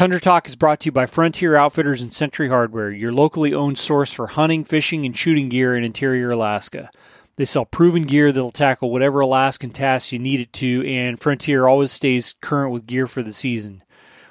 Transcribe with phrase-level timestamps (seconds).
[0.00, 3.78] Tundra Talk is brought to you by Frontier Outfitters and Century Hardware, your locally owned
[3.78, 6.90] source for hunting, fishing, and shooting gear in interior Alaska.
[7.36, 11.68] They sell proven gear that'll tackle whatever Alaskan tasks you need it to, and Frontier
[11.68, 13.82] always stays current with gear for the season.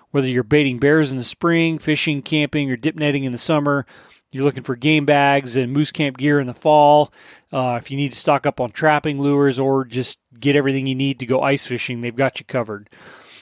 [0.10, 3.86] Whether you're baiting bears in the spring, fishing, camping, or dip netting in the summer,
[4.32, 7.14] you're looking for game bags and moose camp gear in the fall.
[7.54, 10.96] Uh, if you need to stock up on trapping lures or just get everything you
[10.96, 12.90] need to go ice fishing, they've got you covered.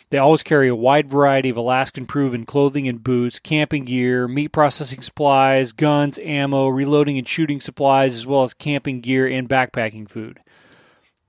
[0.09, 4.49] They always carry a wide variety of Alaskan proven clothing and boots, camping gear, meat
[4.49, 10.07] processing supplies, guns, ammo, reloading and shooting supplies, as well as camping gear and backpacking
[10.07, 10.39] food.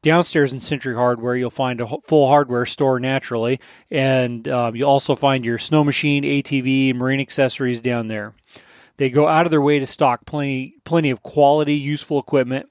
[0.00, 3.58] Downstairs in Century Hardware, you'll find a full hardware store naturally,
[3.90, 8.32] and um, you'll also find your snow machine, ATV, marine accessories down there.
[8.96, 12.68] They go out of their way to stock plenty, plenty of quality, useful equipment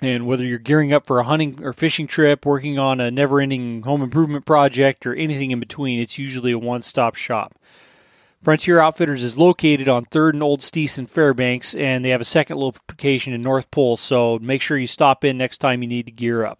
[0.00, 3.40] and whether you're gearing up for a hunting or fishing trip, working on a never
[3.40, 7.54] ending home improvement project, or anything in between, it's usually a one stop shop.
[8.42, 12.24] Frontier Outfitters is located on 3rd and Old Steese in Fairbanks, and they have a
[12.24, 16.06] second location in North Pole, so make sure you stop in next time you need
[16.06, 16.58] to gear up.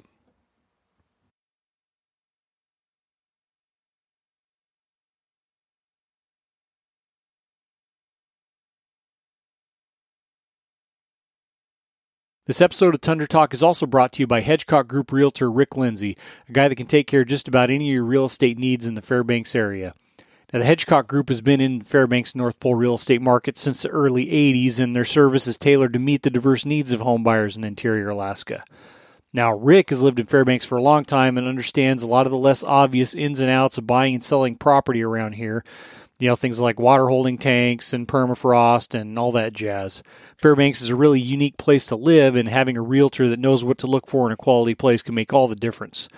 [12.51, 15.77] This episode of Tundra Talk is also brought to you by Hedgecock Group Realtor Rick
[15.77, 16.17] Lindsey,
[16.49, 18.87] a guy that can take care of just about any of your real estate needs
[18.87, 19.95] in the Fairbanks area.
[20.53, 23.91] Now, the Hedgecock Group has been in Fairbanks North Pole real estate market since the
[23.91, 27.57] early 80s, and their service is tailored to meet the diverse needs of home buyers
[27.57, 28.65] in interior Alaska.
[29.33, 32.33] Now, Rick has lived in Fairbanks for a long time and understands a lot of
[32.33, 35.63] the less obvious ins and outs of buying and selling property around here,
[36.21, 40.03] you know, things like water holding tanks and permafrost and all that jazz.
[40.37, 43.79] Fairbanks is a really unique place to live, and having a realtor that knows what
[43.79, 46.09] to look for in a quality place can make all the difference.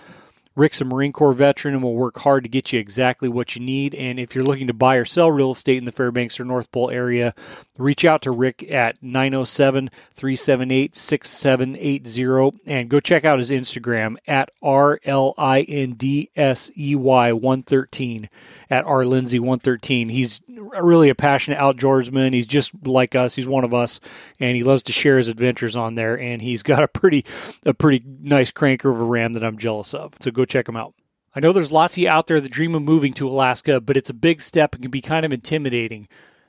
[0.55, 3.61] Rick's a Marine Corps veteran and will work hard to get you exactly what you
[3.61, 3.95] need.
[3.95, 6.71] And if you're looking to buy or sell real estate in the Fairbanks or North
[6.71, 7.33] Pole area,
[7.79, 14.51] reach out to Rick at 907 378 6780 and go check out his Instagram at
[14.61, 18.29] R L I N D S E Y 113
[18.73, 20.09] at R Lindsey 113.
[20.09, 22.33] He's really a passionate outdoorsman.
[22.33, 23.35] He's just like us.
[23.35, 23.99] He's one of us,
[24.39, 26.17] and he loves to share his adventures on there.
[26.17, 27.23] And he's got a pretty
[27.65, 30.15] a pretty nice cranker of a ram that I'm jealous of.
[30.19, 30.95] So go check him out.
[31.35, 33.95] I know there's lots of you out there that dream of moving to Alaska, but
[33.95, 36.07] it's a big step and can be kind of intimidating.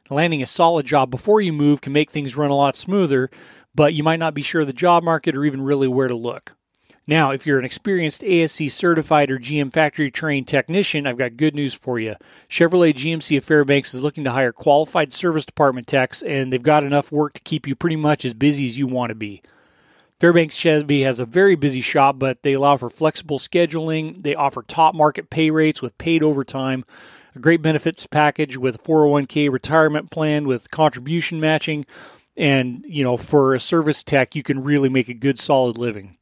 [0.08, 3.30] Landing a solid job before you move can make things run a lot smoother,
[3.74, 6.14] but you might not be sure of the job market or even really where to
[6.14, 6.54] look.
[7.06, 11.54] Now, if you're an experienced ASE certified or GM factory trained technician, I've got good
[11.54, 12.14] news for you.
[12.48, 16.82] Chevrolet GMC of Fairbanks is looking to hire qualified service department techs, and they've got
[16.82, 19.42] enough work to keep you pretty much as busy as you want to be.
[20.18, 24.22] Fairbanks Chevy has a very busy shop, but they allow for flexible scheduling.
[24.22, 26.86] They offer top market pay rates with paid overtime,
[27.36, 31.84] a great benefits package with a 401k retirement plan with contribution matching,
[32.34, 36.16] and you know, for a service tech, you can really make a good solid living.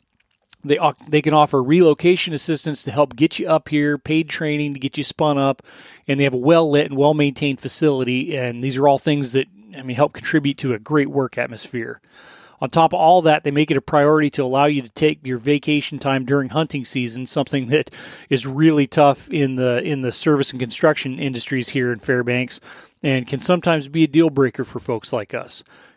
[0.64, 0.78] They
[1.08, 4.96] they can offer relocation assistance to help get you up here, paid training to get
[4.96, 5.62] you spun up,
[6.06, 8.36] and they have a well lit and well maintained facility.
[8.36, 12.00] And these are all things that I mean help contribute to a great work atmosphere.
[12.60, 15.26] On top of all that, they make it a priority to allow you to take
[15.26, 17.90] your vacation time during hunting season, something that
[18.30, 22.60] is really tough in the in the service and construction industries here in Fairbanks
[23.02, 25.64] and can sometimes be a deal breaker for folks like us.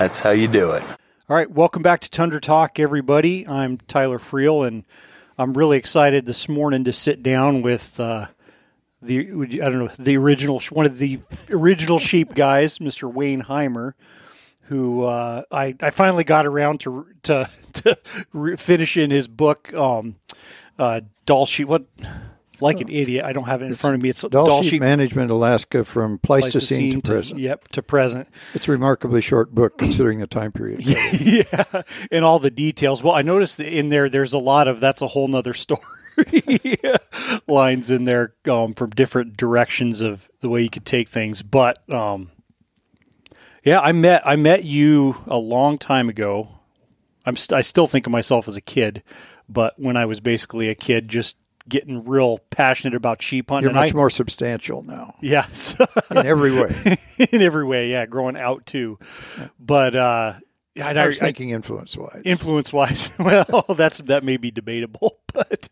[0.00, 0.82] That's how you do it.
[1.28, 3.46] All right, welcome back to Tundra Talk, everybody.
[3.46, 4.84] I'm Tyler Freel, and
[5.36, 8.28] I'm really excited this morning to sit down with uh,
[9.02, 9.28] the
[9.60, 11.20] I don't know the original one of the
[11.50, 13.12] original sheep guys, Mr.
[13.12, 13.92] Wayne Heimer,
[14.68, 20.16] who uh, I I finally got around to to to finishing his book, um,
[20.78, 21.68] uh, Dall Sheep.
[21.68, 21.84] What
[22.62, 23.24] like an idiot.
[23.24, 24.08] I don't have it in It's front of me.
[24.08, 27.40] It's Dall Sheep, Management Alaska from Pleistocene, to present.
[27.40, 28.28] Yep, to present.
[28.54, 30.82] It's a remarkably short book considering the time period.
[31.20, 33.02] yeah, and all the details.
[33.02, 35.82] Well, I noticed in there, there's a lot of that's a whole nother story
[37.46, 41.42] lines in there um, from different directions of the way you could take things.
[41.42, 42.30] But um,
[43.64, 46.48] yeah, I met I met you a long time ago.
[47.24, 49.02] I'm st- I still think of myself as a kid,
[49.48, 51.36] but when I was basically a kid, just
[51.70, 53.70] getting real passionate about sheep hunting.
[53.70, 55.14] You're much I, more substantial now.
[55.22, 55.74] Yes,
[56.10, 56.98] in every way.
[57.32, 58.98] in every way, yeah, growing out too.
[59.58, 60.34] But uh,
[60.82, 62.22] I, I was thinking influence wise.
[62.24, 65.68] Influence wise, well, that's that may be debatable, but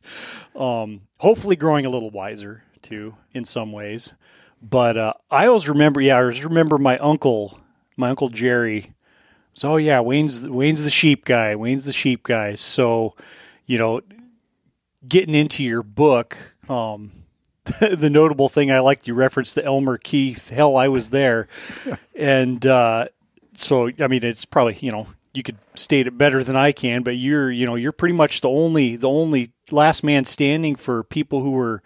[0.56, 4.14] um, hopefully growing a little wiser too in some ways.
[4.62, 7.60] But uh, I always remember, yeah, I always remember my uncle,
[7.96, 8.94] my uncle Jerry.
[9.54, 11.54] So oh yeah, Wayne's Wayne's the sheep guy.
[11.56, 12.54] Wayne's the sheep guy.
[12.54, 13.14] So,
[13.66, 14.00] you know,
[15.06, 16.36] getting into your book,
[16.68, 17.12] um,
[17.80, 20.50] the notable thing I liked you referenced the Elmer Keith.
[20.50, 21.48] Hell, I was there,
[22.14, 23.08] and uh,
[23.54, 27.02] so I mean it's probably you know you could state it better than I can,
[27.02, 31.04] but you're you know you're pretty much the only the only last man standing for
[31.04, 31.82] people who were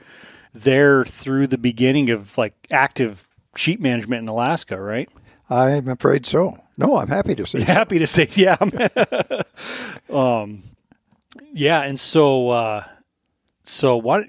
[0.53, 5.09] there through the beginning of like active sheep management in Alaska, right?
[5.51, 6.59] I'm afraid so.
[6.79, 7.59] No, I'm happy to say.
[7.59, 7.65] So.
[7.67, 8.57] Happy to say, yeah.
[10.11, 10.63] um,
[11.53, 12.85] yeah, and so uh,
[13.65, 14.25] so why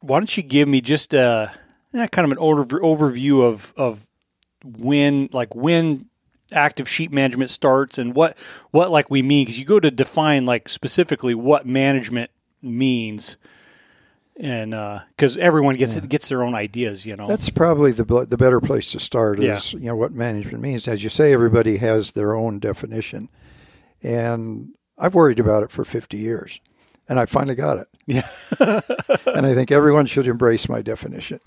[0.00, 1.52] why don't you give me just a
[1.94, 4.08] uh, kind of an over, overview of of
[4.64, 6.06] when like when
[6.52, 8.36] active sheep management starts and what
[8.70, 12.30] what like we mean because you go to define like specifically what management
[12.62, 13.36] means
[14.38, 14.72] and
[15.16, 16.00] because uh, everyone gets yeah.
[16.02, 17.26] gets their own ideas, you know.
[17.26, 19.42] That's probably the the better place to start.
[19.42, 19.78] Is yeah.
[19.78, 20.86] you know what management means.
[20.86, 23.30] As you say, everybody has their own definition,
[24.02, 26.60] and I've worried about it for fifty years,
[27.08, 27.88] and I finally got it.
[28.06, 28.28] Yeah,
[28.60, 31.40] and I think everyone should embrace my definition.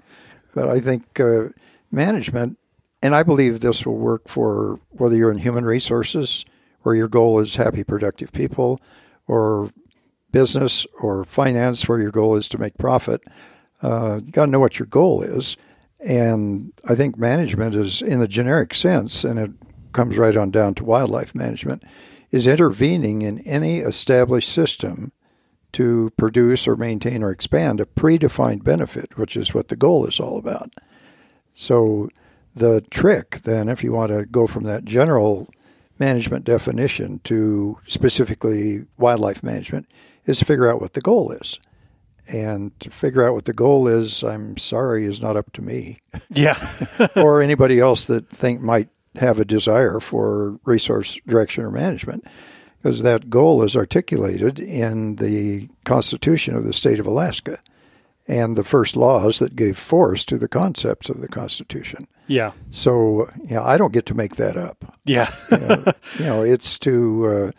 [0.54, 1.50] But I think uh,
[1.92, 2.58] management,
[3.02, 6.44] and I believe this will work for whether you're in human resources,
[6.82, 8.80] where your goal is happy, productive people,
[9.28, 9.72] or
[10.32, 13.22] business or finance where your goal is to make profit,
[13.82, 15.58] uh, you got to know what your goal is.
[16.00, 19.52] And I think management is, in the generic sense, and it
[19.92, 21.84] comes right on down to wildlife management,
[22.32, 25.12] is intervening in any established system
[25.74, 30.20] to produce or maintain or expand a predefined benefit, which is what the goal is
[30.20, 30.72] all about.
[31.54, 32.10] So,
[32.56, 35.48] the trick then, if you want to go from that general
[36.00, 39.88] management definition to specifically wildlife management,
[40.26, 41.60] is to figure out what the goal is.
[42.32, 46.00] And to figure out what the goal is, I'm sorry, is not up to me.
[46.30, 46.58] Yeah.
[47.16, 52.26] or anybody else that think might have a desire for resource direction or management,
[52.82, 57.60] because that goal is articulated in the Constitution of the state of Alaska
[58.28, 62.08] and the first laws that gave force to the concepts of the Constitution.
[62.28, 62.52] Yeah.
[62.70, 64.96] So, you know, I don't get to make that up.
[65.04, 65.34] Yeah.
[65.52, 65.84] you, know,
[66.20, 67.52] you know, it's to uh,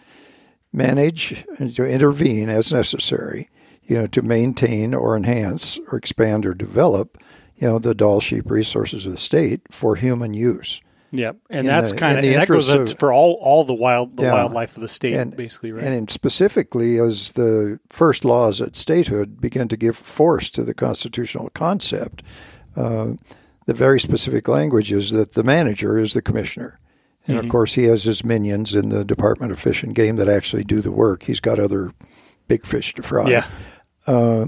[0.73, 3.51] manage and to intervene as necessary,
[3.83, 7.19] you know, to maintain or enhance or expand or develop,
[7.57, 10.81] you know, the Dall sheep resources of the state for human use.
[11.12, 14.33] Yep, and that's kind of that goes of, for all all the wild the yeah,
[14.33, 15.85] wildlife of the state, and, basically, right?
[15.85, 21.51] And specifically, as the first laws at statehood began to give force to the constitutional
[21.51, 22.23] concept,
[22.77, 23.15] uh,
[23.67, 26.79] the very specific language is that the manager is the commissioner.
[27.27, 27.47] And mm-hmm.
[27.47, 30.65] of course, he has his minions in the Department of Fish and Game that actually
[30.65, 31.25] do the work.
[31.25, 31.93] He's got other
[32.49, 33.29] big fish to fry.
[33.29, 33.47] Yeah.
[34.07, 34.47] Uh,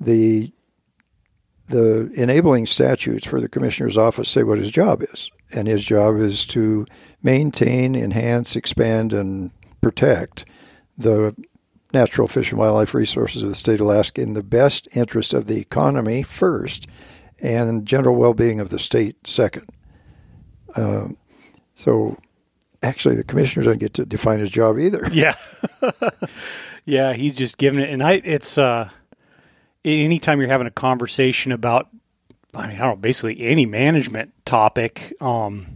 [0.00, 0.52] the
[1.66, 6.18] the enabling statutes for the commissioner's office say what his job is, and his job
[6.18, 6.86] is to
[7.22, 10.44] maintain, enhance, expand, and protect
[10.98, 11.34] the
[11.92, 15.46] natural fish and wildlife resources of the state of Alaska in the best interest of
[15.46, 16.86] the economy first,
[17.38, 19.68] and general well-being of the state second.
[20.74, 21.08] Uh,
[21.74, 22.16] so
[22.82, 25.06] actually, the commissioner doesn't get to define his job either.
[25.12, 25.34] Yeah,
[26.84, 27.90] yeah, he's just giving it.
[27.90, 28.90] And I, it's uh,
[29.84, 31.88] anytime you're having a conversation about,
[32.54, 35.66] I mean, I don't know, basically any management topic, um,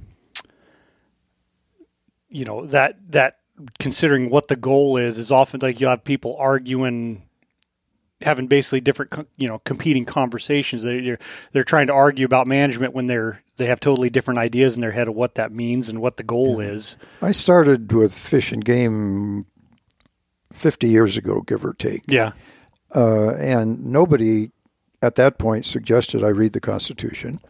[2.29, 3.39] you know that that
[3.79, 7.23] considering what the goal is is often like you have people arguing
[8.21, 11.19] having basically different you know competing conversations they're
[11.53, 14.93] they're trying to argue about management when they're they have totally different ideas in their
[14.93, 16.71] head of what that means and what the goal yeah.
[16.71, 16.97] is.
[17.21, 19.47] I started with fish and game
[20.53, 22.03] 50 years ago give or take.
[22.07, 22.33] Yeah.
[22.95, 24.51] Uh, and nobody
[25.03, 27.41] at that point suggested i read the constitution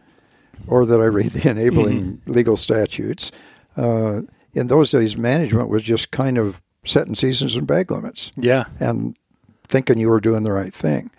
[0.67, 2.31] or that i read the enabling mm-hmm.
[2.31, 3.31] legal statutes
[3.77, 4.21] uh,
[4.53, 9.15] in those days management was just kind of setting seasons and bag limits yeah and
[9.69, 11.11] thinking you were doing the right thing.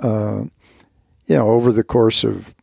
[0.00, 0.44] Uh,
[1.26, 2.54] you know, over the course of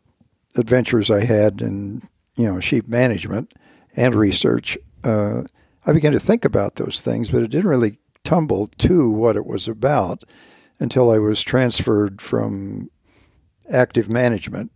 [0.58, 2.02] adventures I had in
[2.36, 3.54] you know sheep management
[3.96, 5.44] and research, uh,
[5.86, 9.46] I began to think about those things, but it didn't really tumble to what it
[9.46, 10.24] was about
[10.82, 12.90] until I was transferred from
[13.70, 14.72] active management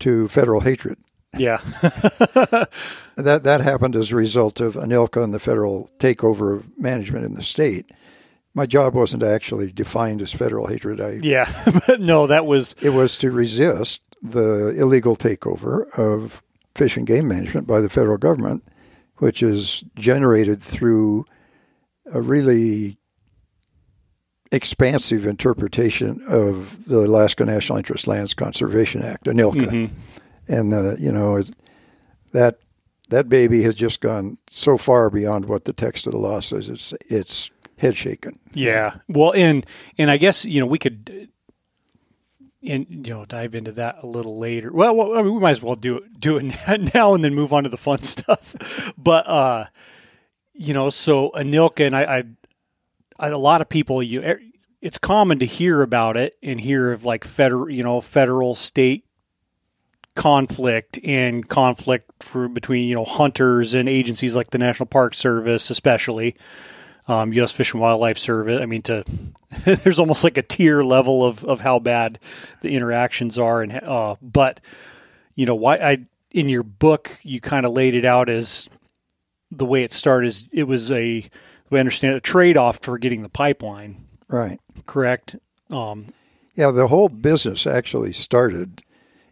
[0.00, 0.98] to federal hatred.
[1.36, 1.58] Yeah.
[3.16, 7.34] that that happened as a result of ANILCA and the federal takeover of management in
[7.34, 7.90] the state
[8.58, 11.00] my job wasn't actually defined as federal hatred.
[11.00, 11.50] I, Yeah,
[11.86, 16.42] but no, that was it was to resist the illegal takeover of
[16.74, 18.64] fish and game management by the federal government,
[19.18, 21.24] which is generated through
[22.12, 22.98] a really
[24.50, 29.90] expansive interpretation of the Alaska National Interest Lands Conservation Act, ANILCA,
[30.48, 31.42] and uh, you know
[32.32, 32.58] that
[33.10, 36.68] that baby has just gone so far beyond what the text of the law says.
[36.68, 38.38] It's it's head shaking.
[38.52, 38.96] Yeah.
[39.08, 39.64] Well, and
[39.96, 41.28] and I guess you know we could,
[42.62, 44.72] and you know, dive into that a little later.
[44.72, 47.34] Well, well I mean, we might as well do it do it now and then
[47.34, 48.92] move on to the fun stuff.
[48.96, 49.66] But uh,
[50.52, 52.24] you know, so ANILCA and I, I
[53.18, 54.22] a lot of people you.
[54.22, 54.40] er,
[54.80, 59.04] It's common to hear about it and hear of like federal, you know, federal state
[60.14, 65.70] conflict and conflict for between you know hunters and agencies like the National Park Service,
[65.70, 66.36] especially
[67.06, 67.52] um, U.S.
[67.52, 68.60] Fish and Wildlife Service.
[68.60, 69.04] I mean, to
[69.64, 72.18] there's almost like a tier level of, of how bad
[72.62, 74.60] the interactions are, and uh, but
[75.34, 78.68] you know why I in your book you kind of laid it out as
[79.50, 81.28] the way it started is it was a
[81.70, 84.58] we understand a trade off for getting the pipeline, Right.
[84.86, 85.36] correct?
[85.70, 86.06] Um,
[86.54, 88.82] Yeah, the whole business actually started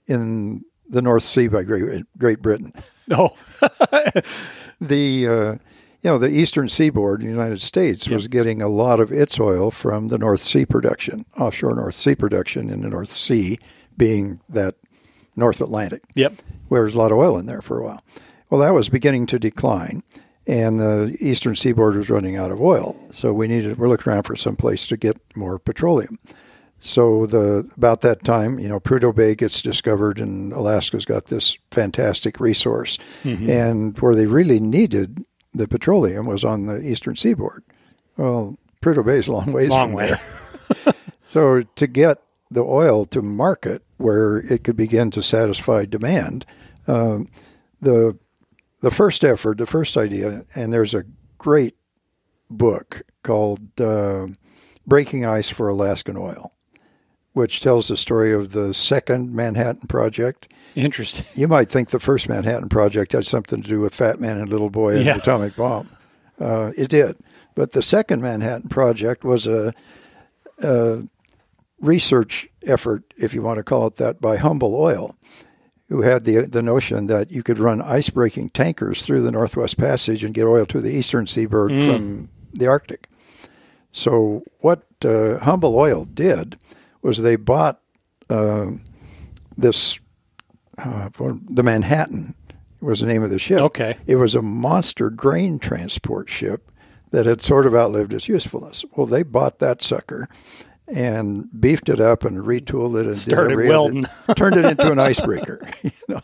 [0.07, 2.73] in the North Sea by Great, Great Britain.
[3.09, 3.31] no,
[4.81, 5.53] The uh,
[6.03, 9.41] you know the eastern seaboard, in the United States, was getting a lot of its
[9.41, 13.59] oil from the North Sea production, offshore North Sea production in the North Sea,
[13.97, 14.75] being that
[15.35, 16.03] North Atlantic.
[16.15, 16.35] yep,
[16.69, 18.03] where there's a lot of oil in there for a while.
[18.51, 20.03] Well, that was beginning to decline,
[20.47, 22.97] and the eastern seaboard was running out of oil.
[23.11, 26.19] So we needed we're looking around for some place to get more petroleum.
[26.79, 31.57] So the about that time, you know, Prudhoe Bay gets discovered, and Alaska's got this
[31.71, 32.99] fantastic resource.
[33.51, 37.65] And where they really needed the petroleum was on the eastern seaboard.
[38.17, 40.09] Well, Prudhoe Bay is a long ways long from way.
[40.09, 40.95] there.
[41.29, 42.23] So to get
[42.53, 46.47] the oil to market where it could begin to satisfy demand,
[46.87, 47.27] um,
[47.81, 48.17] the
[48.87, 51.03] the first effort, the first idea, and there's a
[51.39, 51.75] great
[52.49, 54.29] book called uh,
[54.87, 56.53] "Breaking Ice for Alaskan Oil,"
[57.33, 60.53] which tells the story of the second Manhattan Project.
[60.77, 61.27] Interesting.
[61.35, 64.49] You might think the first Manhattan Project had something to do with Fat Man and
[64.49, 65.15] Little Boy and Yeah.
[65.15, 65.89] the atomic bomb.
[66.39, 67.17] Uh, it did,
[67.57, 69.73] but the second Manhattan Project was a,
[70.63, 71.03] a
[71.81, 75.17] research effort, if you want to call it that, by Humble Oil,
[75.89, 79.77] who had the the notion that you could run ice breaking tankers through the Northwest
[79.77, 83.09] Passage and get oil to the eastern seaboard from the Arctic.
[83.93, 86.59] So what uh, Humble Oil did
[87.03, 87.81] was they bought
[88.29, 88.83] um
[89.57, 89.99] this
[90.79, 92.35] uh, the Manhattan
[92.81, 93.61] was the name of the ship.
[93.61, 93.97] Okay.
[94.07, 96.71] It was a monster grain transport ship
[97.11, 98.85] that had sort of outlived its usefulness.
[98.95, 100.29] Well, they bought that sucker
[100.89, 104.05] and beefed it up and retooled it and Started welding.
[104.37, 105.69] turned it into an icebreaker.
[105.83, 106.21] you know,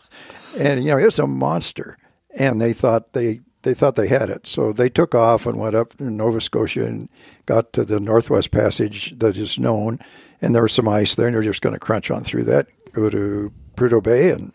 [0.57, 1.97] and you know it's a monster.
[2.35, 5.75] And they thought they they thought they had it, so they took off and went
[5.75, 7.07] up to Nova Scotia and
[7.45, 9.99] got to the Northwest Passage that is known.
[10.41, 12.67] And there was some ice there, and they're just going to crunch on through that,
[12.91, 14.51] go to Prudhoe Bay, and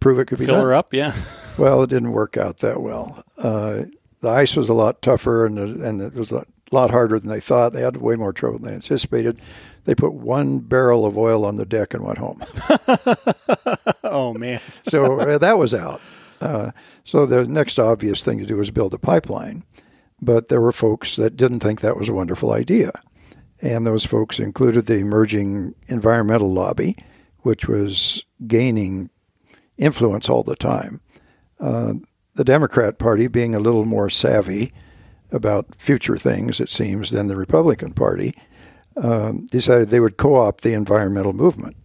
[0.00, 0.64] prove it could be Fill done.
[0.64, 1.14] her up, yeah.
[1.56, 3.24] Well, it didn't work out that well.
[3.38, 3.84] Uh,
[4.20, 7.28] the ice was a lot tougher, and the, and it was a lot harder than
[7.28, 7.72] they thought.
[7.72, 9.40] They had way more trouble than they anticipated.
[9.84, 12.42] They put one barrel of oil on the deck and went home.
[14.02, 14.60] Oh man.
[14.88, 16.00] So uh, that was out.
[16.40, 16.72] Uh,
[17.04, 19.62] so the next obvious thing to do was build a pipeline.
[20.20, 22.90] But there were folks that didn't think that was a wonderful idea.
[23.62, 26.96] And those folks included the emerging environmental lobby,
[27.40, 29.10] which was gaining
[29.78, 31.00] influence all the time.
[31.60, 31.94] Uh,
[32.34, 34.72] the Democrat Party, being a little more savvy
[35.32, 38.34] about future things, it seems, than the Republican Party,
[38.96, 41.76] um, decided they would co opt the environmental movement,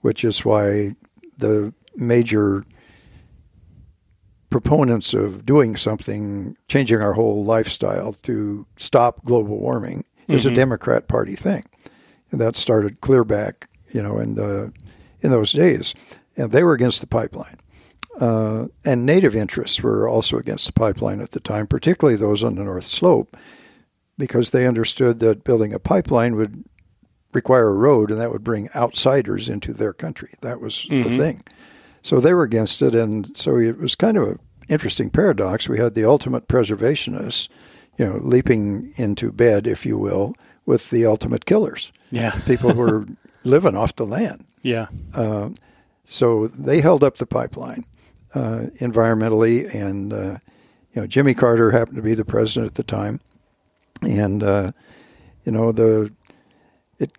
[0.00, 0.94] which is why
[1.36, 2.64] the major
[4.50, 11.08] proponents of doing something, changing our whole lifestyle to stop global warming, is a Democrat
[11.08, 11.64] Party thing.
[12.30, 14.72] And that started clear back, you know, in the
[15.20, 15.94] in those days,
[16.36, 17.56] and they were against the pipeline.
[18.20, 22.54] Uh, and native interests were also against the pipeline at the time, particularly those on
[22.54, 23.36] the North Slope,
[24.16, 26.64] because they understood that building a pipeline would
[27.32, 30.34] require a road, and that would bring outsiders into their country.
[30.40, 31.42] That was the thing.
[32.02, 35.68] So they were against it, and so it was kind of an interesting paradox.
[35.68, 37.48] We had the ultimate preservationists,
[37.98, 40.34] you know, leaping into bed, if you will,
[40.66, 41.90] with the ultimate killers.
[42.10, 42.30] Yeah.
[42.46, 43.06] People who were
[43.42, 44.44] living off the land.
[44.62, 44.86] Yeah.
[45.12, 45.50] Uh,
[46.04, 47.84] so they held up the pipeline
[48.34, 50.38] uh, environmentally, and uh,
[50.92, 53.20] you know Jimmy Carter happened to be the president at the time,
[54.02, 54.70] and uh,
[55.44, 56.12] you know the
[56.98, 57.12] it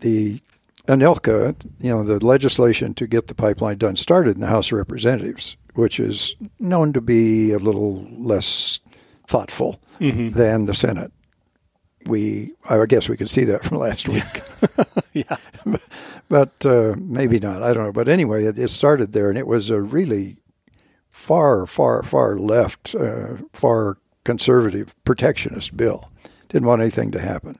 [0.00, 0.40] the
[0.86, 4.78] ANILCA, you know, the legislation to get the pipeline done started in the House of
[4.78, 8.80] Representatives, which is known to be a little less
[9.28, 10.30] thoughtful Mm-hmm.
[10.30, 11.12] than the Senate.
[12.06, 14.42] We, I guess, we can see that from last week,
[15.12, 15.36] yeah.
[16.28, 17.62] but uh, maybe not.
[17.62, 17.92] I don't know.
[17.92, 20.36] But anyway, it, it started there, and it was a really
[21.10, 26.10] far, far, far left, uh, far conservative protectionist bill.
[26.48, 27.56] Didn't want anything to happen.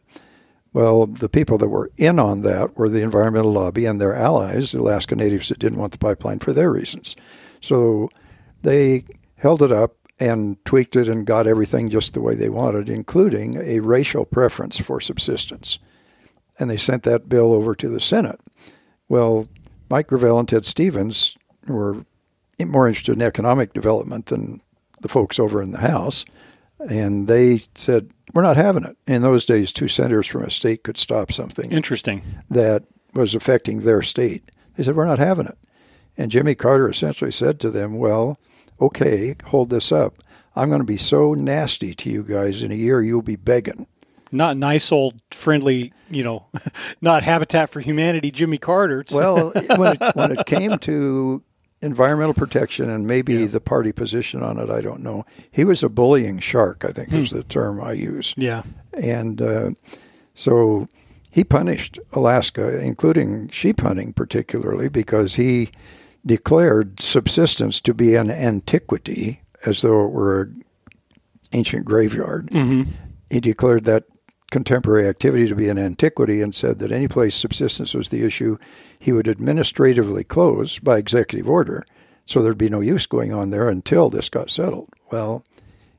[0.73, 4.73] Well, the people that were in on that were the environmental lobby and their allies,
[4.73, 7.16] the Alaska Natives that didn't want the pipeline for their reasons.
[7.61, 8.09] So
[8.62, 9.04] they
[9.37, 13.56] held it up and tweaked it and got everything just the way they wanted, including
[13.56, 15.78] a racial preference for subsistence.
[16.58, 18.38] And they sent that bill over to the Senate.
[19.08, 19.48] Well,
[19.88, 21.36] Mike Gravel and Ted Stevens
[21.66, 22.04] were
[22.60, 24.60] more interested in economic development than
[25.00, 26.26] the folks over in the House.
[26.78, 28.96] And they said, We're not having it.
[29.06, 32.22] In those days, two senators from a state could stop something Interesting.
[32.50, 32.84] that
[33.14, 34.44] was affecting their state.
[34.76, 35.58] They said, We're not having it.
[36.16, 38.38] And Jimmy Carter essentially said to them, Well,
[38.80, 40.14] okay, hold this up.
[40.56, 43.87] I'm going to be so nasty to you guys in a year, you'll be begging.
[44.32, 46.46] Not nice old friendly, you know,
[47.00, 49.04] not Habitat for Humanity Jimmy Carter.
[49.12, 51.42] Well, when it, when it came to
[51.82, 55.25] environmental protection and maybe the party position on it, I don't know.
[55.50, 58.34] He was a bullying shark, I think is the term I use.
[58.37, 58.62] yeah.
[58.92, 59.70] And uh,
[60.34, 60.88] so
[61.30, 65.70] he punished Alaska, including sheep hunting particularly, because he
[66.24, 70.64] declared subsistence to be an antiquity as though it were an
[71.52, 72.50] ancient graveyard.
[72.50, 72.90] Mm-hmm.
[73.30, 74.04] He declared that
[74.50, 78.58] contemporary activity to be an antiquity and said that any place subsistence was the issue,
[78.98, 81.84] he would administratively close by executive order.
[82.24, 84.90] So there'd be no use going on there until this got settled.
[85.10, 85.44] Well,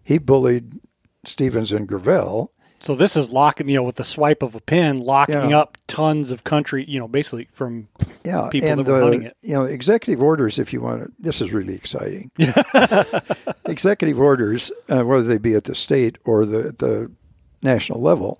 [0.03, 0.79] he bullied
[1.25, 2.50] Stevens and Gravel.
[2.81, 5.59] So this is locking, you know, with the swipe of a pen, locking Yeah.
[5.59, 7.87] up tons of country, you know, basically from
[8.25, 9.37] Yeah, people and that were the, hunting it.
[9.43, 10.57] You know, executive orders.
[10.57, 12.31] If you want to, this is really exciting.
[13.65, 17.11] executive orders, uh, whether they be at the state or the the
[17.61, 18.39] national level,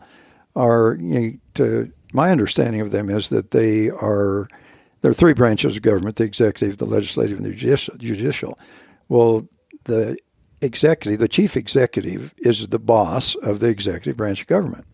[0.56, 4.48] are you know, to my understanding of them is that they are
[5.02, 8.58] there are three branches of government: the executive, the legislative, and the judicial.
[9.08, 9.48] Well,
[9.86, 10.18] the
[10.62, 14.86] executive, the chief executive, is the boss of the executive branch of government.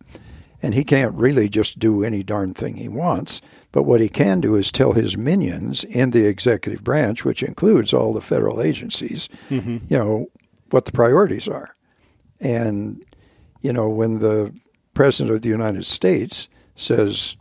[0.60, 3.40] And he can't really just do any darn thing he wants.
[3.70, 7.92] But what he can do is tell his minions in the executive branch, which includes
[7.92, 9.78] all the federal agencies, mm-hmm.
[9.88, 10.26] you know,
[10.70, 11.74] what the priorities are.
[12.40, 13.04] And,
[13.60, 14.52] you know, when the
[14.94, 17.36] President of the United States says,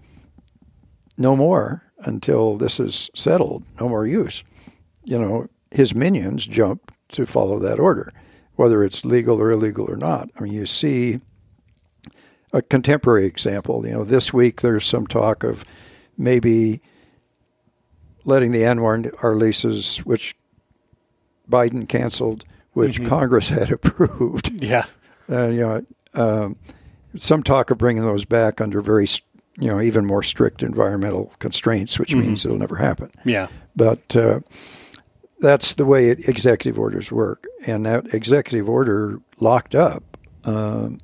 [1.18, 4.44] no more until this is settled, no more use,
[5.04, 8.12] you know, his minions jump to follow that order,
[8.56, 10.30] whether it's legal or illegal or not.
[10.38, 11.20] I mean, you see
[12.54, 13.86] a contemporary example.
[13.86, 15.64] You know, this week there's some talk of
[16.18, 16.82] maybe
[18.26, 20.36] letting the ANWR leases, which
[21.50, 22.44] Biden canceled,
[22.74, 24.52] which Congress had approved.
[24.52, 24.86] Yeah.
[25.30, 26.56] Uh, you know, um,
[27.16, 29.08] some talk of bringing those back under very,
[29.58, 33.12] you know, even more strict environmental constraints, which means it'll never happen.
[33.26, 33.48] Yeah.
[33.76, 34.42] But uh,
[35.40, 37.46] that's the way executive orders work.
[37.66, 41.00] And that executive order locked up um,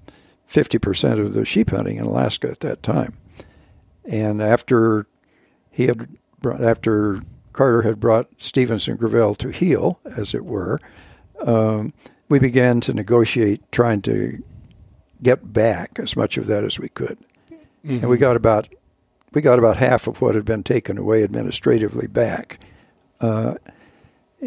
[0.50, 3.17] 50% of the sheep hunting in Alaska at that time.
[4.06, 5.08] And after
[5.72, 7.22] he had, brought, after
[7.54, 10.80] Carter had brought Stevens and Gravel to heel, as it were,
[11.41, 11.93] um,
[12.30, 14.43] we began to negotiate trying to
[15.22, 17.17] get back as much of that as we could.
[18.02, 18.67] And we got about
[19.34, 22.63] we got about half of what had been taken away administratively back,
[23.19, 23.56] uh,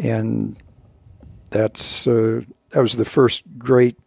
[0.03, 0.55] and
[1.49, 3.97] that's uh, that was the first great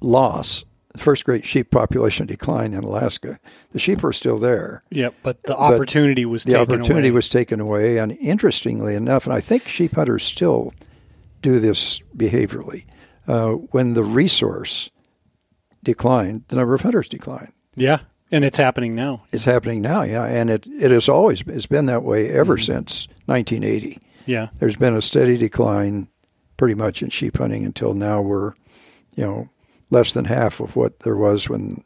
[0.00, 3.38] loss, the first great sheep population decline in Alaska.
[3.72, 4.82] The sheep were still there.
[4.90, 5.10] Yeah.
[5.22, 7.14] But the opportunity was The taken opportunity away.
[7.14, 10.72] was taken away, and interestingly enough, and I think sheep hunters still
[11.42, 12.84] do this behaviorally.
[13.26, 14.90] Uh, when the resource
[15.82, 17.52] declined, the number of hunters declined.
[17.76, 18.00] Yeah.
[18.32, 19.22] And it's happening now.
[19.32, 23.08] It's happening now, yeah, and it it has always it's been that way ever since
[23.26, 23.98] 1980.
[24.26, 24.48] Yeah.
[24.58, 26.08] There's been a steady decline,
[26.56, 28.20] pretty much in sheep hunting until now.
[28.22, 28.54] We're,
[29.16, 29.48] you know,
[29.90, 31.82] less than half of what there was when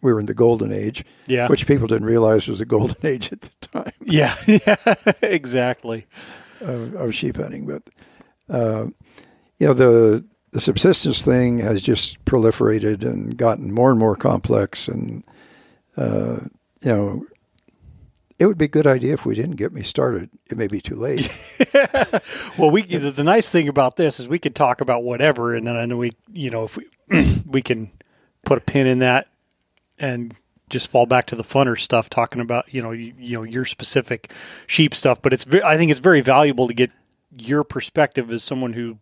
[0.00, 1.48] we were in the golden age, Yeah.
[1.48, 4.34] which people didn't realize was the golden age at the time Yeah.
[4.46, 4.94] Yeah.
[5.22, 6.06] exactly.
[6.60, 7.66] of, of sheep hunting.
[7.66, 7.82] But
[8.48, 8.86] uh,
[9.58, 14.86] you know, the the subsistence thing has just proliferated and gotten more and more complex,
[14.88, 15.24] and
[15.96, 16.40] uh,
[16.82, 17.26] you know.
[18.38, 20.28] It would be a good idea if we didn't get me started.
[20.50, 21.28] It may be too late.
[22.58, 25.66] Well, we the, the nice thing about this is we could talk about whatever, and
[25.66, 26.86] then I know we, you know, if we
[27.46, 27.90] we can
[28.44, 29.26] put a pin in that
[29.98, 30.34] and
[30.70, 33.64] just fall back to the funner stuff, talking about you know you, you know your
[33.64, 34.30] specific
[34.68, 35.20] sheep stuff.
[35.20, 36.92] But it's I think it's very valuable to get
[37.36, 38.98] your perspective as someone who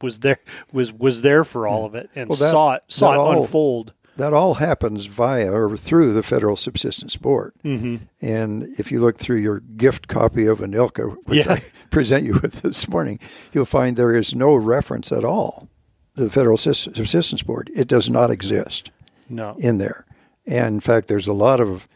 [0.00, 0.38] was there
[0.72, 3.42] was was there for all of it and Well, that- saw it saw it all-
[3.42, 3.92] unfold.
[4.16, 7.54] That all happens via or through the Federal Subsistence Board.
[7.64, 7.96] Mm-hmm.
[8.20, 11.52] And if you look through your gift copy of ANILCA, which Yeah.
[11.54, 13.18] I present you with this morning,
[13.52, 15.68] you'll find there is no reference at all
[16.16, 17.70] to the Federal Subsistence Board.
[17.74, 18.90] It does not exist
[19.30, 20.04] No, in there.
[20.46, 21.88] And in fact, there's a lot of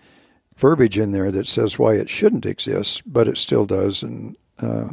[0.56, 4.02] verbiage in there that says why it shouldn't exist, but it still does.
[4.02, 4.88] And, uh,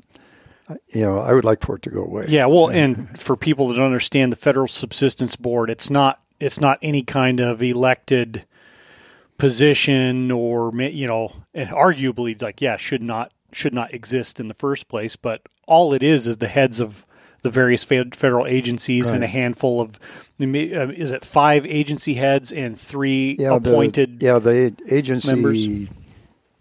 [0.94, 2.26] you know, I would like for it to go away.
[2.28, 6.60] Yeah, well, and for people that don't understand the Federal Subsistence Board, it's not it's
[6.60, 8.46] not any kind of elected
[9.38, 14.88] position or you know, arguably like yeah, should not should not exist in the first
[14.88, 17.06] place, but all it is is the heads of
[17.42, 20.00] the various federal agencies and a handful of
[20.40, 25.66] uh, is it five agency heads and three yeah, appointed The, yeah, the agency, members.
[25.66, 25.88] you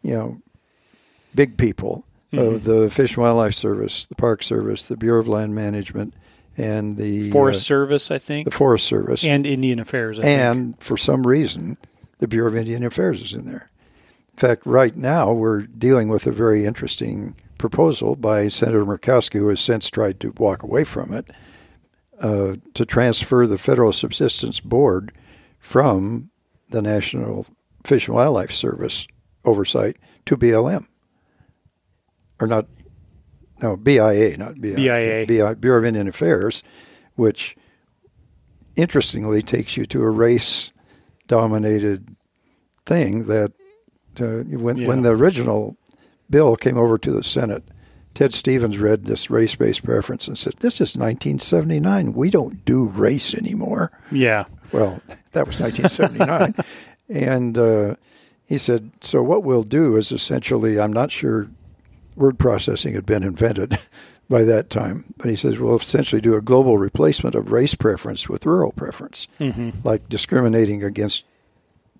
[0.03, 0.41] know,
[1.35, 2.55] big people Mm-hmm.
[2.55, 6.15] of the Fish and Wildlife Service, the Park Service, the Bureau of Land Management,
[6.57, 10.19] and the Forest uh, Service, I think, the Forest Service, and Indian Affairs.
[10.19, 10.41] I think.
[10.41, 11.77] and for some reason,
[12.19, 13.71] the Bureau of Indian Affairs is in there.
[14.33, 19.49] In fact, right now we're dealing with a very interesting proposal by Senator Murkowski, who
[19.49, 21.31] has since tried to walk away from it,
[22.21, 25.13] uh, to transfer the Federal Subsistence Board
[25.59, 26.31] from
[26.71, 27.47] the National
[27.85, 29.07] Fish and Wildlife Service
[29.45, 30.87] oversight to BLM.
[32.41, 32.67] Or not,
[33.63, 34.77] no, BIA, not BIA.
[34.77, 35.27] BIA.
[35.27, 36.63] BI, Bureau of Indian Affairs,
[37.15, 37.57] which
[38.77, 40.71] interestingly takes you to a race
[41.29, 42.17] dominated
[42.87, 43.53] thing that
[44.21, 44.89] uh, when, Yeah.
[44.89, 45.77] when the original
[46.29, 47.65] bill came over to the Senate,
[48.15, 52.13] Ted Stevens read this race based preference and said, This is 1979.
[52.13, 53.91] We don't do race anymore.
[54.11, 55.01] yeah, Well,
[55.33, 56.55] that was 1979.
[57.09, 57.95] and uh,
[58.45, 61.49] he said, So what we'll do is essentially, I'm not sure
[62.17, 63.79] word processing had been invented
[64.31, 68.29] by that time, but he says, We'll essentially do a global replacement of race preference
[68.29, 69.71] with rural preference, mm-hmm.
[69.85, 71.25] like discriminating against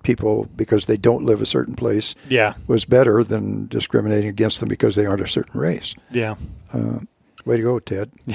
[0.03, 4.69] people because they don't live a certain place yeah, was better than discriminating against them
[4.69, 5.95] because they aren't a certain race.
[6.11, 6.35] yeah.
[6.71, 6.99] Uh,
[7.45, 8.11] way to go, Ted.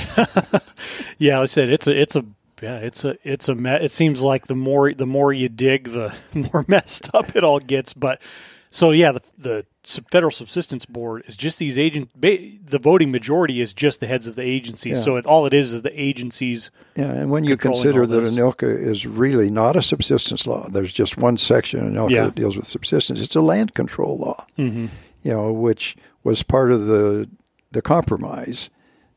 [1.18, 2.24] Yeah, I said it's a it's a
[2.62, 6.14] yeah it's a it's a it seems like the more the more you dig the
[6.52, 7.92] more messed up it all gets.
[7.92, 8.22] But
[8.70, 9.66] so yeah, the the
[10.10, 12.10] federal subsistence board is just these agent.
[12.20, 14.98] The voting majority is just the heads of the agencies.
[14.98, 15.02] Yeah.
[15.02, 16.70] So it, all it is is the agencies.
[16.96, 18.24] Yeah, and when you consider that.
[18.24, 22.24] ANILCA is really not a subsistence law, there's just one section in ANILCA Yeah.
[22.26, 23.20] that deals with subsistence.
[23.20, 24.86] It's a land control law, mm-hmm.
[25.22, 27.28] you know, which was part of the
[27.70, 28.70] the compromise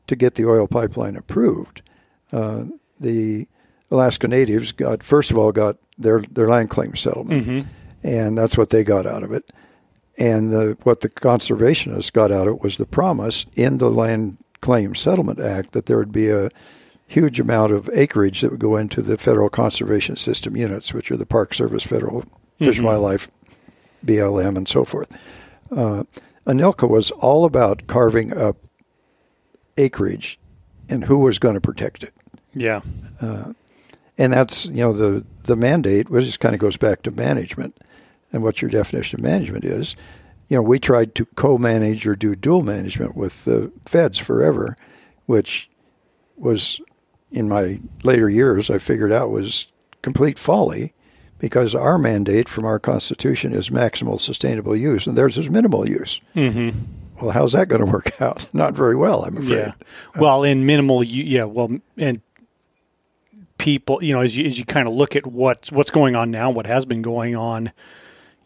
[0.06, 1.82] to get the oil pipeline approved.
[2.32, 2.64] Uh,
[2.98, 3.46] the
[3.90, 7.66] Alaska Natives got first of all got their their land claim settlement,
[8.02, 9.52] and that's what they got out of it.
[10.18, 14.38] And the, what the conservationists got out of it was the promise in the Land
[14.60, 16.50] Claim Settlement Act that there would be a
[17.06, 21.16] huge amount of acreage that would go into the federal conservation system units, which are
[21.16, 22.24] the Park Service, Federal
[22.58, 23.30] Fish and Wildlife,
[24.04, 25.10] BLM, and so forth.
[25.70, 26.04] Uh,
[26.46, 28.56] ANILCA was all about carving up
[29.76, 30.38] acreage
[30.88, 32.14] and who was going to protect it.
[32.54, 32.80] Yeah,
[34.18, 37.76] And that's, you know, the, the mandate, which just kind of goes back to management
[38.32, 39.96] and what your definition of management is.
[40.48, 44.76] You know, we tried to co manage or do dual management with the feds forever,
[45.26, 45.70] which
[46.36, 46.80] was,
[47.30, 49.68] in my later years, I figured out was
[50.02, 50.92] complete folly
[51.38, 56.20] because our mandate from our Constitution is maximal sustainable use and theirs is minimal use.
[56.36, 56.78] Mm-hmm.
[57.20, 58.46] Well, how's that going to work out?
[58.52, 59.56] Not very well, I'm afraid.
[59.56, 59.72] yeah.
[60.16, 61.44] Well, in minimal, yeah.
[61.44, 62.20] Well, and
[63.58, 66.30] people, you know, as you as you kind of look at what's what's going on
[66.30, 67.72] now, what has been going on,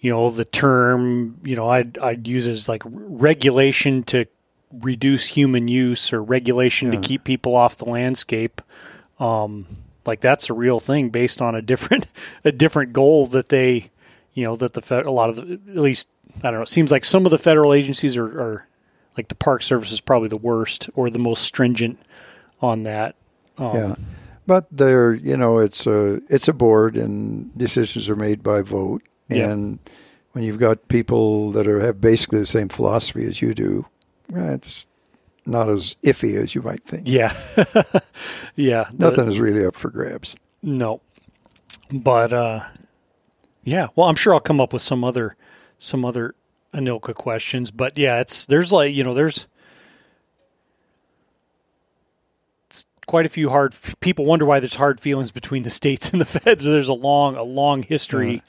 [0.06, 4.26] you know, the term, you know, I'd I'd use as like regulation to
[4.70, 8.62] reduce human use or regulation to keep people off the landscape.
[9.18, 9.66] Um,
[10.06, 12.06] like that's a real thing based on a different
[12.44, 13.90] a different goal that they,
[14.32, 16.62] you know, that the fed, a lot of the, at least I don't know.
[16.62, 18.68] It seems like some of the federal agencies are, are
[19.16, 21.98] like the Park Service is probably the worst or the most stringent
[22.62, 23.16] on that.
[23.58, 23.94] Um, Yeah,
[24.46, 29.02] but there, you know, it's a it's a board, and decisions are made by vote.
[29.28, 29.50] Yeah.
[29.50, 29.78] And
[30.32, 33.86] when you've got people that are have basically the same philosophy as you do,
[34.34, 34.86] eh, it's
[35.44, 37.04] not as iffy as you might think.
[37.08, 37.32] Yeah.
[38.56, 38.84] yeah.
[38.92, 40.34] the- Nothing is really up for grabs.
[40.62, 41.00] No.
[41.90, 42.60] But uh
[43.64, 45.36] yeah, well I'm sure I'll come up with some other
[45.78, 46.34] some other
[46.74, 49.46] ANILCA questions, but yeah, it's there's like, you know, there's
[52.66, 53.74] it's quite a few hard.
[54.00, 56.64] People wonder why there's hard feelings between the states and the feds.
[56.64, 58.42] There's a long, a long history.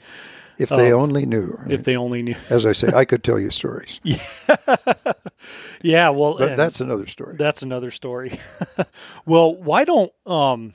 [0.58, 1.58] If they only knew.
[1.68, 2.34] If they only knew.
[2.50, 4.00] As I say, I could tell you stories.
[5.80, 7.36] Yeah, well, But that's another story.
[7.36, 8.38] that's another story.
[9.26, 10.72] well, why don't um?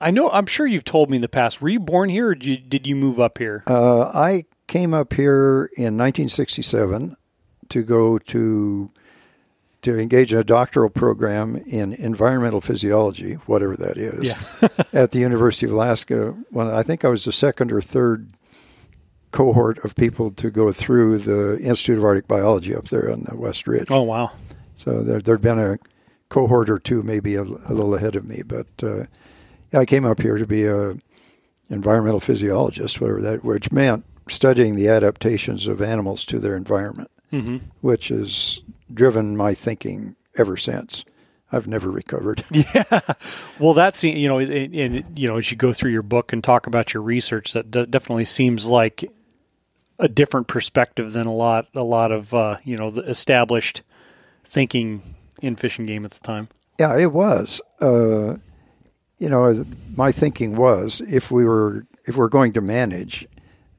[0.00, 0.30] I know.
[0.30, 1.60] I'm sure you've told me in the past.
[1.62, 3.64] Were you born here, or did you, did you move up here?
[3.66, 7.16] Uh, I came up here in 1967
[7.70, 8.90] to go to
[9.82, 14.68] to engage in a doctoral program in environmental physiology, whatever that is, Yeah.
[14.92, 16.34] at the University of Alaska.
[16.50, 18.30] When I think I was the second or third
[19.32, 23.36] cohort of people to go through the Institute of Arctic Biology up there on the
[23.36, 23.90] West Ridge.
[23.90, 24.32] oh wow.
[24.76, 25.78] So there, there'd been a
[26.30, 28.42] cohort or two, maybe a, a little ahead of me.
[28.44, 29.04] But uh,
[29.72, 30.96] I came up here to be a
[31.68, 37.58] environmental physiologist, whatever that, which meant studying the adaptations of animals to their environment, hmm
[37.80, 38.60] which has
[38.92, 41.04] driven my thinking ever since.
[41.52, 42.44] I've never recovered.
[42.52, 43.00] Yeah.
[43.58, 46.66] Well, that's you know, and, you know, as you go through your book and talk
[46.66, 49.04] about your research, that d- definitely seems like
[49.98, 53.82] a different perspective than a lot, a lot of uh, you know, the established
[54.44, 56.48] thinking in Fish and Game at the time.
[56.78, 57.60] Yeah, it was.
[57.80, 58.36] Uh,
[59.18, 59.64] you know,
[59.96, 63.26] my thinking was, if we were if we're going to manage,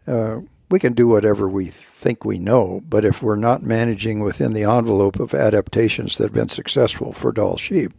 [0.06, 0.40] uh,
[0.72, 2.82] we can do whatever we think we know.
[2.88, 7.32] But if we're not managing within the envelope of adaptations that have been successful for
[7.32, 7.92] Dall sheep,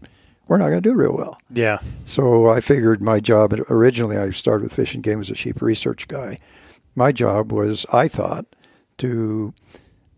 [0.49, 1.41] we're not going to do real well.
[1.51, 1.79] Yeah.
[2.05, 5.63] So I figured my job originally I started with Fish and Game as a sheep
[5.63, 6.39] research guy.
[6.95, 8.47] My job was, I thought,
[8.99, 9.55] to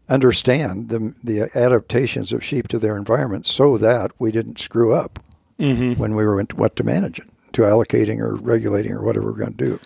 [0.08, 5.18] understand the the adaptations of sheep to their environment so that we didn't screw up
[5.56, 5.92] Mm-hmm.
[6.02, 9.38] when we were into what to manage it, to allocating or regulating or whatever we're
[9.38, 9.80] going to do.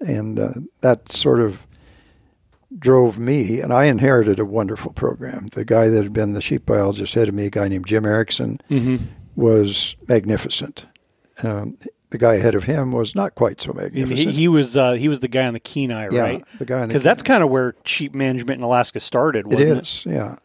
[0.00, 0.50] And uh,
[0.82, 1.66] that sort of
[2.78, 5.48] drove me, and I inherited a wonderful program.
[5.48, 8.04] The guy that had been the sheep biologist ahead of me, a guy named Jim
[8.06, 9.04] Erickson, Mm-hmm.
[9.36, 10.86] was magnificent.
[11.42, 11.76] Um,
[12.10, 14.34] the guy ahead of him was not quite so magnificent.
[14.34, 16.44] he was uh, he was the guy on the Kenai, yeah, right?
[16.58, 19.46] the guy Because that's kind of where sheep management in Alaska started.
[19.50, 20.36] It Wasn't it is, yeah.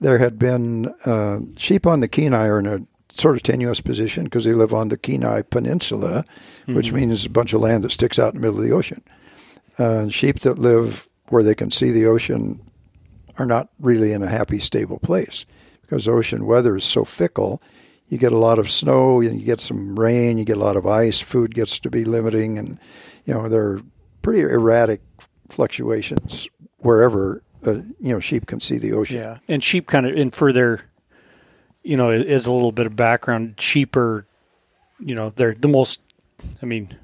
[0.00, 2.80] There had been uh, sheep on the Kenai are in a
[3.10, 6.24] sort of tenuous position because they live on the Kenai Peninsula,
[6.66, 6.96] which Mm-hmm.
[6.96, 9.02] means a bunch of land that sticks out in the middle of the ocean.
[9.78, 12.60] Uh, sheep that live where they can see the ocean
[13.38, 15.46] are not really in a happy, stable place
[15.80, 17.62] because ocean weather is so fickle.
[18.10, 20.86] You get a lot of snow, you get some rain, you get a lot of
[20.86, 21.20] ice.
[21.20, 22.78] Food gets to be limiting, and
[23.24, 23.80] you know there are
[24.20, 25.00] pretty erratic
[25.48, 26.48] fluctuations
[26.80, 29.16] wherever uh, you know sheep can see the ocean.
[29.16, 30.82] Yeah, and sheep kind of, and for their,
[31.82, 33.58] you know, is a little bit of background.
[33.58, 34.26] Sheep are,
[35.00, 36.02] you know, they're the most,
[36.62, 36.94] I mean,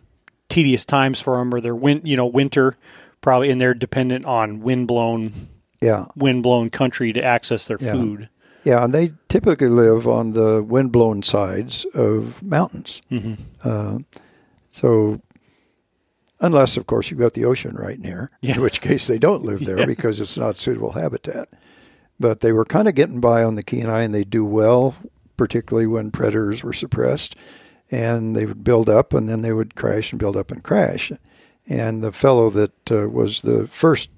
[0.50, 2.76] tedious times for them, or they're win, you know, winter,
[3.20, 5.32] probably, and they're dependent on wind-blown,
[5.80, 7.92] Yeah, wind-blown country to access their Yeah.
[7.92, 8.28] food.
[8.64, 13.00] yeah, and they typically live on the windblown sides of mountains.
[13.10, 13.34] Mm-hmm.
[13.64, 13.98] Uh,
[14.70, 15.20] so,
[16.40, 18.56] unless, of course, you've got the ocean right near, Yeah.
[18.56, 19.86] in which case they don't live there Yeah.
[19.86, 21.48] because it's not suitable habitat.
[22.20, 24.96] But they were kind of getting by on the Kenai, and they do well,
[25.36, 27.36] particularly when predators were suppressed.
[27.90, 31.10] And they would build up, and then they would crash and build up and crash.
[31.68, 34.08] And the fellow that uh, was the first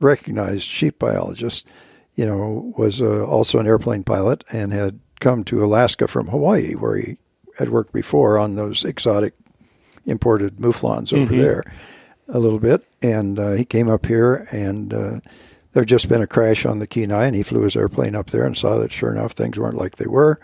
[0.00, 1.66] recognized sheep biologist,
[2.14, 6.72] you know, was uh, also an airplane pilot and had come to Alaska from Hawaii,
[6.72, 7.18] where he
[7.58, 9.34] had worked before on those exotic
[10.06, 11.40] imported mouflons over Mhm.
[11.40, 11.62] there
[12.28, 12.82] a little bit.
[13.02, 15.20] And uh, he came up here, and uh,
[15.72, 18.30] there had just been a crash on the Kenai, and he flew his airplane up
[18.30, 20.40] there and saw that sure enough things weren't like they were.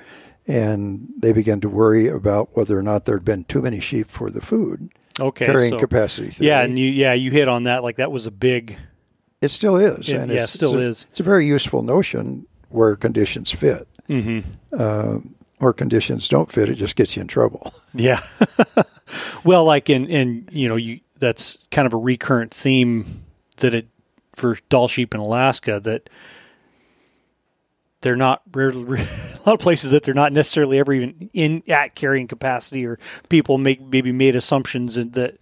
[0.47, 4.09] And they began to worry about whether or not there had been too many sheep
[4.11, 6.29] for the food Okay, carrying so capacity.
[6.31, 6.49] Theory.
[6.49, 8.77] yeah, and you yeah you hit on that like that was a big
[9.41, 10.09] It still is.
[10.09, 11.07] It- and yeah, it's, it still it's a, is.
[11.11, 13.87] It's a very useful notion where conditions fit.
[14.07, 14.41] hmm
[14.73, 15.19] Uh,
[15.61, 17.73] or conditions don't fit, it just gets you in trouble.
[17.95, 18.21] Yeah.
[19.45, 23.25] well, like in in you know you that's kind of a recurrent theme
[23.57, 23.89] that it
[24.37, 26.09] for Dall sheep in Alaska that
[28.01, 31.95] they're not rarely, a lot of places that they're not necessarily ever even in at
[31.95, 35.37] carrying capacity or people make maybe made assumptions that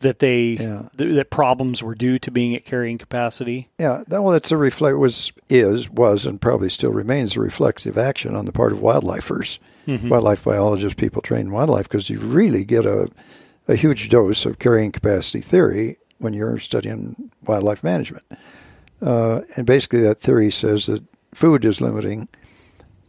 [0.00, 0.88] that they Yeah.
[0.98, 3.68] th- that problems were due to being at carrying capacity.
[3.78, 7.96] Yeah, that well, it's a reflect was is was and probably still remains a reflexive
[7.96, 12.64] action on the part of wildlifers, wildlife biologists, people trained in wildlife, because you really
[12.64, 13.08] get a
[13.68, 18.24] a huge dose of carrying capacity theory when you're studying wildlife management.
[19.00, 21.02] Uh, and basically, that theory says that
[21.34, 22.28] food is limiting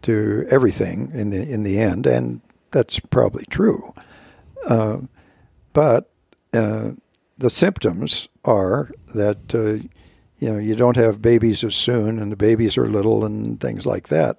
[0.03, 3.93] to everything in the in the end, and that's probably true.
[4.67, 4.99] Uh,
[5.73, 6.11] but
[6.53, 6.91] uh,
[7.37, 9.87] the symptoms are that uh,
[10.43, 13.85] you know, you don't have babies as soon, and the babies are little, and things
[13.85, 14.37] like that.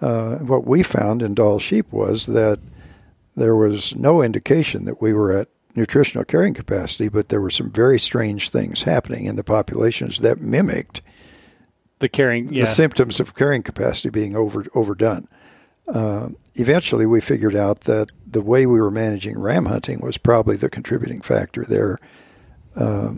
[0.00, 2.58] Uh, what we found in Dall sheep was that
[3.36, 7.70] there was no indication that we were at nutritional carrying capacity, but there were some
[7.70, 11.00] very strange things happening in the populations that mimicked
[11.98, 12.64] The carrying, yeah.
[12.64, 15.28] the symptoms of carrying capacity being over overdone.
[15.88, 20.56] Uh, eventually, we figured out that the way we were managing ram hunting was probably
[20.56, 21.98] the contributing factor there.
[22.74, 23.14] Uh,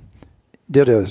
[0.71, 1.09] did a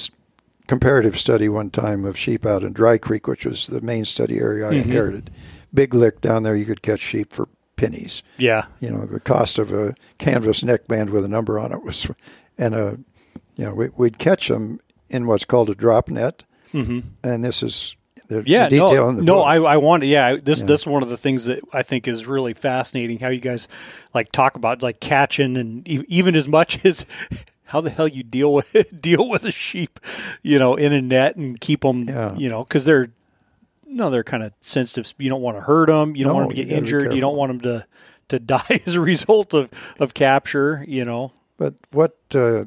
[0.67, 4.37] comparative study one time of sheep out in Dry Creek, which was the main study
[4.39, 5.31] area I inherited.
[5.73, 8.65] Big lick down there, you could catch sheep for pennies yeah.
[8.81, 12.11] you know the cost of a canvas neckband with a number on it was
[12.57, 12.97] and a
[13.55, 16.43] you know we, we'd catch them in what's called a drop net
[16.77, 16.99] mm-hmm.
[17.23, 17.95] and this is
[18.27, 19.45] the, Yeah, the detail no, in the no, book.
[19.47, 20.07] I, I want to.
[20.07, 20.65] Yeah, this Yeah.
[20.67, 23.19] this is one of the things that I think is really fascinating.
[23.19, 23.67] How you guys
[24.13, 27.05] like talk about like catching and e- even as much as
[27.65, 29.99] how the hell you deal with deal with a sheep,
[30.41, 32.35] you know, in a net and keep them, Yeah.
[32.35, 33.09] you know, because they're
[33.89, 35.13] no, they're kind of sensitive.
[35.17, 36.15] You don't want to hurt them.
[36.15, 37.13] You don't No, want them to get injured.
[37.13, 37.85] You don't want them to
[38.29, 40.83] to die as a result of of capture.
[40.87, 41.31] You know.
[41.57, 42.65] but what uh,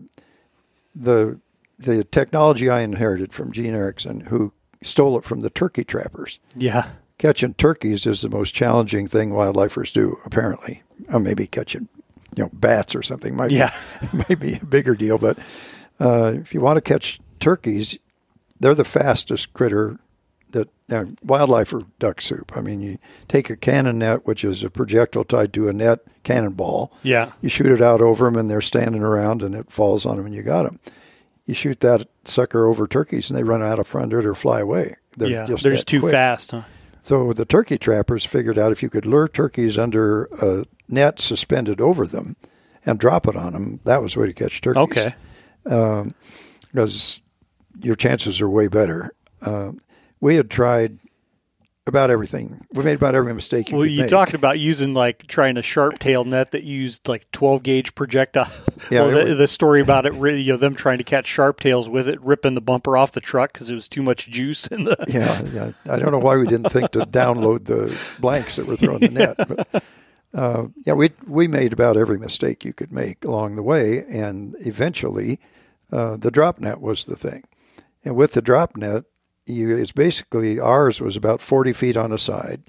[0.95, 1.39] the
[1.81, 6.39] the technology I inherited from Gene Erickson, who stole it from the turkey trappers.
[6.57, 6.91] Yeah.
[7.19, 10.83] Catching turkeys is the most challenging thing wildlifers do, apparently.
[11.13, 11.89] Or maybe catching,
[12.37, 13.73] you know, bats or something might Yeah.
[14.13, 15.19] be, might be a bigger deal.
[15.19, 15.39] But
[15.99, 17.99] uh, if you want to catch turkeys,
[18.59, 19.99] they're the fastest critter
[20.51, 22.53] that uh, wildlife or duck soup.
[22.57, 26.01] I mean, you take a cannon net, which is a projectile tied to a net
[26.25, 26.93] cannonball.
[27.03, 27.33] Yeah.
[27.41, 30.27] You shoot it out over them, and they're standing around, and it falls on them,
[30.27, 30.81] and you got them.
[31.51, 34.95] You shoot that sucker over turkeys, and they run out of front or fly away.
[35.17, 35.47] They're yeah.
[35.47, 36.13] just they're just too quick.
[36.13, 36.53] fast.
[36.53, 36.63] Huh?
[37.01, 41.81] So the turkey trappers figured out if you could lure turkeys under a net suspended
[41.81, 42.37] over them
[42.87, 44.81] and drop it on them, that was the way to catch turkeys.
[44.81, 45.15] Okay.
[45.65, 47.21] Because
[47.83, 49.13] your chances are way better.
[49.43, 49.73] Uh,
[50.21, 51.01] we had tried
[51.87, 52.65] about everything.
[52.73, 54.11] We made about every mistake you Well, you make.
[54.11, 58.47] talked about using like trying a sharp tail net that used like 12 gauge projectile.
[58.91, 61.61] Yeah, well, the, the story about it, really, you know, them trying to catch sharp
[61.61, 64.67] tails with it, ripping the bumper off the truck because it was too much juice
[64.69, 64.97] in the.
[65.09, 65.73] yeah, yeah.
[65.93, 69.15] I don't know why we didn't think to download the blanks that were thrown in
[69.15, 69.49] the net.
[69.49, 69.85] But,
[70.33, 74.55] uh, yeah, we we made about every mistake you could make along the way, and
[74.61, 75.41] eventually,
[75.93, 77.45] uh, the drop net was the thing.
[78.05, 79.05] And with the drop net,
[79.51, 82.63] you it's basically ours was about forty feet on a side.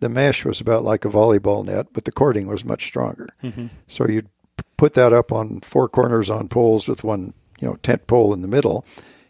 [0.00, 3.28] The mesh was about like a volleyball net, but the cording was much stronger.
[3.42, 3.66] Mm-hmm.
[3.86, 4.28] So you'd
[4.76, 8.42] put that up on four corners on poles with one, you know, tent pole in
[8.42, 8.84] the middle,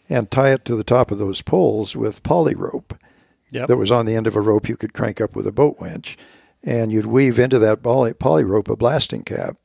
[0.09, 2.95] and tie it to the top of those poles with poly rope
[3.51, 3.69] Yep.
[3.69, 5.79] that was on the end of a rope you could crank up with a boat
[5.79, 6.17] winch.
[6.65, 9.57] And you'd weave into that poly, poly rope a blasting cap.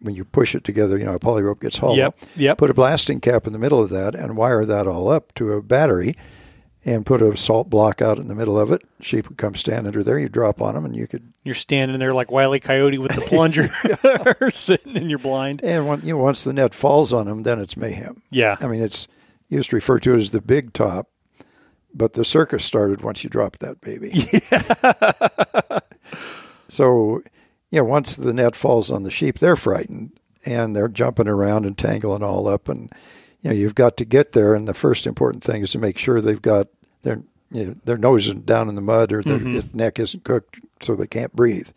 [0.00, 1.94] When you push it together, you know, a poly rope gets hollow.
[1.94, 2.58] Yep, yep.
[2.58, 5.52] Put a blasting cap in the middle of that and wire that all up to
[5.52, 6.14] a battery
[6.84, 8.82] and put a salt block out in the middle of it.
[9.00, 10.18] Sheep would come stand under there.
[10.18, 11.32] You drop on them and you could.
[11.42, 13.68] You're standing there like Wiley Coyote with the plunger
[14.52, 15.62] sitting in your blind.
[15.64, 18.22] And when, you know, once the net falls on them, then it's mayhem.
[18.30, 18.56] Yeah.
[18.60, 19.08] I mean, it's
[19.48, 21.08] used to refer to it as the big top,
[21.94, 24.12] but the circus started once you dropped that baby.
[24.50, 25.80] Yeah.
[26.68, 27.22] so,
[27.70, 31.64] you know, once the net falls on the sheep, they're frightened and they're jumping around
[31.64, 32.68] and tangling all up.
[32.68, 32.92] And,
[33.44, 34.54] you know, you've got to get there.
[34.54, 36.68] And the first important thing is to make sure they've got
[37.02, 39.76] their, you know, their nose isn't down in the mud or their mm-hmm.
[39.76, 41.68] neck isn't cooked so they can't breathe.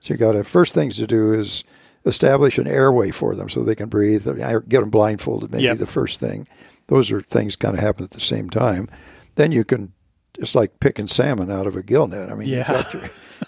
[0.00, 1.64] So you got to, first things to do is
[2.06, 4.26] establish an airway for them so they can breathe.
[4.26, 5.78] Get them blindfolded, maybe Yep.
[5.78, 6.46] the first thing.
[6.86, 8.88] Those are things kind of happen at the same time.
[9.34, 9.92] Then you can,
[10.38, 12.30] it's like picking salmon out of a gill net.
[12.30, 12.84] I mean, Yeah.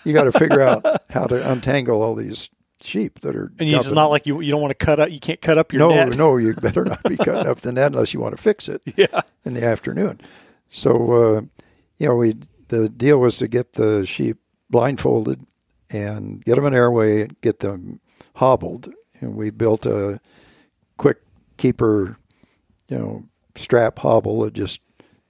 [0.04, 2.50] you got to figure out how to untangle all these
[2.82, 3.52] sheep that are.
[3.58, 5.10] And you- it's not like you you don't want to cut up.
[5.10, 6.16] You can't cut up your no, net.
[6.16, 8.82] no, you better not be cutting up the net unless you want to fix it
[8.96, 9.20] Yeah.
[9.44, 10.20] in the afternoon.
[10.70, 11.40] So, uh,
[11.98, 12.34] you know, we
[12.68, 14.38] the deal was to get the sheep
[14.70, 15.44] blindfolded
[15.90, 18.00] and get them an airway and get them
[18.36, 18.92] hobbled.
[19.20, 20.20] And we built a
[20.96, 21.18] quick
[21.56, 22.16] keeper,
[22.88, 23.24] you know,
[23.56, 24.80] strap hobble of just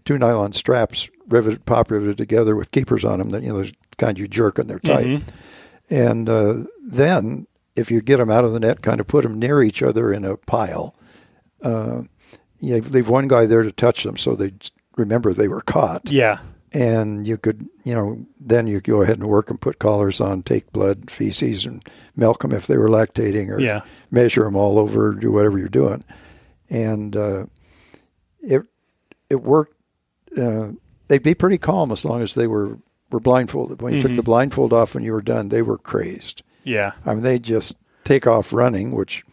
[0.05, 3.31] two nylon straps riveted, pop riveted together with keepers on them.
[3.31, 5.23] That you know, there's the kind you jerk and they're tight.
[5.89, 9.39] And uh, then, if you get them out of the net, kind of put them
[9.39, 10.95] near each other in a pile.
[11.63, 12.03] Uh,
[12.59, 14.53] you leave one guy there to touch them so they
[14.97, 16.11] remember they were caught.
[16.11, 16.41] Yeah.
[16.73, 20.43] And you could, you know, then you go ahead and work and put collars on,
[20.43, 21.83] take blood, feces, and
[22.17, 23.81] milk them if they were lactating, or Yeah.
[24.11, 26.05] measure them all over, do whatever you're doing.
[26.69, 27.47] And uh,
[28.41, 28.63] it
[29.29, 29.75] it worked.
[30.39, 30.73] Uh,
[31.09, 32.79] they'd be pretty calm as long as they were
[33.11, 33.83] were blindfolded.
[33.83, 36.43] When you took the blindfold off when you were done, they were crazed.
[36.71, 36.93] Yeah.
[37.05, 39.25] I mean, they just take off running, which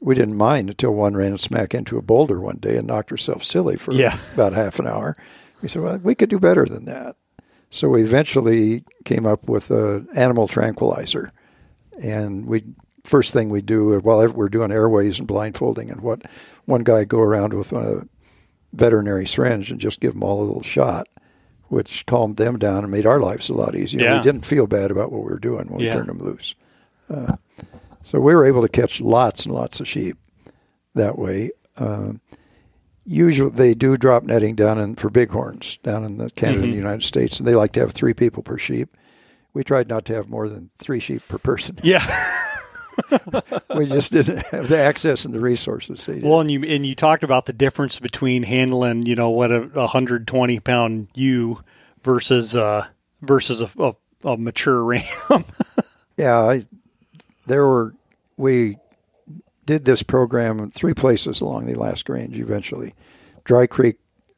[0.00, 3.42] we didn't mind until one ran smack into a boulder one day and knocked herself
[3.42, 4.18] silly for Yeah.
[4.34, 5.16] about half an hour.
[5.62, 7.16] We said, well, we could do better than that.
[7.70, 11.30] So we eventually came up with an animal tranquilizer,
[12.00, 12.64] and we
[13.02, 16.22] first thing we do while we're doing airways and blindfolding and what
[16.66, 18.06] one guy go around with a
[18.72, 21.06] veterinary syringe and just give them all a little shot,
[21.68, 24.00] which calmed them down and made our lives a lot easier.
[24.02, 24.16] Yeah.
[24.18, 25.90] We didn't feel bad about what we were doing when Yeah.
[25.94, 26.54] we turned them loose.
[27.08, 27.36] Uh,
[28.02, 30.16] so we were able to catch lots and lots of sheep
[30.94, 31.50] that way.
[31.76, 32.20] Um
[33.06, 36.76] usually, they do drop netting down in for bighorns down in the Canada and the
[36.76, 38.96] United States, and they like to have three people per sheep.
[39.52, 41.78] We tried not to have more than three sheep per person.
[41.82, 42.04] Yeah.
[43.76, 46.06] we just didn't have the access and the resources.
[46.06, 49.62] Well, and you and you talked about the difference between handling, you know, what a,
[49.74, 51.60] a hundred twenty pound ewe
[52.02, 52.86] versus uh
[53.20, 53.94] versus a, a,
[54.24, 55.02] a mature ram.
[56.16, 56.64] Yeah, I,
[57.46, 57.94] there were
[58.36, 58.76] we
[59.66, 62.38] did this program in three places along the Alaska Range.
[62.38, 62.94] Eventually,
[63.44, 63.96] Dry Creek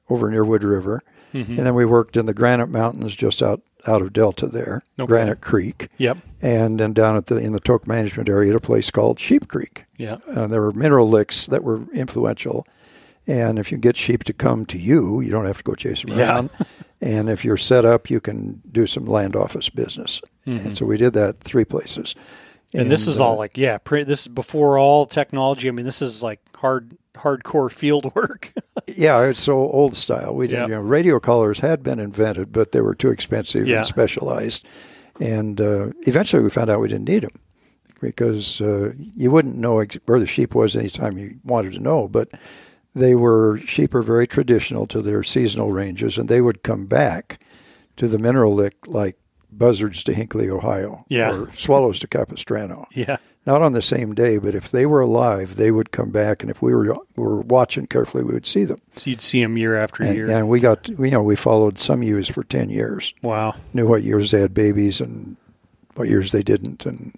[0.09, 1.03] over near Wood River,
[1.35, 1.59] Mm-hmm.
[1.59, 5.07] and then we worked in the Granite Mountains just out out of Delta there, Okay.
[5.07, 6.17] Granite Creek, yep.
[6.41, 9.49] and then down at the in the Tok Management area at a place called Sheep
[9.49, 9.85] Creek.
[9.97, 10.19] Yeah.
[10.29, 12.67] Uh, there were mineral licks that were influential,
[13.27, 16.03] and if you get sheep to come to you, you don't have to go chase
[16.03, 16.31] them Yeah.
[16.35, 16.51] around.
[17.01, 20.23] and if you're set up, you can do some land office business.
[20.47, 22.15] And so we did that three places.
[22.69, 22.81] Mm-hmm.
[22.81, 25.69] And, this is uh, all like yeah, pre- this is before all technology.
[25.69, 28.53] I mean, this is like hard hardcore field work.
[28.89, 30.35] yeah, it's so old style.
[30.35, 30.69] We didn't, Yep.
[30.71, 33.79] you know, radio collars had been invented, but they were too expensive Yeah.
[33.79, 34.67] and specialized.
[35.21, 37.41] And uh, eventually, we found out we didn't need them
[38.03, 42.07] because uh, you wouldn't know ex- where the sheep was anytime you wanted to know.
[42.09, 42.29] But
[42.95, 47.41] they were sheep are very traditional to their seasonal ranges, and they would come back
[47.97, 49.17] to the mineral lick like
[49.59, 51.33] buzzards to Hinckley, Ohio, Yeah.
[51.33, 52.87] or swallows to Capistrano.
[52.93, 53.17] yeah.
[53.47, 56.51] Not on the same day, but if they were alive, they would come back, and
[56.51, 58.81] if we were were watching carefully, we would see them.
[58.97, 60.29] So you'd see them year after And, year.
[60.31, 63.55] and we got, you know, we followed some ewes for 10 years, wow.
[63.73, 65.37] knew what years they had babies and
[65.95, 67.15] what years they didn't, and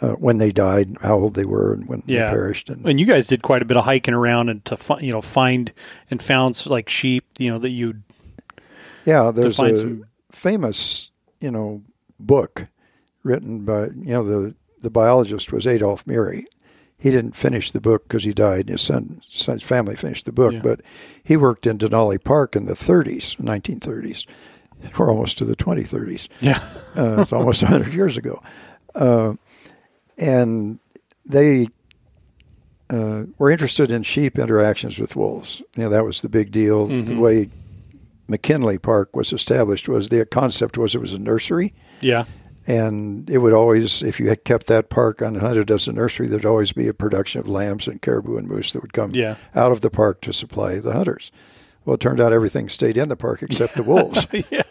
[0.00, 2.26] uh, when they died, how old they were, and when Yeah.
[2.26, 2.70] they perished.
[2.70, 5.10] And And you guys did quite a bit of hiking around and to find, you
[5.10, 5.72] know, find
[6.12, 7.94] and found like sheep, you know, that you
[9.04, 11.10] yeah, there's find a some- famous,
[11.40, 11.82] you know,
[12.18, 12.66] book
[13.22, 16.46] written by, you know, the, the biologist was Adolph Murie.
[16.98, 18.68] He didn't finish the book because he died.
[18.70, 20.60] His son, son's family finished the book, Yeah.
[20.62, 20.80] but
[21.22, 24.26] he worked in Denali Park in the 30s, 1930s.
[24.98, 26.28] We're almost to the 2030s.
[26.40, 26.66] yeah.
[26.96, 28.42] Uh, it's almost 100 years ago.
[28.94, 29.34] Uh,
[30.16, 30.78] and
[31.26, 31.68] they
[32.88, 35.60] uh, were interested in sheep interactions with wolves.
[35.76, 36.86] You know, that was the big deal.
[36.86, 37.50] The way
[38.28, 41.74] McKinley Park was established was the concept was it was a nursery.
[42.00, 42.24] Yeah.
[42.68, 46.44] And it would always, if you had kept that park unhunted as a nursery, there'd
[46.44, 49.36] always be a production of lambs and caribou and moose that would come Yeah.
[49.54, 51.30] out of the park to supply the hunters.
[51.84, 54.26] Well, it turned out everything stayed in the park except the wolves.
[54.50, 54.62] yeah.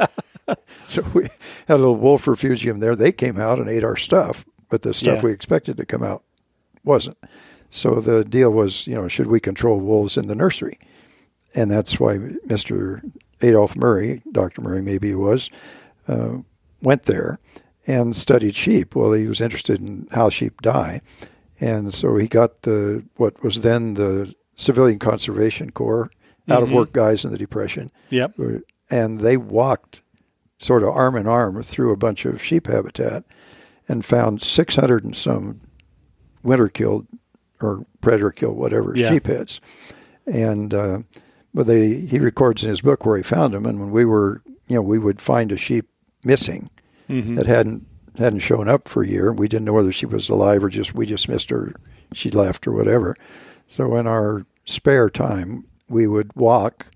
[0.87, 1.23] So we
[1.67, 2.95] had a little wolf refugium there.
[2.95, 5.23] They came out and ate our stuff, but the stuff Yeah.
[5.23, 6.23] we expected to come out
[6.83, 7.17] wasn't.
[7.71, 10.77] So the deal was, you know, should we control wolves in the nursery?
[11.55, 13.01] And that's why Mr.
[13.41, 14.61] Adolph Murie, Dr.
[14.61, 15.49] Murie maybe he was,
[16.07, 16.37] uh,
[16.81, 17.39] went there
[17.87, 18.95] and studied sheep.
[18.95, 21.01] Well, he was interested in how sheep die.
[21.59, 26.09] And so he got the what was then the Civilian Conservation Corps
[26.49, 28.35] out of work guys in the Depression Yep.
[28.89, 30.01] and they walked
[30.59, 33.23] sort of arm in arm through a bunch of sheep habitat
[33.87, 35.59] and found 600 and some
[36.43, 37.07] winter killed
[37.61, 39.09] or predator killed whatever Yeah.
[39.09, 39.59] sheep heads
[40.25, 40.99] and uh,
[41.55, 44.43] but they he records in his book where he found them and when we were
[44.67, 45.87] you know we would find a sheep
[46.23, 46.69] missing
[47.09, 47.35] Mm-hmm.
[47.35, 47.85] that hadn't
[48.17, 50.95] hadn't shown up for a year we didn't know whether she was alive or just
[50.95, 51.73] we just missed her
[52.13, 53.15] she left or whatever
[53.67, 56.87] so in our spare time we would walk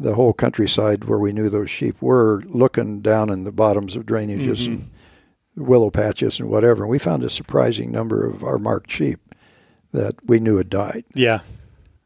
[0.00, 4.04] the whole countryside where we knew those sheep were, looking down in the bottoms of
[4.04, 4.90] drainages and
[5.56, 6.82] willow patches and whatever.
[6.82, 9.20] And we found a surprising number of our marked sheep
[9.92, 11.04] that we knew had died.
[11.14, 11.40] Yeah.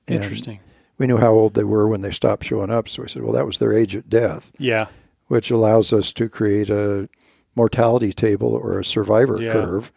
[0.07, 0.61] And Interesting.
[1.01, 2.86] We knew how old they were when they stopped showing up.
[2.86, 4.88] So we said, well, that was their age at death, Yeah.
[5.28, 7.09] which allows us to create a
[7.57, 9.53] mortality table or a survivor Yeah.
[9.53, 9.92] curve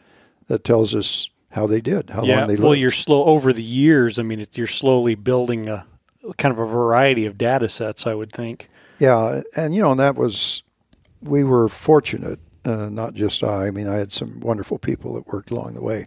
[0.48, 2.38] that tells us how they did, how yeah.
[2.40, 2.64] long they lived.
[2.64, 4.18] Well, you're slow over the years.
[4.18, 5.86] I mean, it, you're slowly building a
[6.38, 8.08] kind of a variety of data sets.
[8.08, 8.70] I would think.
[8.98, 10.64] Yeah, and you know, and that was
[11.22, 13.68] we were fortunate, uh, not just I.
[13.68, 16.06] I mean, I had some wonderful people that worked along the way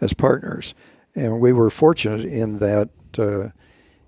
[0.00, 0.74] as partners,
[1.14, 2.88] and we were fortunate in that
[3.18, 3.48] uh,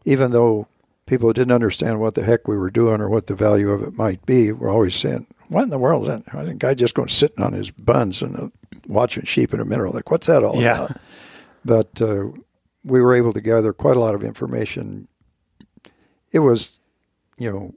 [0.05, 0.67] even though
[1.07, 3.95] people didn't understand what the heck we were doing or what the value of it
[3.95, 6.23] might be, we're always saying, "What in the world is that?
[6.49, 8.49] A guy just going sitting on his buns and uh,
[8.89, 10.85] watching sheep in a mineral like what's that all Yeah.
[10.85, 10.97] about?"
[11.65, 12.27] but uh,
[12.85, 15.09] we were able to gather quite a lot of information.
[16.33, 16.79] It was,
[17.39, 17.75] you know,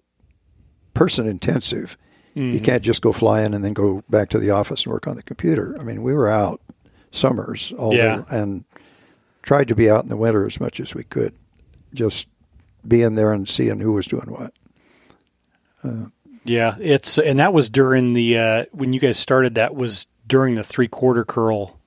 [0.94, 1.98] person intensive.
[2.36, 2.54] Mm-hmm.
[2.56, 5.08] You can't just go fly in and then go back to the office and work
[5.08, 5.76] on the computer.
[5.80, 6.60] I mean, we were out
[7.12, 8.18] summers all Yeah.
[8.18, 8.64] day and
[9.48, 11.34] tried to be out in the winter as much as we could,
[11.94, 12.28] just
[12.88, 14.54] being there and seeing who was doing what.
[16.44, 19.56] Yeah, it's and that was during the uh, when you guys started.
[19.56, 21.78] That was during the three quarter curl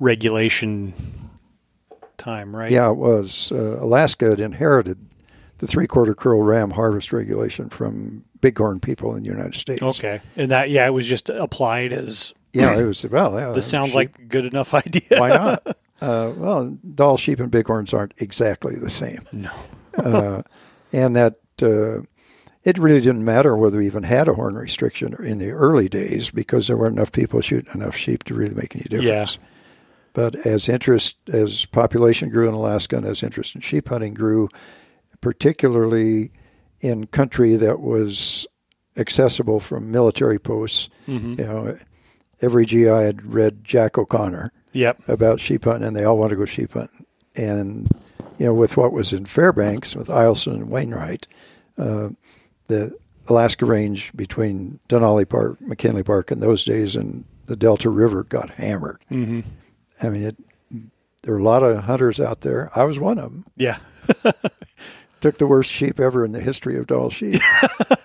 [0.00, 0.94] regulation
[2.16, 2.70] time, right?
[2.70, 3.52] Yeah, it was.
[3.52, 4.98] Uh, Alaska had inherited
[5.58, 9.82] the three quarter curl ram harvest regulation from bighorn people in the United States.
[9.82, 13.52] Okay, and that yeah, it was just applied as Yeah, it was, well, yeah.
[13.52, 15.02] this sounds sheep- like a good enough idea.
[15.18, 15.76] Why not?
[16.04, 19.20] Uh, well, Dall sheep and bighorns aren't exactly the same.
[19.32, 19.50] No.
[19.96, 20.42] uh,
[20.92, 22.00] and that uh,
[22.64, 26.30] it really didn't matter whether we even had a horn restriction in the early days
[26.30, 29.38] because there weren't enough people shooting enough sheep to really make any difference.
[29.40, 29.46] Yeah.
[30.14, 34.48] But as interest, as population grew in Alaska and as interest in sheep hunting grew,
[35.20, 36.32] particularly
[36.80, 38.46] in country that was
[38.96, 41.78] accessible from military posts, hmm you know,
[42.44, 45.08] every GI had read Jack O'Connor Yep.
[45.08, 47.06] about sheep hunting, and they all want to go sheep hunting.
[47.36, 47.88] And
[48.38, 51.26] you know, with what was in Fairbanks with Eielson and Wainwright,
[51.78, 52.10] uh,
[52.66, 52.96] the
[53.28, 58.50] Alaska Range between Denali Park, McKinley Park in those days, and the Delta River got
[58.50, 58.98] hammered.
[59.08, 59.40] hmm
[60.02, 60.36] I mean, it,
[61.22, 62.70] there were a lot of hunters out there.
[62.74, 63.44] I was one of them.
[63.56, 63.78] Yeah.
[65.24, 67.40] Took the worst sheep ever in the history of Dall sheep.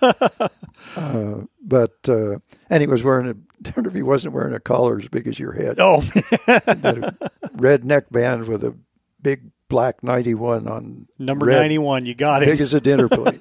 [0.96, 2.38] uh, but uh,
[2.70, 3.68] and he was wearing a.
[3.68, 5.76] I wonder if he wasn't wearing a collar as big as your head.
[5.78, 5.98] Oh,
[7.52, 8.74] red neckband with a
[9.20, 12.06] big black 91 on number ninety one.
[12.06, 12.46] You got it.
[12.46, 13.38] big as a dinner plate.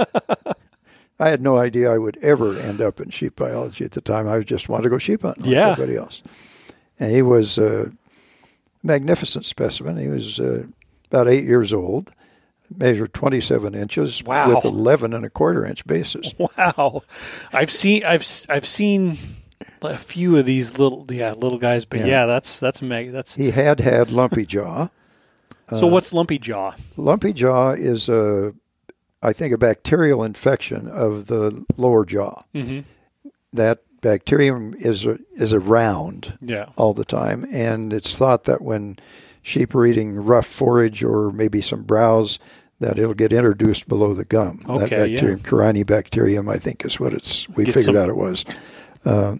[1.17, 4.27] I had no idea I would ever end up in sheep biology at the time.
[4.27, 5.69] I just wanted to go sheep hunting like Yeah.
[5.71, 6.21] everybody else.
[6.99, 7.93] And he was a
[8.83, 9.95] magnificent specimen.
[9.97, 10.65] He was uh,
[11.09, 12.11] about eight years old,
[12.75, 14.49] measured 27 inches Wow.
[14.55, 16.33] with 11 and a quarter inch bases.
[16.57, 17.03] Wow,
[17.53, 19.17] I've seen I've I've seen
[19.81, 22.25] a few of these little yeah little guys, but yeah, Yeah.
[22.25, 23.35] that's that's meg that's.
[23.35, 24.89] He had had lumpy jaw.
[25.75, 26.73] so what's lumpy jaw?
[26.97, 28.53] Lumpy jaw is a,
[29.21, 32.43] I think, a bacterial infection of the lower jaw.
[32.55, 32.79] Mm-hmm.
[33.53, 36.67] That bacterium is a, is around Yeah.
[36.75, 38.97] all the time, and it's thought that when
[39.49, 42.39] sheep are eating rough forage or maybe some browse,
[42.79, 44.61] that it'll get introduced below the gum.
[44.67, 45.15] that Okay, yeah.
[45.19, 47.49] bacterium, Corynebacterium, I think, is what it's.
[47.49, 48.45] We Get figured some- out it was,
[49.05, 49.35] uh,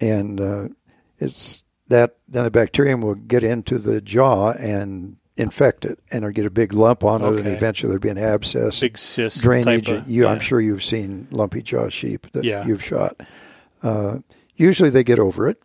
[0.00, 0.68] and uh,
[1.18, 6.32] it's that then the bacterium will get into the jaw and infect it, and it'll
[6.34, 9.88] get a big lump on it, and eventually there'll be an abscess, Big cyst drainage.
[9.88, 10.30] Of, you, yeah.
[10.30, 12.66] I'm sure you've seen lumpy jaw sheep that Yeah.
[12.66, 13.18] you've shot.
[13.82, 14.18] Uh,
[14.56, 15.62] usually they get over it,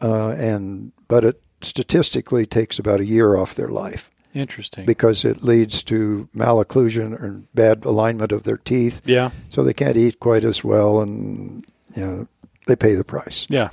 [0.00, 4.86] uh, and but it statistically takes about a year off their life Interesting.
[4.86, 9.30] because it leads to malocclusion or bad alignment of their teeth, yeah.
[9.48, 11.64] so they can't eat quite as well, and
[11.96, 12.28] you know
[12.66, 13.46] they pay the price.
[13.48, 13.70] Yeah.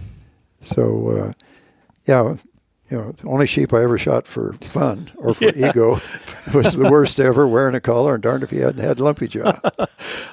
[0.62, 1.32] So, uh,
[2.06, 2.36] yeah,
[2.90, 6.00] you know, the only sheep I ever shot for fun or for ego
[6.54, 9.60] was the worst ever, wearing a collar, and darned if he hadn't had lumpy jaw.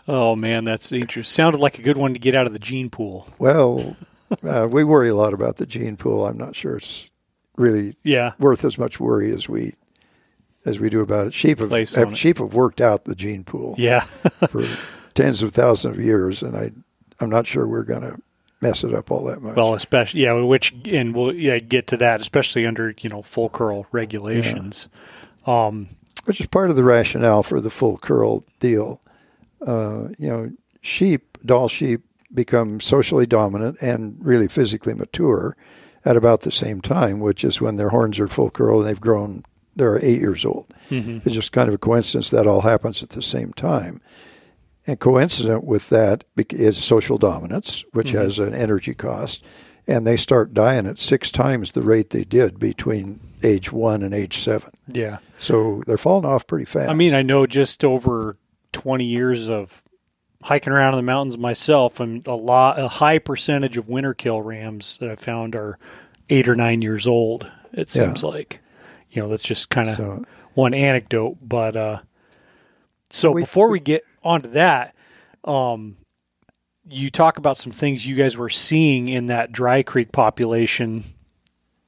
[0.09, 1.31] Oh man, that's interesting.
[1.31, 3.29] Sounded like a good one to get out of the gene pool.
[3.39, 3.97] Well,
[4.43, 6.27] uh, we worry a lot about the gene pool.
[6.27, 7.09] I'm not sure it's
[7.57, 8.33] really Yeah.
[8.39, 9.75] worth as much worry as we
[10.65, 11.35] as we do about it.
[11.35, 12.17] Sheep have, have it.
[12.17, 14.01] sheep have worked out the gene pool Yeah.
[14.49, 14.63] for
[15.15, 16.71] tens of thousands of years, and I
[17.21, 18.21] I'm not sure we're going to
[18.61, 19.57] mess it up all that much.
[19.57, 23.49] well, especially yeah, which and we'll yeah get to that, especially under you know full
[23.49, 24.89] curl regulations.
[25.47, 25.89] Um.
[26.27, 29.01] which is part of the rationale for the full curl deal.
[29.67, 30.51] Uh, you know,
[30.81, 35.57] sheep, Dall sheep, become socially dominant and really physically mature
[36.05, 39.01] at about the same time, which is when their horns are full curl and they've
[39.01, 39.45] grown.
[39.77, 40.67] They're eight years old.
[40.91, 41.25] mhm.
[41.25, 44.01] It's just kind of a coincidence that all happens at the same time.
[44.87, 48.19] And coincident with that is social dominance, which Mhm.
[48.19, 49.43] has an energy cost.
[49.89, 54.13] And they start dying at six times the rate they did between age one and
[54.13, 54.71] age seven.
[54.93, 55.19] Yeah.
[55.39, 56.91] So they're falling off pretty fast.
[56.91, 58.37] I mean, I know just over
[58.73, 59.83] 20 years of
[60.43, 64.43] hiking around in the mountains myself, and a lot, a high percentage of winter kill
[64.43, 65.79] rams that I found are
[66.29, 67.51] eight or nine years old.
[67.73, 68.07] It Yeah.
[68.07, 68.61] seems like,
[69.11, 70.25] you know, that's just kind of so
[70.55, 71.39] one anecdote.
[71.43, 71.99] But uh,
[73.11, 74.95] so We- before we get onto that,
[75.45, 75.97] um,
[76.89, 81.05] you talk about some things you guys were seeing in that dry creek population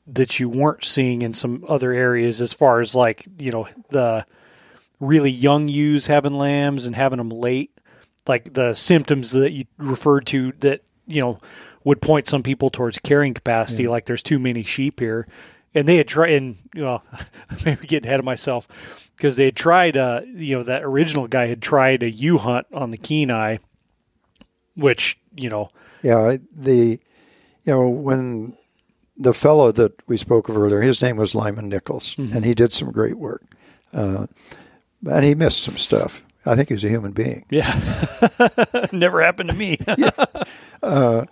[0.07, 4.25] that you weren't seeing in some other areas as far as like you know the
[5.01, 7.71] really young ewes having lambs and having them late
[8.27, 11.39] like the symptoms that you referred to that you know
[11.85, 15.27] would point some people towards carrying capacity like there's too many sheep here
[15.75, 17.03] and they had tried, and well,
[17.65, 18.69] maybe getting ahead of myself
[19.17, 19.97] because they had tried.
[19.97, 23.59] Uh, you know, that original guy had tried a ewe hunt on the Kenai,
[24.77, 25.71] which you know,
[26.03, 27.01] Yeah, the
[27.65, 28.57] you know when
[29.17, 32.73] the fellow that we spoke of earlier, his name was Lyman Nichols, and he did
[32.73, 33.43] some great work,
[33.93, 34.27] uh,
[35.11, 36.23] and he missed some stuff.
[36.47, 37.45] I think he was a human being.
[37.51, 37.81] yeah,
[38.93, 39.79] never happened to me.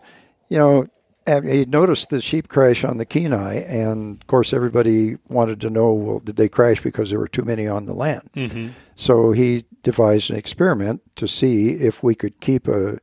[0.49, 0.87] You know,
[1.27, 5.95] he noticed the sheep crash on the Kenai, and of course, everybody wanted to know,
[5.95, 8.29] well, did they crash because there were too many on the land?
[8.35, 8.69] mm-hmm.
[8.97, 12.99] So he devised an experiment to see if we could keep a,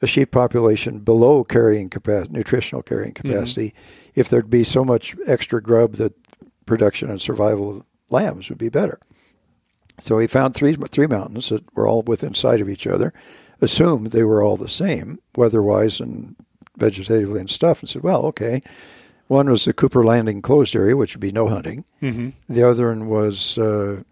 [0.00, 3.74] a sheep population below carrying capacity, nutritional carrying capacity,
[4.14, 6.14] if there'd be so much extra grub that
[6.66, 8.98] production and survival of lambs would be better.
[10.00, 13.12] So he found three three mountains that were all within sight of each other,
[13.60, 16.36] assumed they were all the same weather-wise and
[16.78, 18.62] vegetatively and stuff, and said, well, okay.
[19.26, 21.84] One was the Cooper Landing closed area, which would be no hunting.
[22.00, 22.30] Mm-hmm.
[22.48, 24.02] The other one was uh,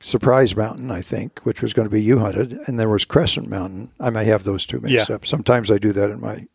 [0.00, 3.48] Surprise Mountain, I think, which was going to be ewe hunted, and there was Crescent
[3.48, 3.90] Mountain.
[4.00, 5.14] I may have those two mixed Yeah.
[5.16, 5.26] up.
[5.26, 6.46] Sometimes I do that in my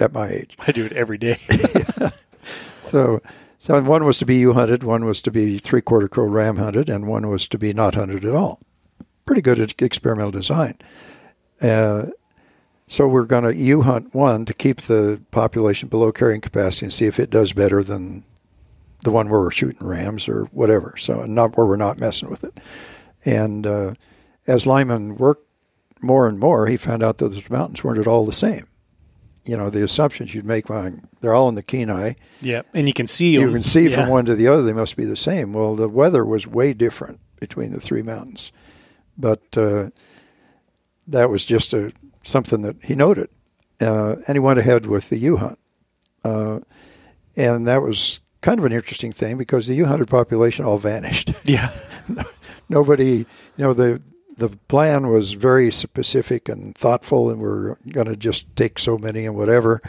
[0.00, 0.54] at my age.
[0.66, 1.36] I do it every day.
[2.78, 3.20] So,
[3.58, 6.56] so one was to be ewe hunted, one was to be three quarter crow ram
[6.56, 8.60] hunted, and one was to be not hunted at all.
[9.26, 10.78] Pretty good experimental design.
[11.60, 12.06] Uh,
[12.86, 16.92] so we're going to ewe hunt one to keep the population below carrying capacity and
[16.92, 18.24] see if it does better than
[19.04, 20.94] the one where we're shooting rams or whatever.
[20.96, 22.58] So not where we're not messing with it.
[23.24, 23.94] And uh,
[24.46, 25.46] as Lyman worked
[26.00, 28.66] more and more, he found out that those mountains weren't at all the same.
[29.48, 32.92] You know, the assumptions you'd make when they're all in the Kenai yeah, and you
[32.92, 33.52] can see you them.
[33.54, 33.96] can see Yeah.
[33.96, 35.52] from one to the other they must be the same.
[35.54, 38.52] Well, the weather was way different between the three mountains,
[39.16, 39.90] but uh,
[41.06, 41.92] that was just a
[42.22, 43.28] something that he noted,
[43.80, 45.58] uh, and he went ahead with the ewe hunt,
[46.24, 46.58] uh,
[47.36, 51.30] and that was kind of an interesting thing because the ewe hunted population all vanished.
[51.44, 51.70] Yeah,
[52.68, 53.18] Nobody,
[53.56, 54.02] you know, the
[54.38, 59.26] the plan was very specific and thoughtful, and we're going to just take so many
[59.26, 59.80] and whatever,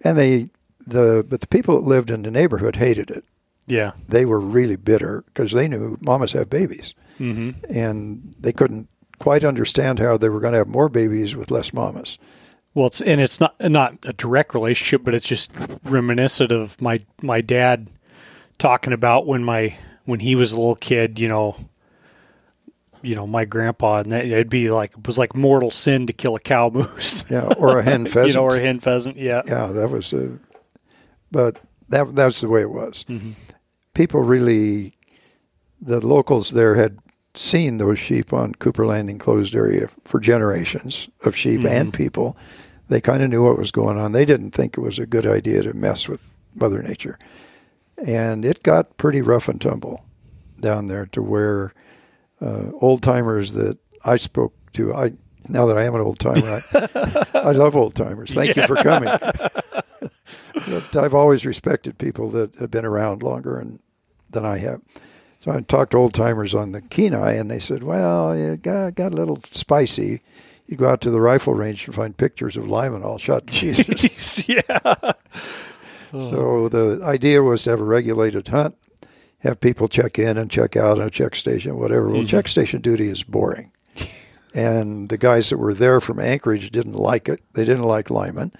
[0.00, 0.50] and they
[0.86, 3.24] the but the people that lived in the neighborhood hated it
[3.66, 3.92] yeah.
[4.08, 7.50] they were really bitter because they knew mamas have babies Mm-hmm.
[7.68, 8.88] and they couldn't
[9.18, 12.16] quite understand how they were going to have more babies with less mamas.
[12.74, 15.50] Well, it's and it's not not a direct relationship, but it's just
[15.82, 17.88] reminiscent of my my dad
[18.58, 21.18] talking about when my when he was a little kid.
[21.18, 21.56] You know,
[23.02, 26.12] you know my grandpa, and that, it'd be like it was like mortal sin to
[26.12, 27.24] kill a cow moose.
[27.30, 28.28] Yeah, or a hen pheasant.
[28.28, 29.16] you know, or a hen pheasant.
[29.16, 30.38] Yeah, yeah, that was a,
[31.30, 33.04] but that that's the way it was.
[33.08, 33.32] Mm-hmm.
[33.94, 34.94] People really,
[35.80, 36.98] the locals there had
[37.34, 41.96] seen those sheep on Cooper Landing closed area for generations of sheep and mm-hmm.
[41.96, 42.36] people.
[42.88, 44.12] They kind of knew what was going on.
[44.12, 47.18] They didn't think it was a good idea to mess with Mother Nature,
[47.98, 50.04] and it got pretty rough and tumble
[50.60, 51.74] down there to where
[52.40, 54.94] uh, old timers that I spoke to.
[54.94, 55.12] I
[55.48, 58.34] now that I am an old timer, I, I love old timers.
[58.34, 59.08] Thank you for coming.
[60.52, 63.80] but I've always respected people that have been around longer and,
[64.30, 64.82] than I have.
[65.38, 68.94] So I talked to old timers on the Kenai, and they said, "Well, it got,
[68.96, 70.20] got a little spicy.
[70.66, 73.52] You go out to the rifle range and find pictures of Lyman all shot to
[73.52, 75.12] pieces." yeah,
[76.10, 78.76] So the idea was to have a regulated hunt,
[79.40, 82.08] have people check in and check out on a check station, whatever.
[82.08, 82.26] Well, mm-hmm.
[82.26, 83.72] check station duty is boring.
[84.54, 87.42] and the guys that were there from Anchorage didn't like it.
[87.54, 88.52] They didn't like Lyman.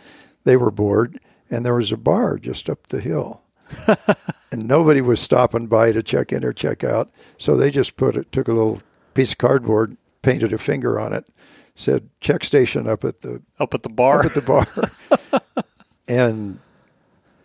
[0.45, 1.19] They were bored.
[1.51, 3.43] And there was a bar just up the hill.
[4.53, 7.11] and nobody was stopping by to check in or check out.
[7.39, 8.81] So they just put it, took a little
[9.15, 11.27] piece of cardboard, painted a finger on it,
[11.75, 14.21] said check station up at the up at the bar.
[14.21, 15.65] up at the bar.
[16.09, 16.61] and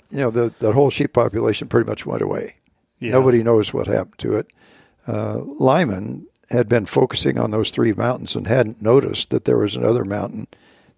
[0.09, 2.55] you know, the the whole sheep population pretty much went away.
[3.03, 3.11] Yeah.
[3.11, 4.47] Nobody knows what happened to it.
[5.07, 9.75] Uh, Lyman had been focusing on those three mountains and hadn't noticed that there was
[9.75, 10.47] another mountain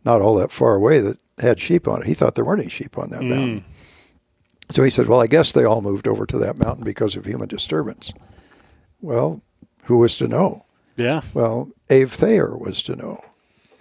[0.03, 2.08] not all that far away that had sheep on it.
[2.08, 3.66] He thought there weren't any sheep on that mountain.
[4.70, 7.26] So he said, Well, I guess they all moved over to that mountain because of
[7.26, 8.14] human disturbance.
[9.01, 9.41] Well,
[9.86, 10.66] who was to know?
[10.97, 13.20] Yeah, Well, Ave Thayer was to know.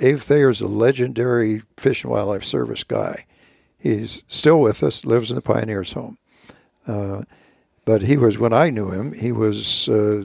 [0.01, 3.27] Ave Thayer is a legendary Fish and Wildlife Service guy.
[3.79, 6.19] He's still with us, lives in the Pioneers Home.
[6.87, 7.23] Uh,
[7.85, 10.25] but he was, when I knew him, he was uh,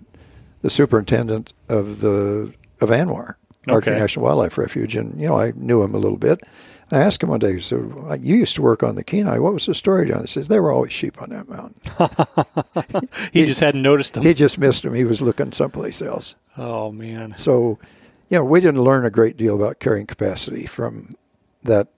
[0.62, 3.36] the superintendent of the of ANWR,
[3.68, 4.00] Arctic Okay.
[4.00, 4.96] National Wildlife Refuge.
[4.96, 6.42] And, you know, I knew him a little bit.
[6.92, 9.38] I asked him one day, so you used to work on the Kenai.
[9.38, 10.24] What was the story down there?
[10.24, 11.80] He says, there were always sheep on that mountain.
[13.34, 14.24] he, just hadn't noticed them.
[14.24, 14.96] He just missed them.
[14.96, 16.34] He was looking someplace else.
[16.58, 17.78] oh man, So,
[18.30, 21.12] you know, we didn't learn a great deal about carrying capacity from
[21.64, 21.90] that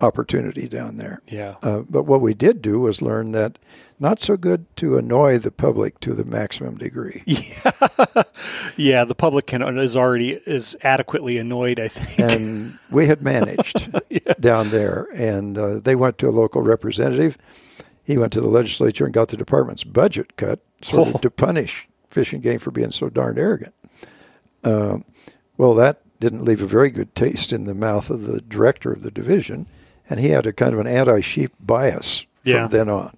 [0.00, 1.20] opportunity down there.
[1.26, 1.56] Yeah.
[1.62, 3.58] Uh, but what we did do was learn that
[3.98, 7.22] not so good to annoy the public to the maximum degree.
[7.26, 8.22] Yeah,
[8.76, 11.80] yeah, the public can is already is adequately annoyed.
[11.80, 12.30] I think.
[12.30, 13.90] and we had managed
[14.40, 17.36] down there, and uh, they went to a local representative.
[18.04, 21.14] He went to the legislature and got the department's budget cut, sort Oh.
[21.14, 23.74] of to punish Fish and Game for being so darned arrogant.
[24.64, 24.98] Uh,
[25.56, 29.02] well, that didn't leave a very good taste in the mouth of the director of
[29.02, 29.66] the division,
[30.08, 32.66] and he had a kind of an anti-sheep bias from Yeah.
[32.66, 33.16] then on.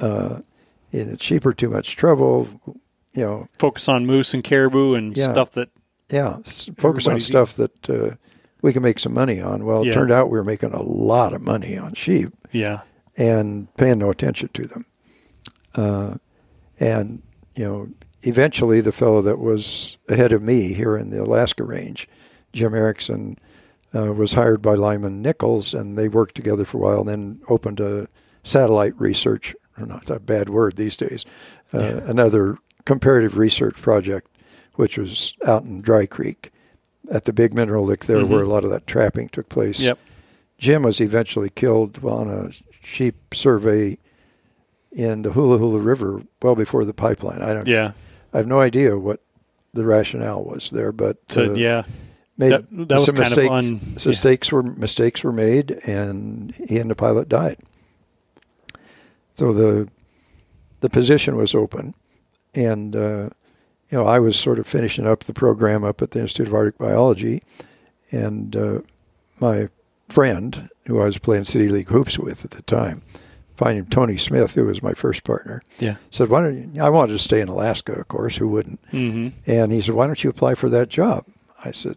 [0.00, 0.40] Uh,
[0.92, 2.48] and sheep are too much trouble,
[3.14, 3.48] you know.
[3.58, 5.32] Focus on moose and caribou and Yeah.
[5.32, 5.70] stuff that.
[6.10, 6.38] Yeah,
[6.78, 8.14] focus on stuff that uh,
[8.62, 9.64] we can make some money on.
[9.66, 9.92] Well, it Yeah.
[9.92, 12.80] turned out we were making a lot of money on sheep Yeah.
[13.16, 14.86] and paying no attention to them.
[15.74, 16.14] Uh,
[16.80, 17.22] and,
[17.54, 17.88] you know,
[18.22, 22.08] eventually the fellow that was ahead of me here in the Alaska range,
[22.54, 23.36] Jim Erickson,
[23.94, 27.40] uh, was hired by Lyman Nichols, and they worked together for a while, and then
[27.48, 28.08] opened a
[28.42, 31.24] satellite research, or not a bad word these days,
[31.72, 34.28] uh, another comparative research project,
[34.74, 36.50] which was out in Dry Creek
[37.10, 39.80] at the big mineral lick there where a lot of that trapping took place.
[39.80, 39.98] Yep.
[40.58, 42.50] Jim was eventually killed on a
[42.82, 43.96] sheep survey
[44.92, 47.42] in the Hula Hula River well before the pipeline.
[47.42, 47.66] I don't.
[47.66, 47.92] Yeah.
[48.32, 49.22] I have no idea what
[49.72, 51.84] the rationale was there, but So uh, yeah.
[52.38, 53.50] Made That- that was some kind of mistakes.
[53.50, 54.08] un- yeah.
[54.08, 57.58] mistakes were mistakes were made, and he and the pilot died.
[59.34, 59.88] So the
[60.80, 61.94] the position was open,
[62.54, 63.30] and uh,
[63.90, 66.54] you know I was sort of finishing up the program up at the Institute of
[66.54, 67.42] Arctic Biology,
[68.10, 68.80] and uh,
[69.40, 69.68] my
[70.08, 73.02] friend who I was playing city league hoops with at the time,
[73.56, 75.96] finding him Tony Smith, who was my first partner, Yeah.
[76.10, 78.36] said, "Why don't you?" I wanted to stay in Alaska, of course.
[78.36, 78.80] Who wouldn't?
[78.92, 79.28] Mm-hmm.
[79.50, 81.24] And he said, Why don't you apply for that job?
[81.64, 81.96] I said,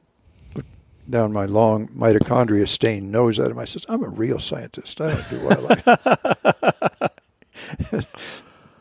[1.12, 3.60] down my long mitochondria stained nose at him.
[3.60, 5.00] I said, I'm a real scientist.
[5.02, 5.86] I don't do wildlife.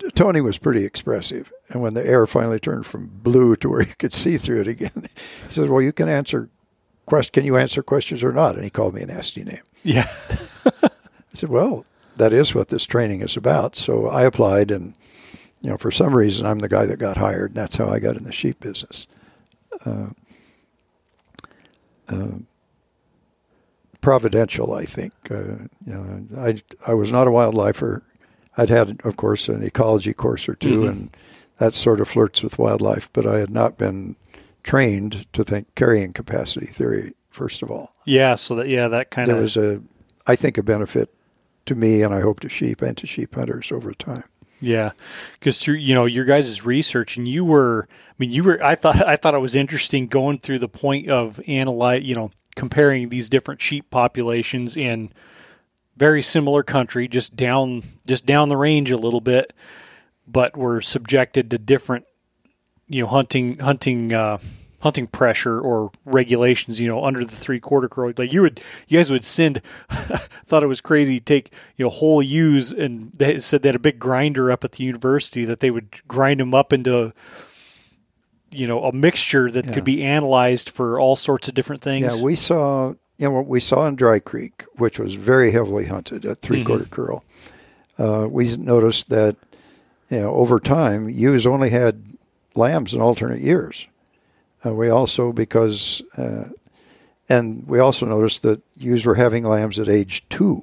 [0.14, 1.53] Tony was pretty expressive.
[1.68, 4.68] And when the air finally turned from blue to where you could see through it
[4.68, 5.09] again,
[5.47, 6.49] he said, Well, you can answer
[7.07, 8.55] quest can you answer questions or not?
[8.55, 9.62] And he called me a nasty name.
[9.83, 10.09] Yeah.
[10.64, 10.91] I
[11.35, 11.85] said, Well,
[12.16, 13.76] that is what this training is about.
[13.76, 14.95] So I applied and
[15.62, 17.99] you know, for some reason, I'm the guy that got hired, and that's how I
[17.99, 19.07] got in the sheep business.
[19.85, 20.07] Uh,
[22.11, 22.38] uh,
[24.00, 25.12] providential, I think.
[25.30, 28.02] Uh, you know, I I was not a wildlifer.
[28.56, 30.88] I'd had, of course, an ecology course or 2 Mhm.
[30.88, 31.16] and
[31.58, 34.16] that sort of flirts with wildlife, but I had not been
[34.62, 37.14] trained to think carrying capacity theory.
[37.30, 38.34] First of all, Yeah.
[38.34, 39.80] So that yeah that kind there of was a,
[40.26, 41.08] I think, a benefit
[41.66, 44.24] to me, and I hope to sheep and to sheep hunters over time.
[44.61, 44.90] Yeah,
[45.32, 48.62] because through you know your guys' research, and you were, I mean, you were.
[48.62, 52.30] I thought I thought it was interesting going through the point of analyze, you know,
[52.56, 55.12] comparing these different sheep populations in
[55.96, 59.54] very similar country, just down just down the range a little bit,
[60.28, 62.04] but were subjected to different,
[62.86, 64.38] you know, hunting hunting uh,
[64.81, 66.81] hunting pressure or regulations.
[66.81, 68.12] You know, under the three quarter curl.
[68.16, 69.62] like you would, you guys would send.
[69.91, 71.20] thought it was crazy.
[71.20, 74.72] Take you know whole ewes, and they said they had a big grinder up at
[74.72, 77.12] the university that they would grind them up into.
[78.53, 79.70] You know, a mixture that Yeah.
[79.72, 82.16] could be analyzed for all sorts of different things.
[82.16, 85.85] Yeah, we saw you know what we saw in Dry Creek, which was very heavily
[85.87, 87.22] hunted at three quarter curl.
[87.97, 89.37] Uh, we noticed that
[90.09, 92.03] you know over time ewes only had
[92.57, 93.87] lambs in alternate years.
[94.64, 96.44] Uh, we also because uh,
[97.28, 100.62] and we also noticed that ewes were having lambs at age two,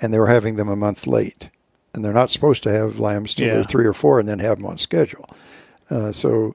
[0.00, 1.50] and they were having them a month late,
[1.94, 3.54] and they're not supposed to have lambs till Yeah.
[3.54, 5.28] they're three or four and then have them on schedule.
[5.90, 6.54] Uh, so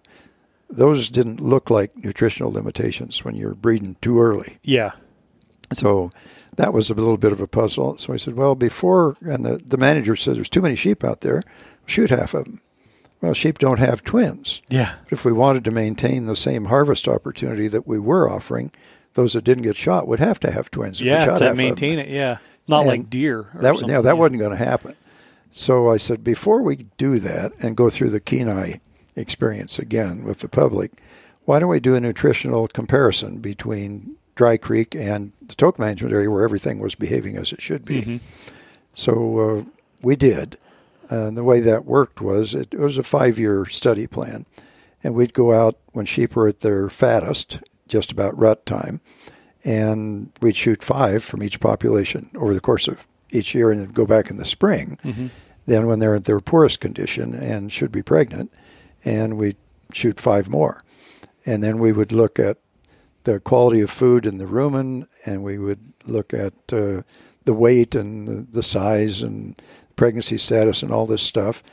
[0.69, 4.57] those didn't look like nutritional limitations when you're breeding too early.
[4.63, 4.91] yeah,
[5.73, 6.09] So
[6.55, 7.97] that was a little bit of a puzzle.
[7.97, 11.21] So I said, well, before, and the, the manager said, there's too many sheep out
[11.21, 11.41] there,
[11.87, 12.61] shoot half of them.
[13.23, 14.61] Well, sheep don't have twins.
[14.67, 18.69] yeah, But if we wanted to maintain the same harvest opportunity that we were offering,
[19.13, 20.99] those that didn't get shot would have to have twins.
[20.99, 21.23] yeah.
[21.37, 23.47] To maintain it, yeah, not And like deer.
[23.55, 24.95] Or That, yeah, that wasn't going to happen.
[25.53, 28.81] So I said, before we do that and go through the Kenai
[29.15, 30.91] experience again with the public,
[31.45, 36.29] why don't we do a nutritional comparison between Dry Creek and the Tok management area
[36.29, 38.01] where everything was behaving as it should be?
[38.01, 38.19] Mhm.
[38.95, 39.63] So uh,
[40.01, 40.57] we did.
[41.13, 44.47] And the way that worked was it, it was a five year study plan.
[45.03, 48.99] And we'd go out when sheep were at their fattest, just about rut time,
[49.63, 53.91] and we'd shoot five from each population over the course of each year and then
[53.91, 54.97] go back in the spring.
[55.03, 55.27] Mm-hmm.
[55.65, 58.51] Then, when they're at their poorest condition and should be pregnant,
[59.05, 59.57] and we'd
[59.93, 60.81] shoot five more.
[61.45, 62.57] And then we would look at
[63.23, 67.03] the quality of food in the rumen, and we would look at uh,
[67.45, 69.61] the weight and the size and
[70.03, 71.63] pregnancy status and all this stuff.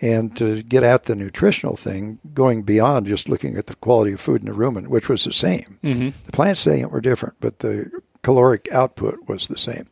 [0.00, 4.20] And to get at the nutritional thing, going beyond just looking at the quality of
[4.20, 5.78] food in the rumen, which was the same.
[5.82, 6.10] Mm-hmm.
[6.26, 7.90] The plants saying were different, but the
[8.22, 9.86] caloric output was the same.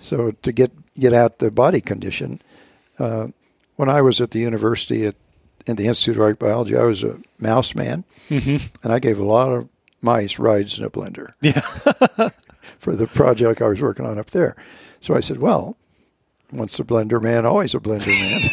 [0.00, 2.40] So to get get at the body condition,
[2.98, 3.28] uh,
[3.76, 5.16] when I was at the university at
[5.66, 8.66] in the Institute of Arctic Biology, I was a mouse man, Mm-hmm.
[8.84, 9.68] and I gave a lot of
[10.00, 11.60] mice rides in a blender Yeah.
[12.78, 14.54] for the project I was working on up there.
[15.00, 15.76] So I said, well,
[16.52, 18.50] once a blender man, always a blender man.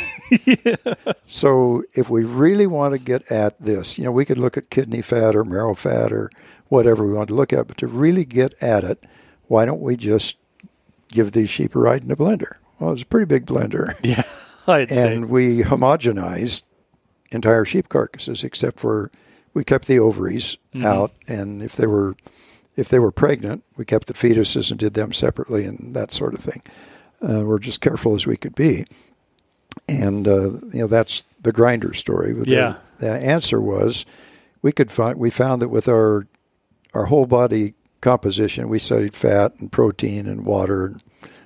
[1.26, 4.70] So if we really want to get at this, you know, we could look at
[4.70, 6.30] kidney fat or marrow fat or
[6.70, 9.04] whatever we want to look at, but to really get at it,
[9.48, 10.38] why don't we just
[11.10, 12.54] give these sheep a ride in a blender?
[12.80, 13.94] Well, it's a pretty big blender.
[14.04, 14.24] Yeah.
[14.66, 15.14] I'd say.
[15.16, 16.64] and we homogenized
[17.32, 19.12] entire sheep carcasses except for
[19.54, 20.86] we kept the ovaries Mm-hmm.
[20.86, 22.16] out and if they were
[22.76, 26.34] if they were pregnant we kept the fetuses and did them separately and that sort
[26.34, 26.62] of thing
[27.24, 28.86] uh, we're just careful as we could be
[29.88, 32.76] and uh, you know that's the grinder story but the- Yeah.
[33.00, 34.06] the, answer was
[34.62, 36.28] we could find we found that with our
[36.94, 41.04] our whole body composition we studied fat and protein and water and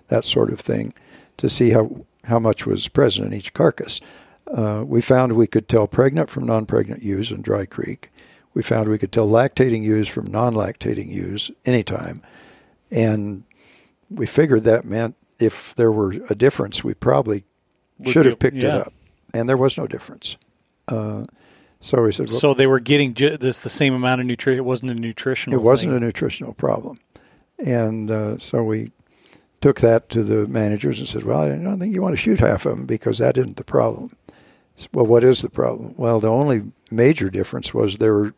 [0.07, 0.93] that sort of thing
[1.37, 3.99] to see how how much was present in each carcass.
[4.47, 8.09] Uh, we found we could tell pregnant from non-pregnant ewes in Dry Creek.
[8.53, 12.21] We found we could tell lactating ewes from non-lactating ewes anytime,
[12.89, 13.43] and
[14.09, 17.43] we figured that meant if there were a difference, we probably
[17.99, 18.75] Would should have picked yeah.
[18.77, 18.93] it up,
[19.33, 20.37] and there was no difference.
[20.87, 21.25] Uh,
[21.79, 24.57] so we said, well, so they were getting ju- this the same amount of nutrition.
[24.59, 25.59] It wasn't a nutritional.
[25.59, 25.97] it wasn't thing.
[26.03, 26.99] a nutritional problem.
[27.59, 28.91] And uh, so we
[29.61, 32.39] took that to the managers and said, well, I don't think you want to shoot
[32.39, 34.15] half of them because that isn't the problem.
[34.77, 35.93] S- Well, what is the problem?
[35.97, 38.33] Well, the only major difference was there were,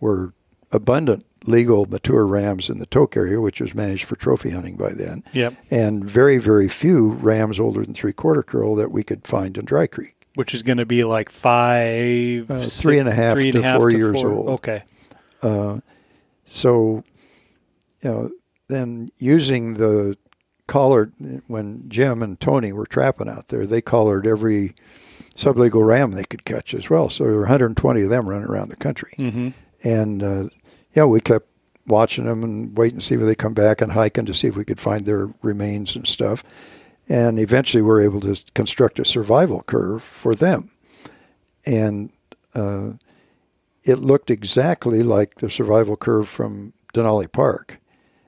[0.00, 0.32] were
[0.72, 4.90] abundant legal mature rams in the Tok area, which was managed for trophy hunting by
[4.92, 5.54] then, Yep.
[5.70, 9.64] and very, very few rams older than three quarter curl that we could find in
[9.64, 10.26] Dry Creek.
[10.36, 13.52] Which is going to be like five, Uh, six- three and a half three and
[13.54, 14.30] to half four to years four.
[14.30, 14.48] old.
[14.48, 14.82] Okay.
[15.42, 15.80] Uh,
[16.44, 17.04] so,
[18.02, 18.30] you know,
[18.68, 20.16] then using the
[20.66, 21.12] collar
[21.46, 24.74] when Jim and Tony were trapping out there, they collared every
[25.36, 27.08] sublegal ram they could catch as well.
[27.10, 29.48] So there were 120 of them running around the country, Mm-hmm.
[29.82, 30.44] and uh,
[30.94, 31.46] you know we kept
[31.86, 34.56] watching them and waiting to see when they come back and hiking to see if
[34.56, 36.42] we could find their remains and stuff.
[37.08, 40.70] And eventually, we were able to construct a survival curve for them,
[41.66, 42.10] and
[42.54, 42.92] uh,
[43.82, 47.78] it looked exactly like the survival curve from Denali Park,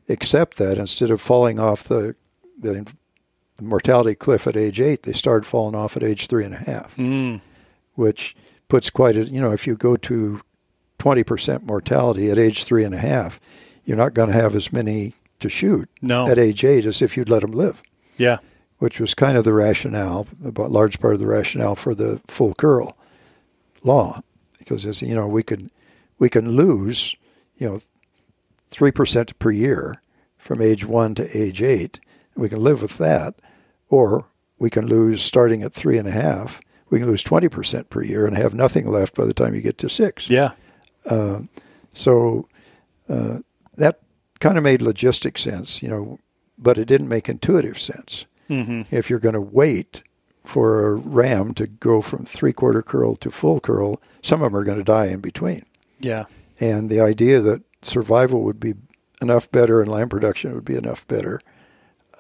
[0.09, 2.15] except that instead of falling off the
[2.59, 2.87] the
[3.63, 6.95] mortality cliff at age eight, they started falling off at age three and a half,
[6.97, 7.41] Mm.
[7.95, 8.37] which
[8.69, 10.43] puts quite a you know if you go to
[10.99, 13.41] twenty percent mortality at age three and a half,
[13.85, 16.27] you're not going to have as many to shoot No.
[16.29, 17.83] at age eight as if you'd let them live,
[18.17, 18.39] Yeah.
[18.79, 22.55] which was kind of the rationale, a large part of the rationale for the full
[22.55, 22.97] curl
[23.83, 24.23] law,
[24.59, 25.71] because as you know we could
[26.19, 27.15] we can lose
[27.59, 27.81] you know
[28.71, 30.01] three percent per year
[30.39, 32.01] from age one to age eight.
[32.35, 33.35] We can live with that,
[33.89, 34.27] or
[34.59, 36.61] we can lose starting at three and a half.
[36.91, 39.61] We can lose twenty percent per year and have nothing left by the time you
[39.61, 40.29] get to six.
[40.31, 40.53] Yeah.
[41.07, 41.41] Uh,
[41.93, 42.49] so
[43.09, 43.39] uh,
[43.77, 44.01] that
[44.41, 46.19] kind of made logistic sense, you know,
[46.59, 48.27] but it didn't make intuitive sense.
[48.49, 48.95] Mm-hmm.
[48.95, 50.03] If you're going to wait
[50.45, 54.57] for a ram to go from three quarter curl to full curl, some of them
[54.61, 55.65] are going to die in between.
[56.01, 56.25] Yeah.
[56.61, 58.75] And the idea that survival would be
[59.21, 61.41] enough better and lamb production would be enough better.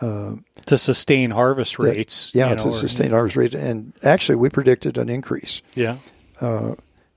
[0.00, 2.30] Uh, To sustain harvest that- rates.
[2.34, 3.54] yeah, you to or- sustain harvest rate.
[3.54, 5.62] And actually, we predicted an increase.
[5.74, 5.96] Yeah.
[6.40, 6.74] uh,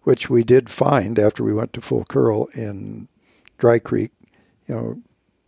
[0.09, 3.07] which we did find after we went to full curl in
[3.59, 4.09] Dry Creek.
[4.67, 5.01] You know,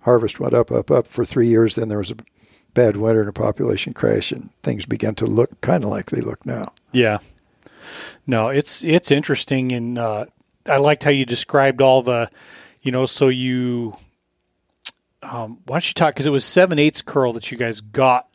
[0.04, 1.74] harvest went up, up, up for three years.
[1.74, 2.18] Then there was a
[2.76, 6.22] bad winter and a population crash, and things began to look kind of like they
[6.22, 6.74] look now.
[6.92, 7.18] Yeah.
[8.28, 10.28] No, it's it's interesting, and uh,
[10.68, 12.30] I liked how you described all the,
[12.84, 13.98] you know, so you.
[15.24, 16.14] Um, why don't you talk?
[16.14, 18.28] Because it was seven eighths curl that you guys got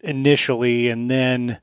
[0.00, 1.60] initially, and then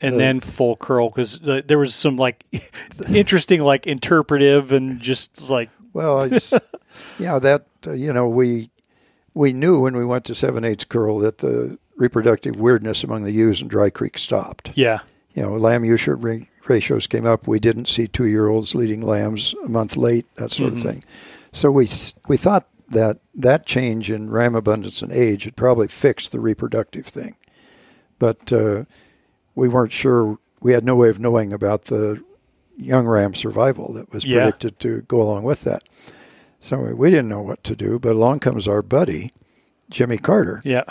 [0.00, 2.44] and The- then full curl because there was some like
[3.08, 6.28] interesting like interpretive and just like Well,
[7.18, 8.70] yeah, that uh, you know we
[9.34, 13.32] we knew when we went to seven eighths curl that the reproductive weirdness among the
[13.32, 14.72] ewes in Dry Creek stopped.
[14.74, 15.00] yeah
[15.34, 17.46] You know, lamb ewe shirt ra- ratios came up.
[17.48, 20.76] We didn't see two year olds leading lambs a month late, that sort Mhm.
[20.76, 21.04] of thing.
[21.52, 21.88] So we
[22.28, 27.06] we thought that that change in ram abundance and age had probably fixed the reproductive
[27.06, 27.34] thing,
[28.18, 28.84] but uh,
[29.60, 30.38] we weren't sure.
[30.62, 32.22] We had no way of knowing about the
[32.76, 34.40] young ram survival that was Yeah.
[34.42, 35.82] predicted to go along with that.
[36.60, 39.30] So we didn't know what to do, but along comes our buddy,
[39.90, 40.84] Jimmy Carter, Yeah.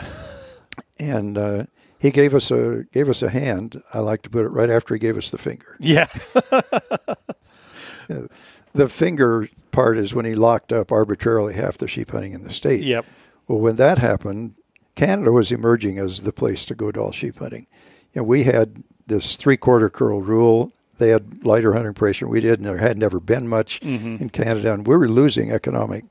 [0.99, 1.63] and uh,
[1.99, 3.81] he gave us a gave us a hand.
[3.93, 5.75] I like to put it right after he gave us the finger.
[5.79, 6.07] Yeah.
[8.73, 12.51] The finger part is when he locked up arbitrarily half the sheep hunting in the
[12.53, 12.83] state.
[12.83, 13.03] yep.
[13.47, 14.53] Well, when that happened,
[14.95, 17.65] Canada was emerging as the place to go Dall sheep hunting.
[18.13, 20.71] You know, we had this three quarter curl rule.
[20.97, 22.27] They had lighter hunting pressure.
[22.27, 23.81] We did, and there had never been much
[24.19, 26.03] in Canada, and we were losing economic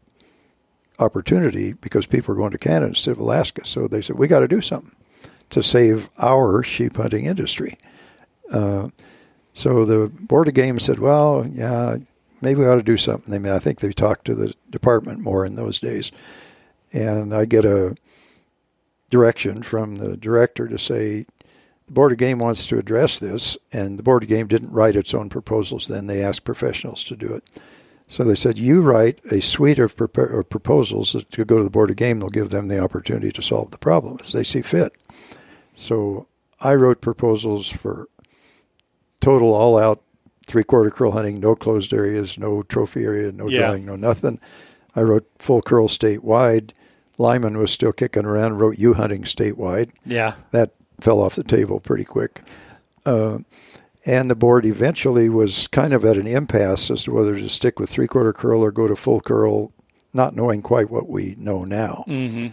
[0.99, 3.65] opportunity because people were going to Canada instead of Alaska.
[3.67, 4.93] So they said, we got to do something
[5.51, 7.79] to save our sheep hunting industry.
[8.51, 8.89] Uh,
[9.55, 11.99] so the Board of Game said, well, yeah,
[12.41, 13.43] maybe we ought to do something.
[13.43, 16.11] They, I think they talked to the department more in those days.
[16.93, 17.95] And I get a
[19.11, 21.27] direction from the director to say,
[21.89, 24.95] the Board of Game wants to address this, and the Board of Game didn't write
[24.97, 26.07] its own proposals then.
[26.07, 27.43] They asked professionals to do it.
[28.07, 31.69] So they said, you write a suite of, prop- of proposals to go to the
[31.71, 32.21] Board of Game.
[32.21, 34.95] They'll give them the opportunity to solve the problem as they see fit.
[35.75, 36.27] So
[36.61, 38.09] I wrote proposals for
[39.21, 40.03] total all out
[40.47, 43.59] three quarter curl hunting, no closed areas, no trophy area, no Yeah.
[43.67, 44.41] drawing, no nothing.
[44.97, 46.71] I wrote full curl statewide.
[47.19, 49.91] Lyman was still kicking around, wrote ewe hunting statewide.
[50.07, 50.35] Yeah.
[50.53, 52.43] That fell off the table pretty quick.
[53.07, 53.39] Uh,
[54.05, 57.79] and the board eventually was kind of at an impasse as to whether to stick
[57.79, 59.73] with three quarter curl or go to full curl,
[60.13, 62.05] not knowing quite what we know now.
[62.09, 62.49] Mm-hmm.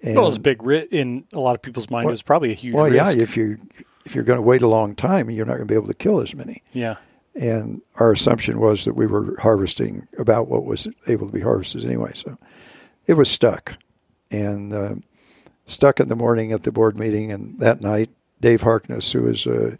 [0.00, 2.06] And, well, it's a big ri in a lot of people's mind.
[2.06, 2.96] it was probably a huge well, risk.
[2.96, 3.58] yeah, if you
[4.04, 5.94] if you're going to wait a long time, you're not going to be able to
[5.94, 6.62] kill as many.
[6.72, 6.96] yeah.
[7.34, 11.84] and our assumption was that we were harvesting about what was able to be harvested
[11.84, 12.12] anyway.
[12.14, 12.38] So
[13.06, 13.76] it was stuck,
[14.30, 14.94] and uh,
[15.68, 17.30] stuck in the morning at the board meeting.
[17.30, 18.10] And that night,
[18.40, 19.78] Dave Harkness, who is a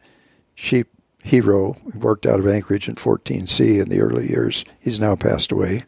[0.54, 0.86] sheep
[1.24, 4.64] hero, worked out of Anchorage in 14C in the early years.
[4.78, 5.82] He's now passed away,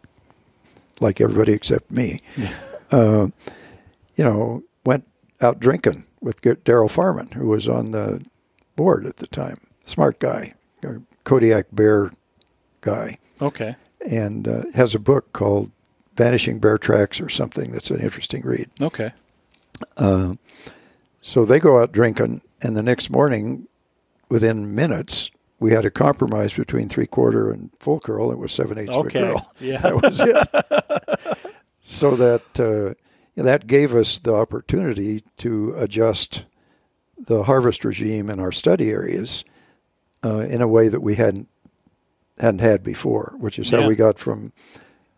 [1.01, 2.21] like everybody except me.
[2.93, 3.29] Uh,
[4.17, 5.07] you know, went
[5.41, 8.21] out drinking with Daryl Farman, who was on the
[8.75, 9.61] board at the time.
[9.85, 10.55] Smart guy,
[11.23, 12.11] Kodiak Bear
[12.81, 13.77] guy, Okay.
[14.05, 15.71] and uh, has a book called
[16.17, 18.69] Vanishing Bear Tracks or something that's an interesting read.
[18.81, 19.13] Okay.
[19.97, 20.35] Uh,
[21.21, 23.67] so they go out drinking, and the next morning,
[24.29, 28.31] within minutes, we had a compromise between three quarter and full curl.
[28.33, 29.21] It was seven eighths of a Okay.
[29.21, 29.51] curl.
[29.61, 29.81] Yeah.
[29.81, 31.55] That was it.
[31.81, 32.95] so that uh,
[33.43, 36.47] that gave us the opportunity to adjust
[37.19, 39.45] the harvest regime in our study areas
[40.25, 41.49] uh, in a way that we hadn't
[42.39, 43.87] hadn't had before, which is how Yeah.
[43.89, 44.53] we got from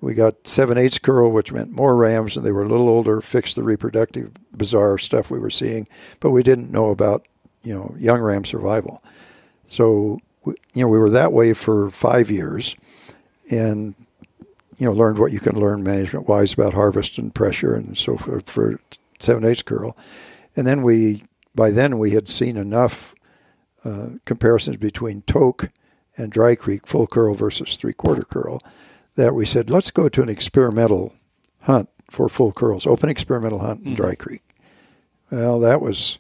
[0.02, 3.20] we got seven eighths curl, which meant more rams, and they were a little older,
[3.20, 5.86] fixed the reproductive bizarre stuff we were seeing,
[6.18, 7.26] but we didn't know about
[7.62, 9.02] you know young ram survival.
[9.68, 12.74] So you know we were that way for five years,
[13.48, 13.94] and
[14.76, 18.16] you know learned what you can learn management wise about harvest and pressure and so
[18.16, 18.80] forth for
[19.20, 19.96] seven eighths curl,
[20.56, 21.22] and then we
[21.54, 23.14] by then we had seen enough
[23.84, 25.70] uh, comparisons between Tok
[26.16, 28.60] and Dry Creek full curl versus three quarter curl
[29.16, 31.12] that we said let's go to an experimental
[31.62, 34.42] hunt for full curls, open experimental hunt in Dry Creek.
[35.30, 36.18] Well, that was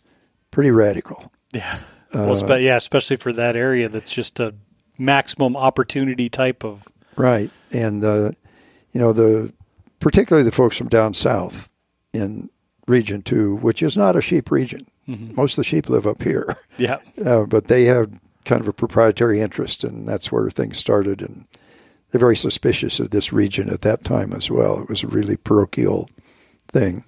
[0.50, 1.30] pretty radical.
[1.54, 1.80] Yeah.
[2.14, 4.54] well, spe- yeah, especially for that area that's just a
[4.96, 6.88] maximum opportunity type of.
[7.16, 8.32] Right, and uh,
[8.92, 9.52] you know the
[10.00, 11.68] particularly the folks from down south
[12.14, 12.48] in
[12.86, 14.86] Region Two, which is not a sheep region.
[15.06, 16.98] Most of the sheep live up here, Yeah.
[17.26, 18.10] uh, but they have
[18.46, 21.20] kind of a proprietary interest, and that's where things started.
[21.20, 21.44] And
[22.12, 24.78] they're very suspicious of this region at that time as well.
[24.80, 26.08] It was a really parochial
[26.68, 27.04] thing,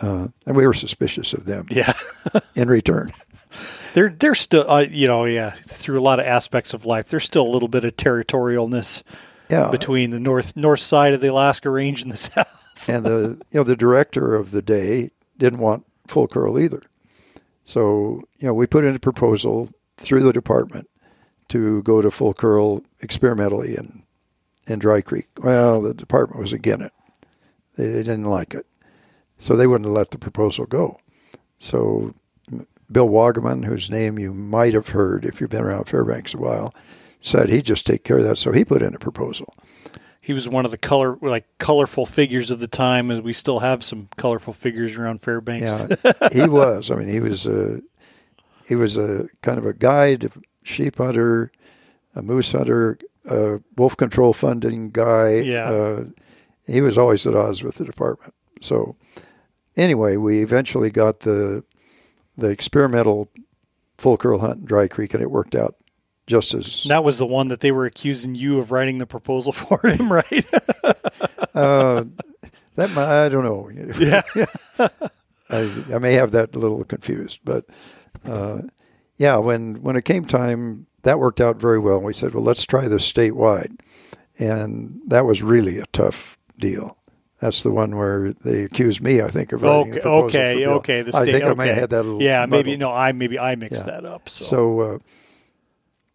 [0.00, 1.92] uh, and we were suspicious of them Yeah.
[2.56, 3.12] in return.
[3.94, 7.24] They're they're still uh, you know yeah through a lot of aspects of life there's
[7.24, 9.02] still a little bit of territorialness
[9.50, 12.88] Yeah, between the north north side of the Alaska Range and the south.
[12.88, 16.82] and the you know the director of the day didn't want full curl either.
[17.64, 20.88] So you know we put in a proposal through the department
[21.48, 24.02] to go to full curl experimentally in
[24.68, 25.28] in Dry Creek.
[25.38, 26.92] Well, the department was against it.
[27.76, 28.66] They, they didn't like it,
[29.38, 31.00] so they wouldn't let the proposal go.
[31.58, 32.14] So
[32.90, 36.74] Bill Waugaman, whose name you might have heard if you've been around Fairbanks a while,
[37.20, 38.38] said he'd just take care of that.
[38.38, 39.54] So he put in a proposal.
[40.20, 43.60] He was one of the color like colorful figures of the time, and we still
[43.60, 45.86] have some colorful figures around Fairbanks.
[46.04, 46.90] Yeah, he was.
[46.90, 47.80] I mean, he was a
[48.66, 50.30] he was a kind of a guide,
[50.62, 51.50] sheep hunter,
[52.14, 52.98] a moose hunter,
[53.76, 55.36] wolf control funding guy.
[55.36, 55.70] Yeah.
[55.70, 56.04] Uh,
[56.66, 58.34] he was always at odds with the department.
[58.60, 58.96] So
[59.76, 61.64] anyway, we eventually got the
[62.36, 63.30] the experimental
[63.96, 65.74] full curl hunt in Dry Creek, and it worked out
[66.26, 69.52] just as That was the one that they were accusing you of writing the proposal
[69.52, 70.46] for him, right?
[71.54, 72.04] uh,
[72.76, 73.70] that might, I don't know.
[73.98, 74.22] Yeah.
[75.50, 77.64] I, I may have that a little confused, but
[78.26, 78.60] uh,
[79.16, 82.00] yeah, when when it came time, that worked out very well.
[82.00, 83.78] We said, well, let's try this statewide,
[84.38, 86.96] and that was really a tough deal.
[87.40, 90.64] That's the one where they accused me, I think, of writing Okay, the proposal okay,
[90.64, 91.02] for okay.
[91.02, 91.50] The I state, think okay.
[91.52, 92.22] I may have had that a little.
[92.22, 92.92] Yeah, maybe no.
[92.92, 93.92] I maybe I mixed Yeah.
[93.92, 94.28] that up.
[94.28, 94.98] So, So, uh,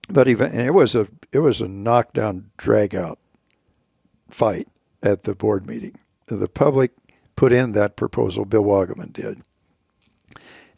[0.10, 3.20] but even and it was a it was a knockdown, drag out
[4.30, 4.68] fight
[5.02, 5.98] at the board meeting.
[6.28, 6.92] The public
[7.38, 8.44] put in that proposal.
[8.44, 9.44] Bill Waugaman did,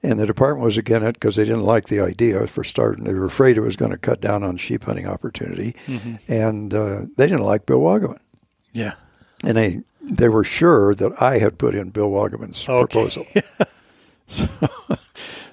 [0.05, 3.03] and the department was against it because they didn't like the idea for starting.
[3.05, 5.75] They were afraid it was going to cut down on sheep hunting opportunity,
[6.27, 8.19] and uh, they didn't like Bill Waugaman,
[8.71, 8.93] yeah.
[9.43, 12.85] and they they were sure that I had put in Bill Waugaman's Okay.
[12.85, 13.25] proposal.
[14.27, 14.47] so,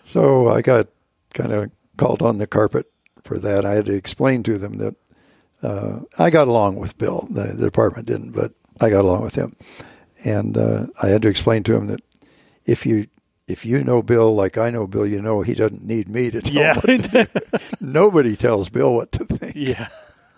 [0.05, 0.89] so I got
[1.35, 2.87] kind of called on the carpet
[3.23, 3.65] for that.
[3.65, 4.95] I had to explain to them that
[5.63, 7.27] uh, I got along with Bill.
[7.31, 9.57] The, the department didn't, but I got along with him,
[10.25, 12.01] and uh, I had to explain to him that
[12.67, 13.07] if you
[13.53, 16.41] if you know Bill like I know Bill, you know he doesn't need me to
[16.41, 16.75] tell Yeah.
[16.75, 17.29] to.
[17.81, 19.53] Nobody tells Bill what to think.
[19.55, 19.89] yeah.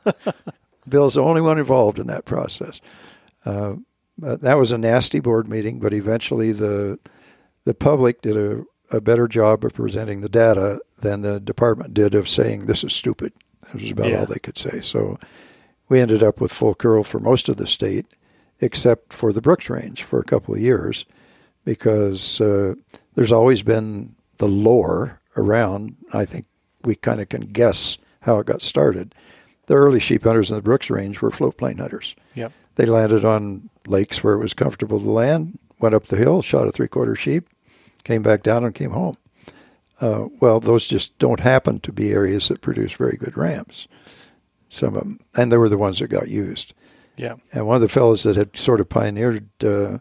[0.88, 2.80] Bill's the only one involved in that process.
[3.46, 3.76] Uh,
[4.18, 6.98] that was a nasty board meeting, but eventually the
[7.64, 8.62] the public did a,
[8.94, 12.92] a better job of presenting the data than the department did of saying this is
[12.92, 13.32] stupid.
[13.62, 14.20] That was about Yeah.
[14.20, 14.80] all they could say.
[14.82, 15.18] So
[15.88, 18.06] we ended up with full curl for most of the state,
[18.60, 21.06] except for the Brooks Range for a couple of years,
[21.64, 22.74] because uh,
[23.14, 25.96] there's always been the lore around.
[26.12, 26.46] I think
[26.82, 29.14] we kind of can guess how it got started.
[29.66, 32.14] The early sheep hunters in the Brooks Range were float plane hunters.
[32.34, 32.52] Yep.
[32.76, 36.68] They landed on lakes where it was comfortable to land, went up the hill, shot
[36.68, 37.48] a three quarter sheep,
[38.02, 39.16] came back down, and came home.
[40.00, 43.86] Uh, well, those just don't happen to be areas that produce very good rams.
[44.68, 46.74] Some of them, and they were the ones that got used.
[47.16, 47.36] Yeah.
[47.52, 49.98] And one of the fellows that had sort of pioneered uh,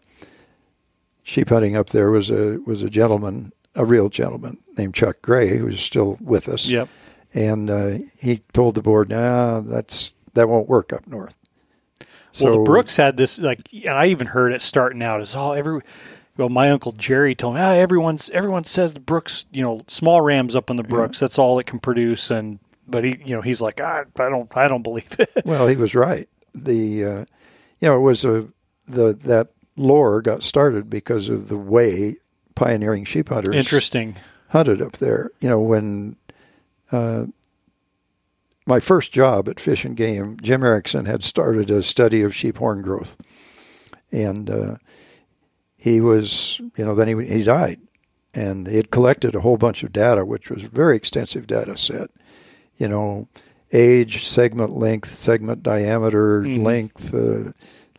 [1.24, 5.56] sheep hunting up there was a was a gentleman, a real gentleman named Chuck Gray,
[5.56, 6.68] who's still with us.
[6.68, 6.88] Yep.
[7.32, 11.36] And uh, he told the board, "Nah, that's that won't work up north."
[12.40, 15.52] Well, the Brooks had this like, and I even heard it starting out as oh
[15.52, 15.80] every.
[16.36, 20.20] Well, my uncle Jerry told me, ah, everyone's everyone says the Brooks, you know, small
[20.20, 21.20] rams up in the Brooks.
[21.20, 22.58] That's all it can produce, and
[22.88, 25.30] but he, you know, he's like, ah, I don't, I don't believe it.
[25.44, 26.28] well, he was right.
[26.52, 27.24] The uh,
[27.80, 28.48] you know it was a
[28.86, 32.16] the that lore got started because of the way
[32.54, 34.16] pioneering sheep hunters Interesting.
[34.48, 35.30] hunted up there.
[35.40, 36.16] You know when
[36.92, 37.26] uh,
[38.66, 42.58] my first job at Fish and Game, Jim Erickson had started a study of sheep
[42.58, 43.16] horn growth,
[44.12, 44.76] and uh,
[45.76, 47.80] he was you know then he he died,
[48.32, 51.76] and he had collected a whole bunch of data, which was a very extensive data
[51.76, 52.10] set.
[52.76, 53.28] You know,
[53.72, 56.62] age, segment length, segment diameter, Mhm.
[56.64, 57.52] length, uh,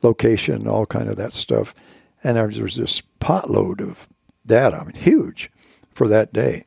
[0.06, 1.74] location, all kind of that stuff.
[2.24, 4.08] And there was this potload of
[4.46, 5.52] data, I mean, huge
[5.94, 6.66] for that day.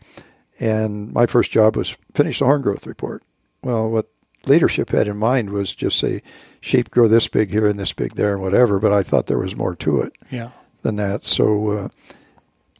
[0.61, 3.22] And my first job was finish the horn growth report.
[3.62, 4.09] Well, what
[4.47, 6.22] leadership had in mind was just say
[6.61, 8.78] sheep grow this big here and this big there and whatever.
[8.78, 10.51] But I thought there was more to it Yeah.
[10.82, 11.22] than that.
[11.22, 11.89] So, uh,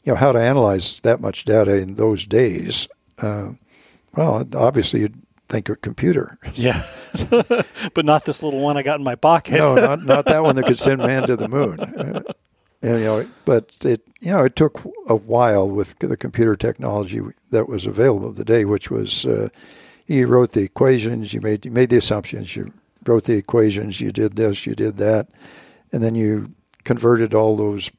[0.03, 2.87] you know, how to analyze that much data in those days?
[3.17, 3.49] Uh,
[4.15, 6.37] well, obviously, you'd think a computer.
[6.53, 6.81] Yeah.
[7.29, 9.53] but not this little one I got in my pocket.
[9.57, 11.79] no, not not that one that could send man to the moon.
[11.79, 12.21] Uh,
[12.81, 17.19] and, you know, but it you know it took a while with the computer technology
[17.51, 19.49] that was available today, which was uh,
[20.07, 22.71] you wrote the equations, you made you made the assumptions, you
[23.05, 25.27] wrote the equations, you did this, you did that,
[25.91, 26.53] and then you
[26.85, 27.91] converted all those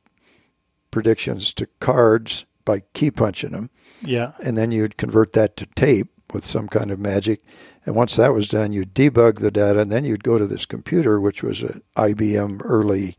[0.90, 3.70] predictions to cards by key punching them
[4.02, 4.32] Yeah.
[4.42, 7.42] and then you'd convert that to tape with some kind of magic.
[7.86, 10.66] And once that was done, you'd debug the data, and then you'd go to this
[10.66, 13.16] computer, which was an IBM early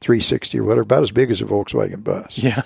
[0.00, 2.38] 360 or whatever, about as big as a Volkswagen bus.
[2.38, 2.62] Yeah.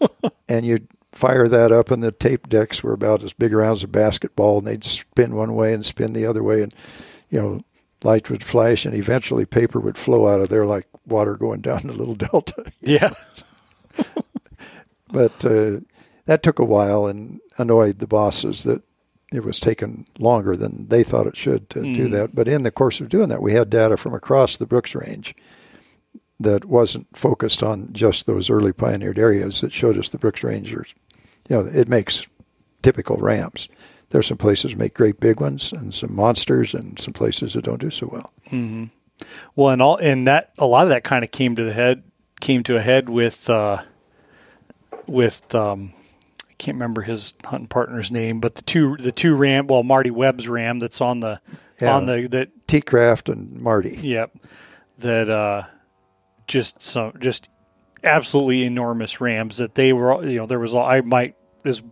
[0.48, 3.82] And you'd fire that up, and the tape decks were about as big around as
[3.82, 6.72] a basketball, and they'd spin one way and spin the other way, and
[7.30, 7.60] you know,
[8.04, 11.80] light would flash, and eventually paper would flow out of there like water going down
[11.84, 12.70] a little delta.
[12.80, 13.10] Yeah.
[15.12, 15.80] but uh,
[16.26, 18.82] that took a while and annoyed the bosses that
[19.32, 22.10] it was taking longer than they thought it should to do Mm.
[22.12, 22.34] that.
[22.34, 25.34] But in the course of doing that, we had data from across the Brooks Range
[26.38, 30.94] that wasn't focused on just those early pioneered areas that showed us the Brooks Rangers.
[31.48, 32.26] You know, it makes
[32.82, 33.68] typical rams.
[34.10, 37.64] There's some places that make great big ones and some monsters and some places that
[37.64, 38.30] don't do so well.
[38.48, 38.84] hmm
[39.56, 42.04] Well, and all and that a lot of that kind of came to the head
[42.40, 43.82] came to a head with uh,
[45.06, 45.92] with um,
[46.58, 50.48] can't remember his hunting partner's name, but the two the two ram well Marty Webb's
[50.48, 51.40] ram that's on the
[51.80, 51.94] Yeah.
[51.94, 53.98] on the that T Craft and Marty.
[54.02, 54.32] yep
[54.98, 55.64] that uh,
[56.46, 57.48] just some just
[58.02, 61.34] absolutely enormous rams that they were you know there was I might
[61.64, 61.82] is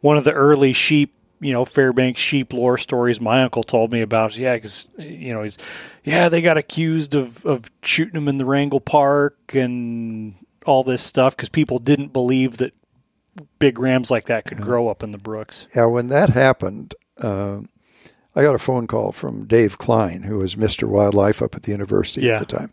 [0.00, 4.00] one of the early sheep you know Fairbanks sheep lore stories my uncle told me
[4.02, 5.56] about yeah because you know he's
[6.04, 10.34] yeah they got accused of of shooting them in the Wrangell Park and
[10.66, 12.74] all this stuff because people didn't believe that
[13.58, 15.66] big rams like that could grow up in the brooks.
[15.74, 17.60] Yeah, when that happened, uh,
[18.34, 20.88] I got a phone call from Dave Klein, who was Mr.
[20.88, 22.40] Wildlife up at the university Yeah.
[22.40, 22.72] at the time.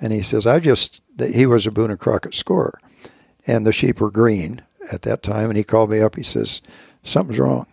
[0.00, 1.02] And he says, I just,
[1.32, 2.78] he was a Boone and Crockett scorer,
[3.46, 5.50] and the sheep were green at that time.
[5.50, 6.16] And he called me up.
[6.16, 6.62] He says,
[7.02, 7.66] Something's wrong.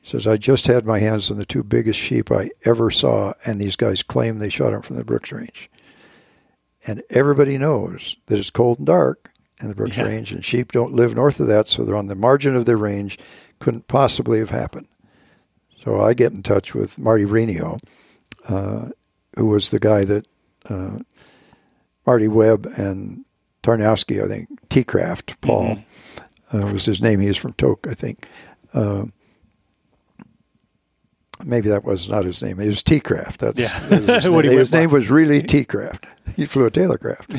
[0.00, 3.34] He says, I just had my hands on the two biggest sheep I ever saw,
[3.46, 5.70] and these guys claim they shot them from the Brooks Range.
[6.86, 9.30] And everybody knows that it's cold and dark
[9.62, 10.04] in the Brooks Yeah.
[10.04, 12.76] Range, and sheep don't live north of that, so they're on the margin of their
[12.76, 13.18] range.
[13.60, 14.88] Couldn't possibly have happened.
[15.78, 17.78] So I get in touch with Marty Renio,
[18.48, 18.90] uh,
[19.36, 20.26] who was the guy that
[20.68, 20.98] uh,
[22.06, 23.24] Marty Webb and
[23.62, 25.78] Tarnowski, I think, T-Craft, Paul,
[26.52, 27.20] uh, was his name.
[27.20, 28.26] He was from Tok, I think.
[28.74, 29.04] Uh,
[31.44, 32.60] maybe that was not his name.
[32.60, 33.40] It was T-Craft.
[33.40, 33.78] That's Yeah.
[33.88, 34.58] that his, What he name.
[34.60, 36.06] his name was really T-Craft.
[36.36, 37.34] He flew a Taylorcraft.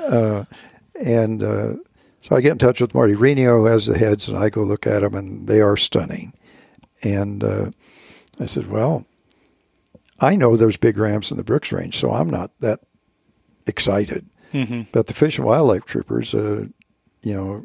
[0.00, 0.44] uh,
[1.04, 1.74] and uh,
[2.22, 4.62] so I get in touch with Marty Renio, who has the heads, and I go
[4.62, 6.32] look at them, and they are stunning.
[7.02, 7.70] And uh,
[8.40, 9.06] I said, well,
[10.20, 12.80] I know there's big rams in the Brooks Range, so I'm not that
[13.66, 14.28] excited.
[14.52, 14.82] Mm-hmm.
[14.92, 16.66] But the Fish and Wildlife Troopers, uh,
[17.22, 17.64] you know,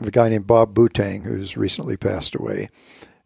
[0.00, 2.68] a guy named Bob Boutang, who's recently passed away,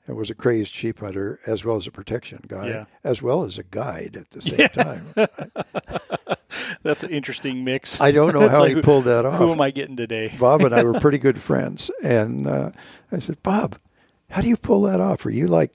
[0.07, 2.85] and was a crazed sheep hunter as well as a protection guy, Yeah.
[3.05, 5.05] as well as a guide at the same time.
[6.83, 8.01] That's an interesting mix.
[8.01, 9.39] I don't know how like, he pulled that off.
[9.39, 10.33] Who am I getting today?
[10.39, 12.71] Bob and I were pretty good friends, and uh,
[13.11, 13.77] I said, Bob,
[14.31, 15.27] how do you pull that off?
[15.27, 15.73] Are you like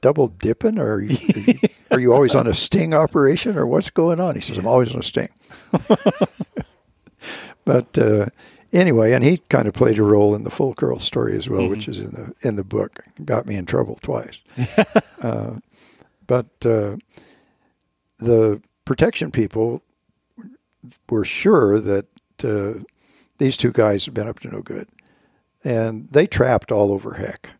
[0.00, 1.54] double dipping, or are you, are you,
[1.92, 4.34] are you always on a sting operation, or what's going on?
[4.34, 5.28] He says, I'm always on a sting.
[7.64, 8.26] but uh,
[8.72, 11.68] anyway, and he kind of played a role in the full curl story as well,
[11.68, 13.00] which is in the in the book.
[13.24, 14.40] Got me in trouble twice.
[15.22, 15.56] uh,
[16.26, 16.96] but uh,
[18.18, 19.82] the protection people
[21.08, 22.06] were sure that
[22.44, 22.74] uh,
[23.38, 24.88] these two guys had been up to no good,
[25.64, 27.50] and they trapped all over heck,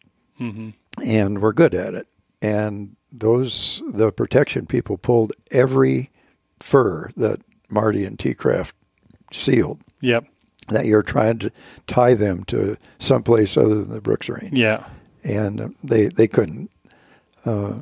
[0.41, 0.71] Mm-hmm.
[1.05, 2.07] and were good at it.
[2.41, 6.11] And those the protection people pulled every
[6.61, 7.41] fur that
[7.71, 8.77] Marty and T Craft
[9.33, 10.27] sealed Yep.
[10.69, 11.51] That you're trying to
[11.87, 14.87] tie them to someplace other than the Brooks Range Yeah.
[15.25, 16.71] and uh, they they couldn't.
[17.45, 17.81] Uh,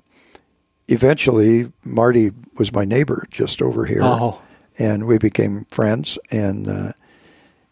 [0.89, 4.41] eventually, Marty was my neighbor just over here, Oh.
[4.79, 6.19] and we became friends.
[6.31, 6.93] And uh,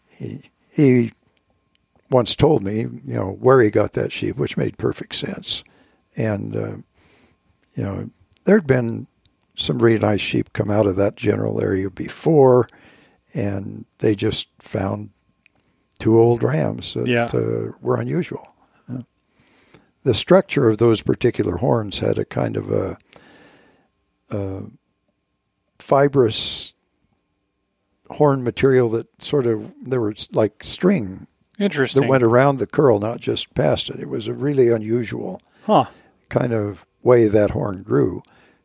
[0.09, 1.11] he he
[2.09, 5.63] once told me, you know, where he got that sheep, which made perfect sense.
[6.15, 6.75] And uh,
[7.75, 8.09] you know,
[8.45, 9.07] there'd been
[9.55, 12.67] some really nice sheep come out of that general area before,
[13.35, 15.09] and they just found
[15.99, 17.25] two old rams that Yeah.
[17.25, 18.47] uh, were unusual.
[20.03, 22.95] The structure of those particular horns had a kind of a,
[24.29, 24.61] a
[25.79, 26.73] fibrous
[28.11, 31.25] horn material that sort of there was like string
[31.57, 32.03] Interesting.
[32.03, 33.99] that went around the curl, not just past it.
[33.99, 35.85] It was a really unusual huh.
[36.29, 38.21] kind of way that horn grew,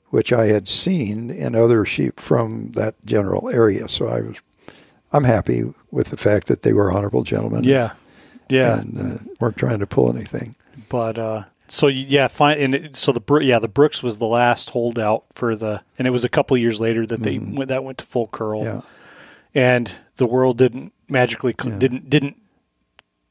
[0.09, 3.89] which I had seen in other sheep from that general area.
[3.89, 4.43] So I was,
[5.13, 7.65] I'm happy with the fact that they were honorable gentlemen.
[7.65, 7.93] Yeah.
[8.49, 8.81] Yeah.
[8.81, 10.57] and uh, weren't trying to pull anything.
[10.89, 12.59] But uh, so yeah, fine.
[12.59, 16.11] And it, so the yeah the Brooks was the last holdout for the, and it
[16.11, 18.87] was a couple years later that they went, that went to full curl, Mm-hmm.
[19.55, 21.79] Yeah, and the world didn't magically Yeah.
[21.79, 22.37] didn't didn't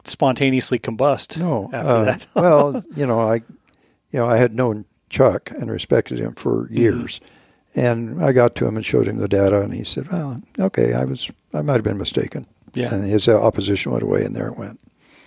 [0.06, 1.38] spontaneously combust.
[1.38, 1.70] no.
[1.74, 2.26] after uh, that.
[2.34, 6.76] well, you know, I, you know, I had known Chuck and respected him for Mm-hmm.
[7.76, 10.94] And I got to him and showed him the data, and he said, "Well, okay,
[10.94, 12.94] I was, I might have been mistaken." Yeah.
[12.94, 14.80] And his opposition went away, and there it went.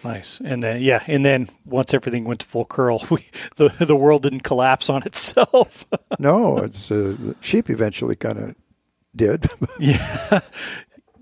[0.04, 0.40] Nice.
[0.44, 3.24] And then yeah, and then once everything went to full curl, we,
[3.56, 5.84] the the world didn't collapse on itself.
[6.18, 8.54] No, it's uh, the sheep eventually kind of
[9.16, 9.46] did.
[9.80, 10.40] yeah.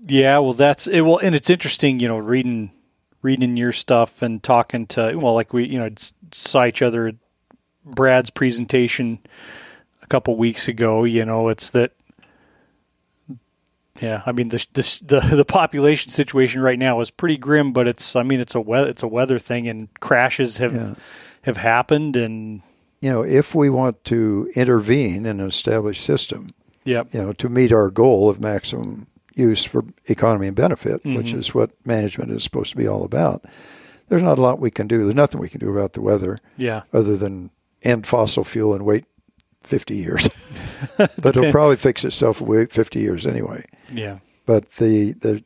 [0.05, 2.71] Yeah, well that's it well and it's interesting, you know, reading
[3.21, 5.89] reading your stuff and talking to well like we, you know,
[6.31, 7.15] saw each other at
[7.85, 9.19] Brad's presentation
[10.11, 11.93] couple weeks ago, you know, it's that
[14.01, 17.87] yeah, I mean the the the, the population situation right now is pretty grim, but
[17.87, 20.95] it's I mean it's a weather it's a weather thing and crashes have Yeah.
[21.43, 22.61] have happened and
[23.01, 26.51] you know, if we want to intervene in an established system,
[26.83, 27.07] yep.
[27.11, 31.15] you know, to meet our goal of maximum use for economy and benefit, Mm-hmm.
[31.15, 33.43] which is what management is supposed to be all about,
[34.07, 35.03] there's not a lot we can do.
[35.03, 36.83] There's nothing we can do about the weather Yeah.
[36.93, 37.49] other than
[37.81, 39.05] end fossil fuel and wait
[39.63, 40.29] 50 years.
[40.97, 43.65] but it'll probably fix itself and 50 years anyway.
[43.91, 44.19] Yeah.
[44.45, 45.43] but the the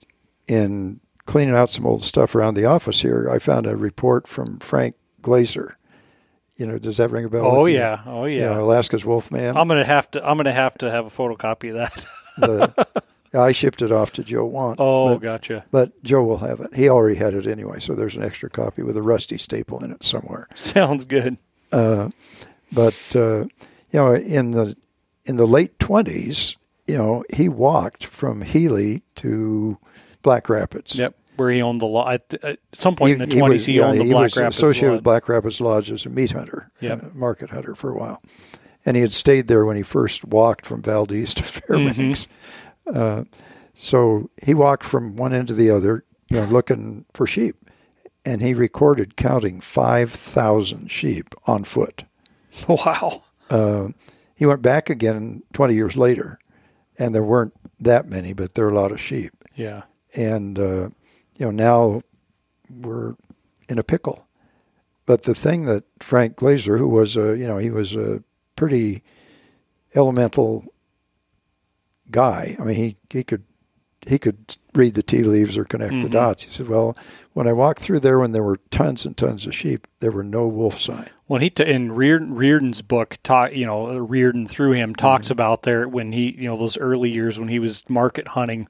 [0.47, 4.59] in cleaning out some old stuff around the office here, I found a report from
[4.59, 5.77] Frank Glaser.
[6.57, 7.45] You know, does that ring a bell?
[7.45, 7.75] Oh you?
[7.77, 8.53] yeah, oh You yeah.
[8.53, 9.57] know, Alaska's Wolfman.
[9.57, 10.25] I'm gonna have to.
[10.25, 12.05] I'm gonna have to have a photocopy of that.
[12.37, 13.03] the,
[13.39, 14.77] I shipped it off to Joe Want.
[14.79, 15.65] Oh, but, gotcha.
[15.71, 16.73] but Joe will have it.
[16.73, 19.91] He already had it anyway, so there's an extra copy with a rusty staple in
[19.91, 20.47] it somewhere.
[20.55, 21.37] Sounds good.
[21.73, 22.09] Uh,
[22.71, 23.45] but uh,
[23.95, 24.75] you know, in the
[25.25, 26.57] in the late twenties,
[26.87, 29.77] you know, he walked from Healy to
[30.21, 30.95] Black Rapids.
[30.95, 31.15] Yep.
[31.37, 33.99] Where he owned the law at, at some point in the twenties, he, yeah, owned
[33.99, 34.57] the he Black was Rapids.
[34.57, 34.97] associated Lodge.
[34.97, 37.13] with Black Rapids Lodge as a meat hunter, Yep.
[37.13, 38.21] market hunter for a while,
[38.85, 42.27] and he had stayed there when he first walked from Valdez to Fairbanks.
[42.87, 42.97] Mm-hmm.
[42.97, 43.23] Uh,
[43.73, 47.57] so he walked from one end to the other, you know, looking for sheep,
[48.25, 52.03] and he recorded counting five thousand sheep on foot.
[52.69, 53.23] Wow.
[53.49, 53.89] Uh,
[54.35, 56.39] he went back again 20 years later,
[56.97, 59.33] and there weren't that many, but there were a lot of sheep.
[59.55, 59.83] Yeah.
[60.15, 60.89] And, uh,
[61.37, 62.01] you know, now
[62.69, 63.15] we're
[63.69, 64.27] in a pickle.
[65.05, 68.23] But the thing that Frank Glaser, who was a, you know, he was a
[68.55, 69.03] pretty
[69.93, 70.65] elemental
[72.09, 72.57] guy.
[72.59, 73.43] I mean, he, he could
[74.07, 76.11] he could read the tea leaves or connect the Mhm.
[76.11, 76.43] dots.
[76.43, 76.95] He said, "Well,
[77.33, 80.23] when I walked through there, when there were tons and tons of sheep, there were
[80.23, 84.73] no wolf sign." When he t- in Rearden, Rearden's book, ta- you know, Rearden through
[84.73, 85.01] him Mm-hmm.
[85.01, 88.67] talks about there when he, you know, those early years when he was market hunting,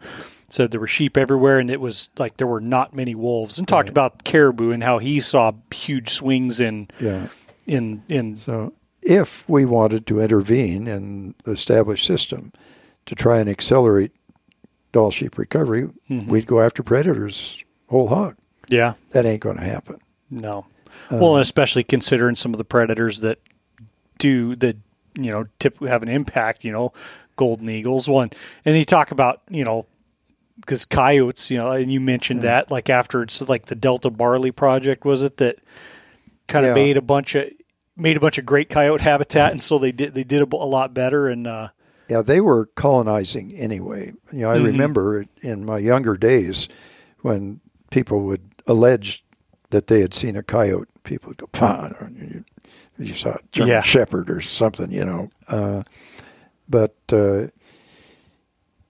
[0.47, 3.67] said there were sheep everywhere, and it was like there were not many wolves, and
[3.67, 3.91] talked Right.
[3.91, 7.27] about caribou and how he saw huge swings in Yeah.
[7.67, 8.71] in in So
[9.01, 12.51] if we wanted to intervene in the established system
[13.05, 14.11] to try and accelerate
[14.95, 16.27] Dall sheep recovery, Mhm.
[16.27, 18.37] we'd go after predators whole hog.
[18.69, 19.97] yeah That ain't going to happen.
[20.31, 20.67] no,
[21.11, 23.39] Uh, well, and especially considering some of the predators that
[24.19, 24.77] do that,
[25.19, 26.63] you know, tip have an impact.
[26.63, 26.93] You know,
[27.35, 28.29] golden eagles one,
[28.63, 29.85] and you talk about you know
[30.61, 34.51] because coyotes, you know, and you mentioned that like after it's like the Delta Barley
[34.51, 35.57] Project was it that
[36.47, 36.83] kind of Yeah.
[36.83, 37.49] made a bunch of
[37.97, 40.93] made a bunch of great coyote habitat, and so they did they did a lot
[40.93, 41.67] better, and uh,
[42.09, 44.13] Yeah, they were colonizing anyway.
[44.31, 44.65] You know, I Mhm.
[44.65, 46.67] remember in my younger days
[47.21, 47.59] when
[47.89, 49.23] people would allege
[49.71, 52.43] that they had seen a coyote, people would go, "Pah, you,
[52.99, 53.81] you saw a German Yeah.
[53.81, 55.29] shepherd or something," you know.
[55.47, 55.83] Uh,
[56.69, 57.47] but uh,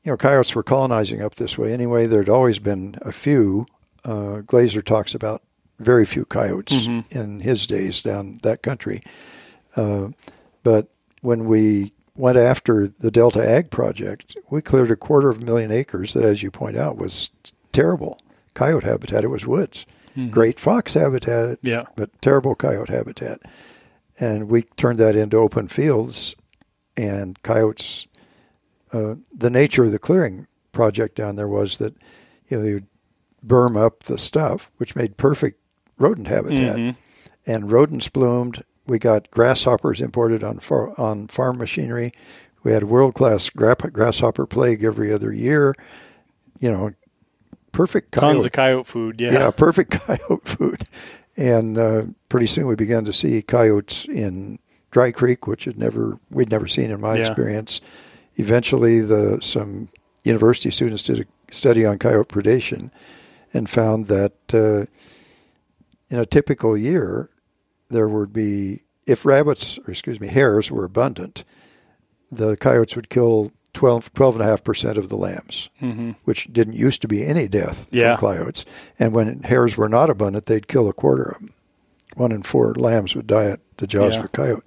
[0.04, 2.06] you know, coyotes were colonizing up this way anyway.
[2.06, 3.66] There'd always been a few.
[4.04, 5.42] Uh, Glaser talks about
[5.80, 7.04] very few coyotes Mhm.
[7.12, 9.02] in his days down that country.
[9.76, 10.10] Uh,
[10.64, 10.90] but
[11.22, 15.72] when we went after the Delta Ag Project, we cleared a quarter of a million
[15.72, 17.30] acres that, as you point out, was
[17.72, 18.20] terrible
[18.54, 19.24] coyote habitat.
[19.24, 19.86] It was woods.
[20.32, 23.42] Great fox habitat, yeah, but terrible coyote habitat.
[24.18, 26.36] And we turned that into open fields,
[26.96, 28.08] and coyotes.
[28.94, 31.94] Uh, the nature of the clearing project down there was that
[32.48, 32.88] you know they would
[33.46, 35.60] berm up the stuff, which made perfect
[35.98, 36.96] rodent habitat, Mhm.
[37.46, 38.64] and rodents bloomed.
[38.88, 42.14] We got grasshoppers imported on far, on farm machinery.
[42.64, 45.76] We had world class grasshopper plague every other year.
[46.60, 46.92] You know,
[47.72, 49.22] perfect coyote tons of coyote food.
[49.22, 50.84] Yeah, yeah, perfect coyote food.
[51.38, 54.60] And uh, pretty soon we began to see coyotes in
[54.92, 57.22] Dry Creek, which had never we'd never seen in my Yeah.
[57.22, 57.82] experience.
[58.38, 59.90] Eventually, the some
[60.24, 62.90] university students did a study on coyote predation
[63.54, 64.86] and found that uh,
[66.10, 67.30] in a typical year
[67.96, 71.44] there would be if rabbits or excuse me hares were abundant,
[72.32, 77.26] the coyotes would kill 12, 12.5% of the lambs hmm which didn't used to be
[77.26, 78.16] any death Yeah.
[78.16, 78.66] from coyotes.
[79.00, 81.54] And when hares were not abundant, they'd kill a quarter of them.
[82.16, 84.20] One in four lambs would die at the jaws Yeah.
[84.20, 84.64] of a coyote.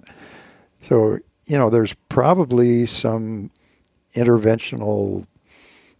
[0.81, 3.49] So, you know, there's probably some
[4.15, 5.25] interventional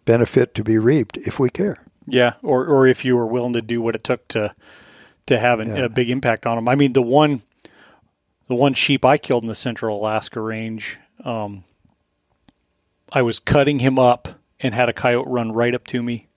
[0.05, 1.77] benefit to be reaped if we care.
[2.07, 4.53] Yeah, or or if you were willing to do what it took to
[5.29, 5.85] to have an, Yeah.
[5.85, 6.67] a big impact on them.
[6.67, 7.41] I mean, the one
[8.47, 11.63] the one sheep I killed in the Central Alaska Range, um,
[13.13, 14.27] I was cutting him up
[14.59, 16.27] and had a coyote run right up to me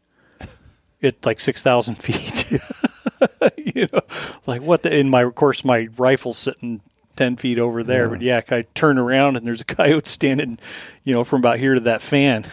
[1.03, 2.51] at like six thousand feet.
[3.75, 4.01] you know,
[4.47, 4.97] like what the?
[4.97, 6.81] In my of course, my rifle's sitting
[7.17, 8.11] ten feet over there, Yeah.
[8.11, 10.59] but yeah, I turn around and there's a coyote standing,
[11.05, 12.47] you know, from about here to that fan.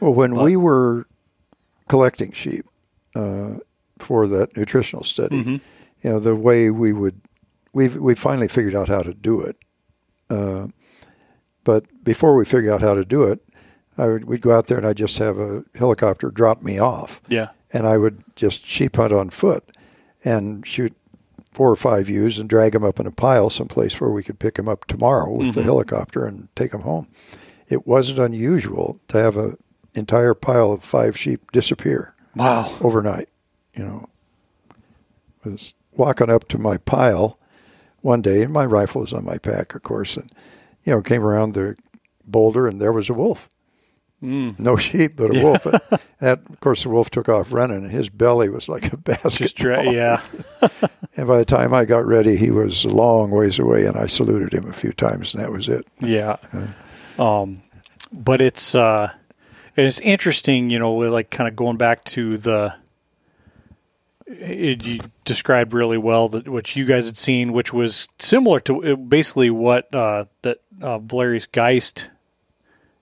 [0.00, 1.06] Well, when But- we were
[1.88, 2.66] collecting sheep
[3.14, 3.54] uh,
[3.98, 5.60] for that nutritional study, Mhm.
[6.02, 7.20] you know, the way we would,
[7.72, 9.56] we've we finally figured out how to do it.
[10.30, 10.66] Uh,
[11.64, 13.40] but before we figured out how to do it,
[13.98, 17.22] I would we'd go out there and I'd just have a helicopter drop me off,
[17.28, 19.64] Yeah, and I would just sheep hunt on foot
[20.24, 20.92] and shoot
[21.52, 24.38] four or five ewes and drag them up in a pile someplace where we could
[24.38, 25.64] pick them up tomorrow with the Mhm.
[25.64, 27.08] helicopter and take them home.
[27.68, 29.56] It wasn't unusual to have an
[29.94, 32.72] entire pile of five sheep disappear Wow.
[32.82, 33.30] overnight.
[33.76, 34.08] You know,
[35.44, 37.38] was walking up to my pile
[38.00, 40.30] one day, and my rifle was on my pack, of course, and
[40.84, 41.76] you know, came around the
[42.24, 43.48] boulder, and there was a wolf.
[44.22, 44.58] Mm.
[44.58, 45.64] No sheep, but a wolf.
[46.20, 49.54] that, of course, the wolf took off running, and his belly was like a basket.
[49.54, 50.20] Dra- yeah.
[51.18, 54.04] And by the time I got ready, he was a long ways away, and I
[54.04, 55.88] saluted him a few times, and that was it.
[55.98, 56.36] Yeah.
[57.18, 57.62] Um,
[58.12, 59.10] but it's uh,
[59.76, 62.74] it's interesting, you know, like kind of going back to the.
[64.26, 68.84] It, you described really well that what you guys had seen, which was similar to
[68.84, 72.08] uh, basically what uh, that uh, Valerius Geist,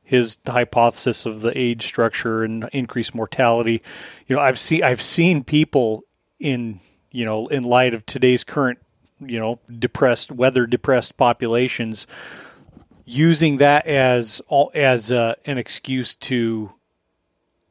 [0.03, 3.83] his hypothesis of the age structure and increased mortality.
[4.27, 6.03] You know, I've seen I've seen people
[6.39, 6.81] in
[7.11, 8.79] you know in light of today's current
[9.21, 12.07] you know depressed weather depressed populations
[13.05, 16.73] using that as all as uh, an excuse to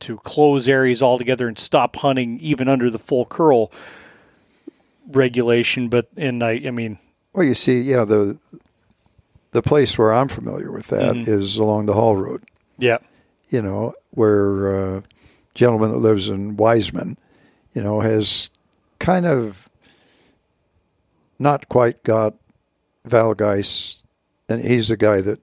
[0.04, 3.72] to close areas altogether and stop hunting even under the full curl
[5.12, 6.98] regulation but and I I mean
[7.34, 8.38] Well, you see, yeah, the
[9.52, 11.60] the place where I'm familiar with that is Mhm.
[11.60, 12.44] along the Haul Road.
[12.78, 12.98] yeah
[13.50, 15.02] You know, where uh,
[15.54, 17.18] gentleman that lives in Wiseman,
[17.74, 18.50] you know, has
[19.00, 19.70] kind of
[21.40, 22.36] not quite got
[23.06, 24.04] Val Geist,
[24.48, 25.40] and he's the guy that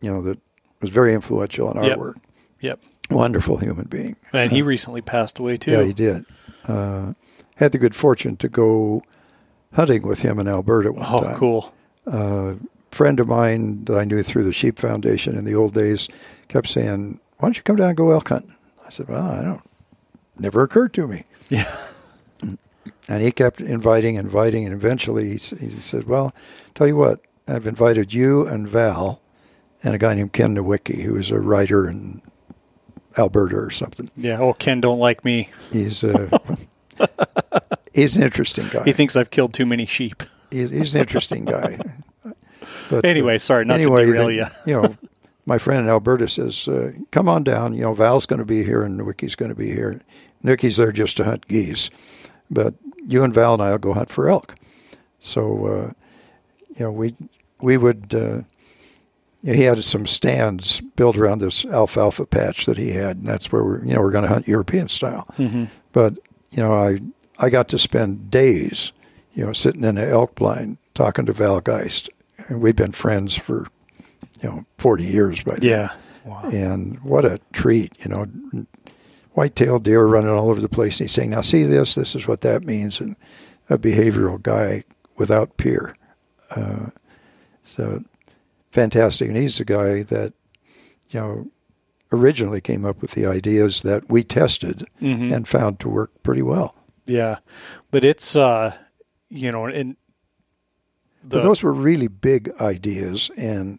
[0.00, 0.38] you know that
[0.80, 1.98] was very influential in our Yep.
[1.98, 2.16] work.
[2.60, 2.80] Yep.
[3.10, 4.16] Wonderful human being.
[4.32, 6.24] and he recently passed away too Yeah, he did.
[6.66, 7.14] Uh,
[7.56, 9.02] had the good fortune to go
[9.74, 11.36] hunting with him in Alberta one oh time.
[11.36, 11.74] cool
[12.06, 12.56] A
[12.90, 16.08] friend of mine that I knew through the Sheep Foundation in the old days
[16.48, 18.54] kept saying, "Why don't you come down and go elk hunting?"
[18.86, 19.62] I said, "Well, I don't.
[20.38, 21.70] Never occurred to me." yeah
[23.08, 26.32] And he kept inviting, inviting, and eventually he, he said, "Well,
[26.74, 29.20] tell you what, I've invited you and Val,
[29.82, 32.22] and a guy named Ken Nowicki, who is a writer in
[33.18, 34.10] Alberta or something.
[34.16, 36.28] yeah oh Ken don't like me He's uh,
[37.94, 38.84] he's an interesting guy.
[38.84, 41.78] he thinks I've killed too many sheep he's, he's an interesting guy.
[42.22, 42.36] But,
[43.04, 44.96] uh, anyway sorry not anyway, to derail the- you you know,
[45.44, 47.74] my friend in Alberta says, uh, "Come on down.
[47.74, 50.00] You know, Val's going to be here, and Wicky's going to be here.
[50.44, 51.90] Nicky's there just to hunt geese,
[52.48, 52.74] but
[53.04, 54.54] you and Val and I'll go hunt for elk."
[55.18, 55.92] So, uh,
[56.76, 57.16] you know, we
[57.60, 58.14] we would.
[59.42, 63.26] You know, he had some stands built around this alfalfa patch that he had, and
[63.26, 65.26] that's where we're you know we're going to hunt European style.
[65.36, 65.68] Mhm.
[65.92, 66.14] But
[66.50, 66.98] you know, I
[67.38, 68.92] I got to spend days,
[69.34, 72.08] you know, sitting in an elk blind talking to Val Geist,
[72.48, 73.66] and we've been friends for
[74.42, 75.68] you know forty years by then.
[75.68, 75.88] yeah
[76.24, 76.42] wow.
[76.52, 78.26] And what a treat, you know,
[79.32, 81.00] white-tailed deer running all over the place.
[81.00, 81.94] And he's saying, "Now see this.
[81.96, 83.16] This is what that means." And
[83.70, 84.84] a behavioral guy
[85.16, 85.96] without peer.
[86.50, 86.90] Uh,
[87.64, 88.04] so
[88.72, 89.28] fantastic.
[89.28, 90.32] And he's the guy that
[91.10, 91.46] you know
[92.10, 95.32] originally came up with the ideas that we tested Mhm.
[95.34, 96.74] and found to work pretty well.
[97.06, 97.36] Yeah,
[97.90, 98.74] but it's uh,
[99.30, 99.96] you know, and
[101.22, 103.78] the, but those were really big ideas and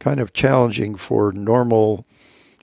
[0.00, 2.04] kind of challenging for normal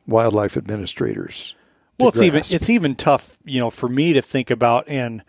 [0.06, 1.56] wildlife administrators.
[2.00, 5.24] well, it's even it's even tough, you know, for me to think about and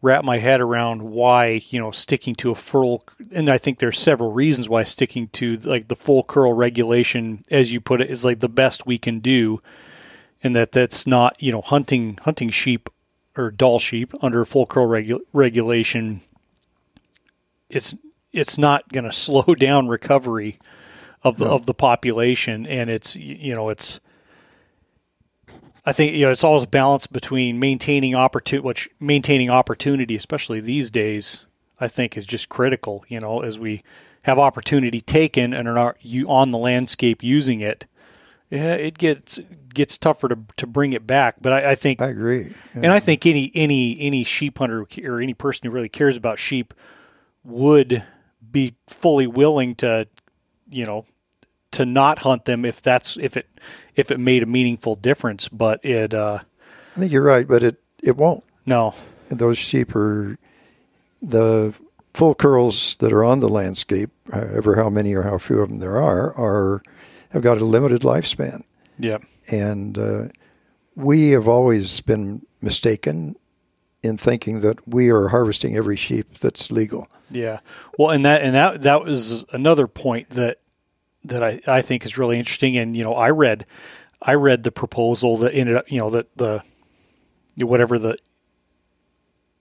[0.00, 3.04] wrap my head around why you know sticking to a full.
[3.32, 7.72] And I think there's several reasons why sticking to like the full curl regulation, as
[7.72, 9.60] you put it, is like the best we can do,
[10.42, 12.88] and that that's not you know hunting hunting sheep
[13.36, 16.20] or Dall sheep under full curl regu- regulation.
[17.68, 17.94] It's
[18.32, 20.58] it's not going to slow down recovery
[21.22, 21.52] of the No.
[21.52, 24.00] of the population, and it's you know it's.
[25.88, 30.60] I think you know it's always a balance between maintaining opportunity, which maintaining opportunity, especially
[30.60, 31.46] these days,
[31.80, 33.06] I think is just critical.
[33.08, 33.82] You know, as we
[34.24, 37.86] have opportunity taken and are not you on the landscape using it,
[38.50, 39.40] yeah, it gets
[39.72, 41.36] gets tougher to to bring it back.
[41.40, 42.52] But I, I think I agree.
[42.74, 46.38] and I think any any any sheep hunter or any person who really cares about
[46.38, 46.74] sheep
[47.44, 48.04] would
[48.52, 50.06] be fully willing to,
[50.68, 51.06] you know,
[51.72, 53.46] to not hunt them if that's if it
[53.94, 55.48] if it made a meaningful difference.
[55.48, 56.40] But it uh,
[56.96, 58.44] I think you're right, but it, it won't.
[58.66, 58.94] no,
[59.28, 60.36] Those sheep are
[61.22, 61.74] the
[62.14, 65.78] full curls that are on the landscape, however how many or how few of them
[65.78, 66.82] there are, are
[67.30, 68.62] have got a limited lifespan.
[68.98, 69.18] yeah,
[69.50, 70.28] And uh,
[70.96, 73.36] we have always been mistaken
[74.02, 77.08] in thinking that we are harvesting every sheep that's legal.
[77.30, 77.60] yeah.
[77.98, 80.58] Well, and that and that that was another point that
[81.28, 82.76] that I, I think is really interesting.
[82.76, 83.66] And you know, I read
[84.20, 86.62] I read the proposal that ended up, you know, that the
[87.56, 88.18] whatever the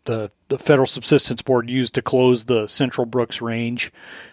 [0.07, 3.91] the the federal subsistence board used to close the Central Brooks Range,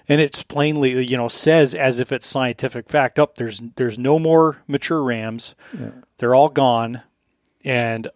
[0.08, 3.18] and it's plainly you know says as if it's scientific fact.
[3.18, 5.90] Up there's there's no more mature rams, yeah.
[6.18, 7.02] they're all gone,
[7.64, 8.08] and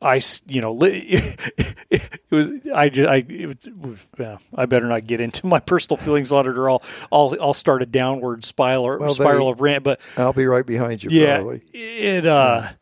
[0.00, 5.20] I you know it, was I just I it was, yeah, I better not get
[5.20, 9.10] into my personal feelings on it or I'll I'll I'll start a downward spiral well,
[9.10, 9.84] spiral they, of rant.
[9.84, 11.10] But I'll be right behind you.
[11.10, 11.62] Yeah, probably.
[11.72, 12.60] it uh.
[12.62, 12.72] Yeah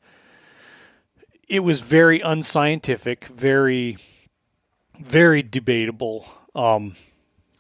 [1.49, 3.99] it was very unscientific, very,
[4.99, 6.97] very debatable, um,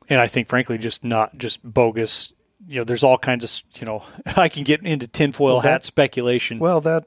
[0.08, 2.32] and I think, frankly, just not just bogus.
[2.66, 4.04] You know, there's all kinds of you know.
[4.36, 6.58] I can get into tinfoil well, that, hat speculation.
[6.58, 7.04] Well, that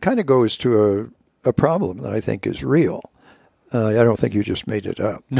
[0.00, 1.06] kind of goes to a,
[1.48, 3.00] a problem that I think is real.
[3.72, 5.24] Uh, I don't think you just made it up,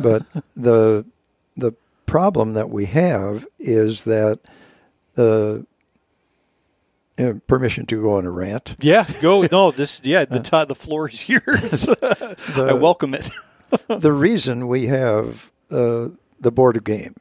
[0.00, 0.22] but
[0.56, 1.04] the
[1.56, 1.72] the
[2.06, 4.40] problem that we have is that
[5.14, 5.66] the
[7.18, 8.76] uh, permission to go on a rant.
[8.80, 9.42] Yeah, go.
[9.52, 10.00] No, this.
[10.04, 11.42] Yeah, the t- the floor is yours.
[11.82, 13.30] the, I welcome it.
[13.88, 16.08] the reason we have uh,
[16.40, 17.14] the Board of Game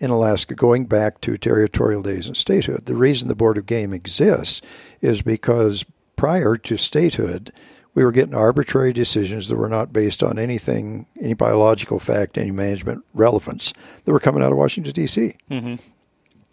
[0.00, 3.92] in Alaska, going back to territorial days and statehood, the reason the Board of Game
[3.92, 4.60] exists
[5.00, 5.84] is because
[6.16, 7.52] prior to statehood,
[7.94, 12.50] we were getting arbitrary decisions that were not based on anything, any biological fact, any
[12.50, 13.72] management relevance
[14.04, 15.36] that were coming out of Washington D.C.
[15.50, 15.76] Mm-hmm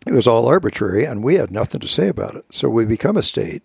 [0.06, 2.46] it was all arbitrary, and we had nothing to say about it.
[2.52, 3.64] So we become a state.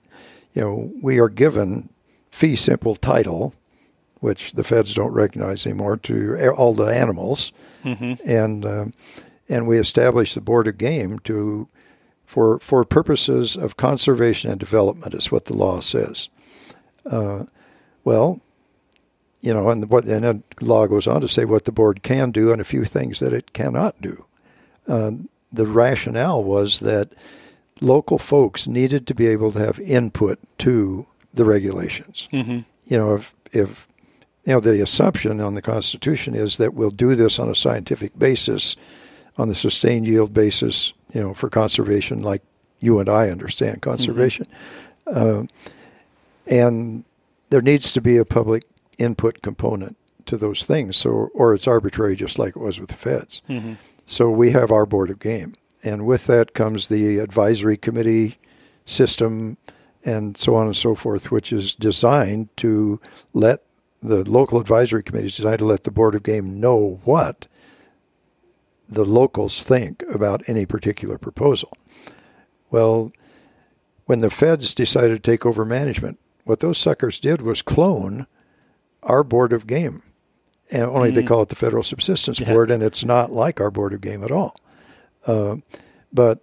[0.53, 1.89] You know, we are given
[2.31, 3.55] fee simple title,
[4.21, 7.53] which the feds don't recognize anymore, to all the animals,
[7.85, 8.15] mm-hmm.
[8.29, 8.87] and uh,
[9.49, 11.69] and we establish the board of game to
[12.25, 16.29] for for purposes of conservation and development is what the law says.
[17.07, 17.45] Uh,
[18.07, 18.41] well,
[19.41, 22.31] you know, and what and then law goes on to say what the board can
[22.31, 24.25] do and a few things that it cannot do.
[24.87, 25.11] Uh,
[25.53, 27.11] the rationale was that
[27.81, 31.05] local folks needed to be able to have input to
[31.35, 32.29] the regulations.
[32.33, 32.61] Mm-hmm.
[32.87, 33.89] You know, if if
[34.45, 38.17] you know the assumption on the Constitution is that we'll do this on a scientific
[38.17, 38.77] basis,
[39.37, 42.43] on the sustained yield basis, you know, for conservation, like
[42.79, 44.47] you and I understand conservation,
[45.09, 45.43] mm-hmm.
[45.43, 45.47] uh,
[46.47, 47.05] and
[47.51, 48.63] there needs to be a public
[48.99, 49.97] input component
[50.27, 50.97] to those things.
[50.97, 53.43] So, or it's arbitrary, just like it was with the feds.
[53.49, 53.75] Mm-hmm.
[54.07, 55.55] So we have our board of game.
[55.83, 58.39] And with that comes the advisory committee
[58.85, 59.57] system
[60.05, 63.01] and so on and so forth, which is designed to
[63.33, 63.63] let
[64.03, 67.47] the local advisory committee is designed to let the board of game know what
[68.89, 71.77] the locals think about any particular proposal.
[72.71, 73.13] Well,
[74.05, 78.27] when the feds decided to take over management, what those suckers did was clone
[79.03, 80.03] our board of game
[80.71, 81.17] and only mm-hmm.
[81.17, 82.53] they call it the Federal Subsistence yeah.
[82.53, 84.57] Board, and it's not like our Board of Game at all.
[85.27, 85.57] Uh,
[86.13, 86.41] but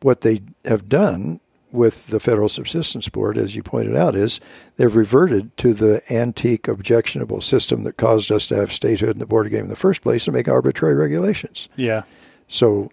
[0.00, 1.40] what they have done
[1.70, 4.40] with the Federal Subsistence Board, as you pointed out, is
[4.76, 9.26] they've reverted to the antique, objectionable system that caused us to have statehood in the
[9.26, 11.68] Board of Game in the first place and make arbitrary regulations.
[11.76, 12.02] Yeah.
[12.48, 12.90] So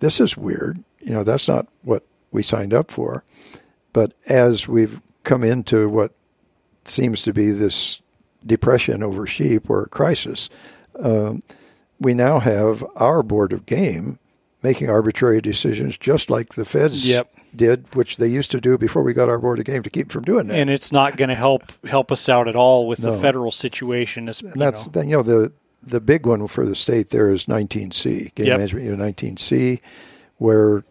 [0.00, 0.82] this is weird.
[1.00, 3.24] You know, that's not what we signed up for.
[3.92, 6.12] But as we've come into what
[6.84, 8.00] seems to be this
[8.44, 10.48] depression over sheep or a crisis,
[10.98, 11.42] um,
[12.00, 14.18] we now have our board of game
[14.62, 17.30] making arbitrary decisions just like the feds yep.
[17.54, 20.10] did, which they used to do before we got our board of game to keep
[20.10, 20.58] from doing that.
[20.58, 23.12] And it's not going to help help us out at all with no.
[23.12, 24.28] the federal situation.
[24.28, 25.02] and that's know.
[25.02, 25.52] you know the
[25.82, 28.56] the big one for the state there is 19C game yep.
[28.56, 29.80] management unit 19C,
[30.38, 30.84] where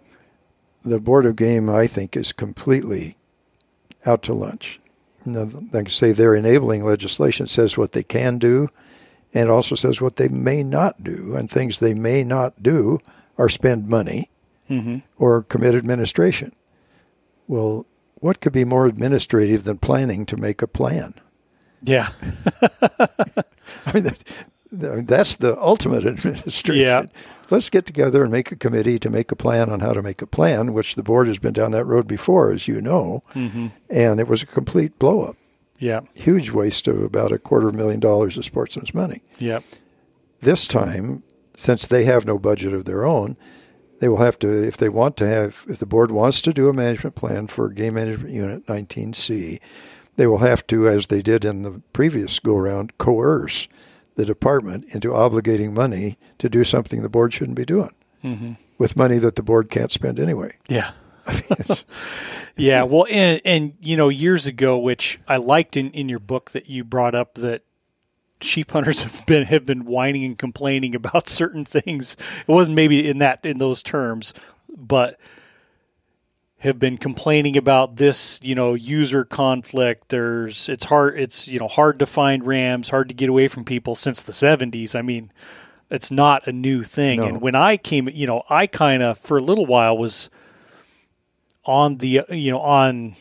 [0.85, 3.16] the board of game I think is completely
[4.07, 4.79] out to lunch
[5.27, 8.69] like I say, their enabling legislation says what they can do,
[9.34, 11.35] and also says what they may not do.
[11.35, 12.99] And things they may not do
[13.38, 14.29] are spend money
[14.69, 14.99] mm-hmm.
[15.17, 16.53] or commit administration.
[17.47, 17.85] Well,
[18.15, 21.13] what could be more administrative than planning to make a plan?
[21.81, 22.09] Yeah.
[23.85, 24.11] I mean,
[24.72, 26.84] that's the ultimate administration.
[26.84, 27.06] Yeah.
[27.49, 30.22] Let's get together and make a committee to make a plan on how to make
[30.22, 33.22] a plan, which the board has been down that road before, as you know.
[33.34, 33.68] Mm-hmm.
[33.89, 35.38] And it was a complete blow up.
[35.80, 36.02] Yeah.
[36.15, 39.22] Huge waste of about a quarter of a million dollars of sportsman's money.
[39.38, 39.60] Yeah.
[40.41, 41.23] This time,
[41.56, 43.38] since they have no budget of their own,
[43.99, 46.69] they will have to, if they want to have, if the board wants to do
[46.69, 49.60] a management plan for Game Management Unit 19C,
[50.18, 53.68] they will have to, as they did in the previous go around, coerce
[54.18, 58.53] the department into obligating money to do something the board shouldn't be doing mm-hmm.
[58.77, 60.53] with money that the board can't spend anyway.
[60.68, 60.91] Yeah.
[62.57, 62.84] yeah.
[62.84, 66.68] Well, and, and, you know, years ago, which I liked in, in your book that
[66.68, 67.61] you brought up that
[68.41, 72.18] sheep hunters have been have been whining and complaining about certain things.
[72.48, 74.34] It wasn't maybe in that in those terms,
[74.76, 75.19] but
[76.59, 80.09] have been complaining about this, you know, user conflict.
[80.09, 83.63] There's it's hard it's you know hard to find rams, hard to get away from
[83.63, 84.95] people since the 70s.
[84.95, 85.31] I mean,
[85.89, 87.21] it's not a new thing.
[87.21, 87.27] No.
[87.27, 90.29] And when I came, you know, I kind of for a little while was
[91.63, 93.15] on the you know on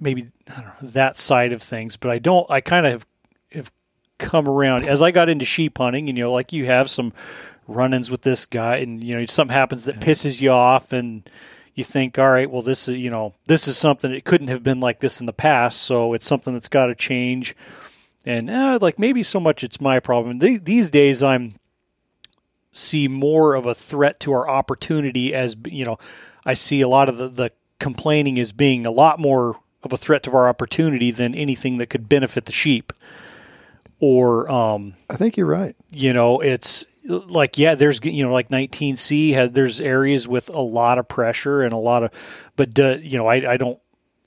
[0.00, 2.48] maybe I don't know, that side of things, but I don't.
[2.50, 3.06] I kind of have,
[3.52, 3.72] have
[4.18, 7.12] come around as I got into sheep hunting, and you know, like you have some
[7.68, 11.28] run-ins with this guy, and you know, something happens that pisses you off, and
[11.76, 14.64] you think, all right, well, this is you know, this is something it couldn't have
[14.64, 17.54] been like this in the past, so it's something that's got to change.
[18.24, 20.40] And uh, like maybe so much it's my problem.
[20.40, 21.54] Th- these days, I'm
[22.72, 25.98] see more of a threat to our opportunity as you know.
[26.44, 29.96] I see a lot of the, the complaining as being a lot more of a
[29.96, 32.92] threat to our opportunity than anything that could benefit the sheep.
[33.98, 35.74] Or, um, I think you're right.
[35.90, 40.60] you know, it's like yeah, there's you know like 19C has there's areas with a
[40.60, 42.10] lot of pressure and a lot of,
[42.56, 43.78] but uh, you know I I don't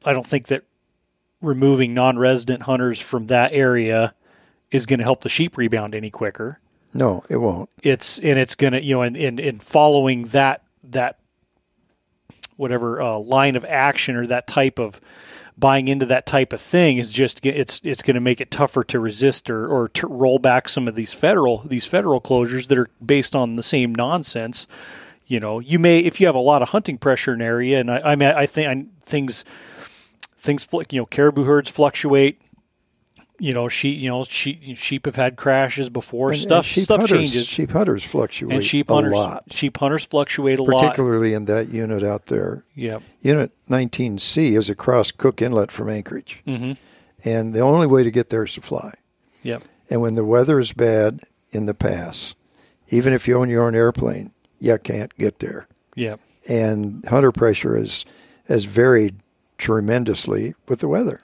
[0.06, 0.64] I don't think that
[1.41, 4.14] removing non-resident hunters from that area
[4.72, 6.60] is going to help the sheep rebound any quicker
[6.93, 7.69] No, it won't.
[7.81, 11.18] it's and it's gonna you know and in, in following that that
[12.57, 14.99] whatever uh, line of action or that type of
[15.60, 18.84] buying into that type of thing is just it's it's going to make it tougher
[18.86, 22.77] to resist or or to roll back some of these federal these federal closures that
[22.77, 24.68] are based on the same nonsense.
[25.27, 27.80] You know, you may if you have a lot of hunting pressure in an area,
[27.80, 29.44] and I, I mean I think things
[30.36, 32.41] things you know caribou herds fluctuate.
[33.40, 33.99] You know, sheep.
[33.99, 34.78] You know, sheep.
[34.78, 36.32] Sheep have had crashes before.
[36.32, 36.66] And- stuff.
[36.76, 40.60] and stuff hunters, changes Sheep hunters fluctuate and sheep hunters, a lot, sheep hunters fluctuate
[40.60, 40.82] a lot.
[40.82, 42.64] particularly in that unit out there.
[42.76, 42.99] Yeah.
[43.22, 46.74] Unit 19C is across Cook Inlet from Anchorage, Mm-hmm.
[47.28, 48.94] and the only way to get there is to fly.
[49.44, 49.64] Yep.
[49.90, 51.22] And when the weather is bad
[51.52, 52.36] in the pass,
[52.90, 55.68] even if you own your own airplane, you can't get there.
[55.95, 56.20] Yep.
[56.48, 58.06] And hunter pressure is
[58.48, 59.16] has varied
[59.57, 61.22] tremendously with the weather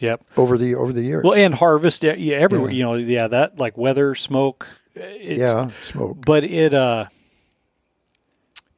[0.00, 0.24] Yep.
[0.36, 1.24] over the over the years.
[1.24, 2.02] Well, and harvest.
[2.02, 2.70] Yeah, everywhere.
[2.70, 2.76] Yeah.
[2.76, 2.94] You know.
[2.94, 3.28] Yeah.
[3.28, 4.66] That like weather, smoke.
[4.94, 6.24] It's, yeah, smoke.
[6.24, 6.74] But it.
[6.74, 7.06] uh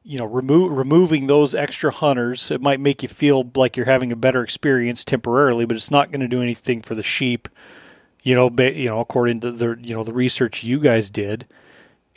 [0.03, 4.11] you know, remove removing those extra hunters, it might make you feel like you're having
[4.11, 7.47] a better experience temporarily, but it's not going to do anything for the sheep.
[8.21, 11.47] You know, ba- you know, according to the you know the research you guys did,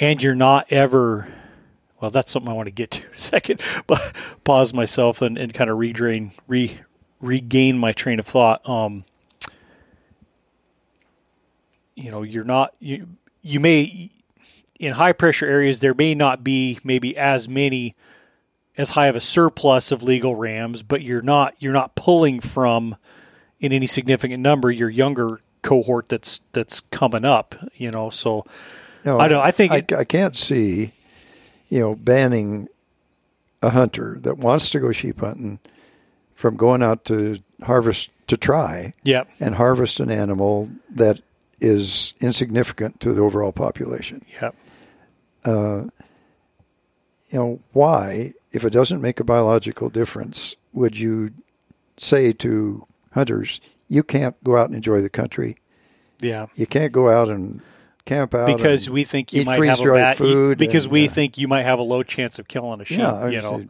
[0.01, 1.33] and you're not ever.
[2.01, 4.01] Well, that's something I want to get to in a second, but
[4.45, 6.81] pause myself and, and kind of redrain, re
[7.27, 8.67] regain my train of thought.
[8.69, 9.05] Um,
[11.95, 13.07] you know, you're not you
[13.43, 14.11] you may
[14.79, 17.95] in high pressure areas there may not be maybe as many
[18.77, 22.97] as high of a surplus of legal rams, but you're not you're not pulling from
[23.61, 27.55] in any significant number your younger cohort that's that's coming up.
[27.75, 28.45] You know, so
[29.05, 30.93] No, I don't- I think I, it- I can't see,
[31.71, 32.69] you know, banning
[33.63, 35.59] a hunter that wants to go sheep hunting
[36.37, 41.21] from going out to harvest to try yeah, and harvest an animal that
[41.59, 44.25] is insignificant to the overall population.
[44.41, 44.51] yeah,
[45.45, 45.91] You
[47.33, 51.31] know, why, if it doesn't make a biological difference, would you
[51.97, 55.57] say to hunters, you can't go out and enjoy the country?
[56.21, 56.47] yeah.
[56.55, 57.61] You can't go out and
[58.05, 61.11] camp out Because we think you might have a bad food because and, we uh,
[61.11, 62.99] think you might have a low chance of killing a sheep.
[62.99, 63.65] Yeah, you know.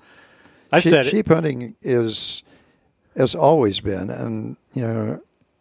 [0.71, 1.11] I sheep, said it.
[1.11, 2.43] sheep hunting is
[3.17, 5.21] has always been, and you know,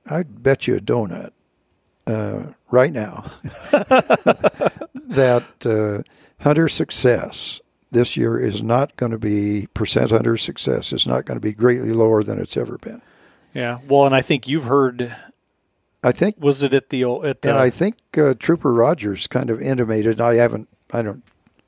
[0.10, 1.32] I'd bet you a donut
[2.08, 3.26] uh, right now
[5.06, 6.04] that uh,
[6.44, 7.62] hunter success
[7.92, 11.54] this year is not going to be percent hunter success is not going to be
[11.54, 13.02] greatly lower than it's ever been.
[13.54, 13.80] Yeah.
[13.88, 15.16] Well, and I think you've heard.
[16.04, 17.50] I think, Was it at the old- at the?
[17.50, 20.22] and I think uh, Trooper Rogers kind of intimated.
[20.22, 21.24] I haven't, I don't,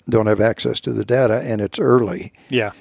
[0.09, 2.33] don't have access to the data, and it's early.
[2.49, 2.71] yeah.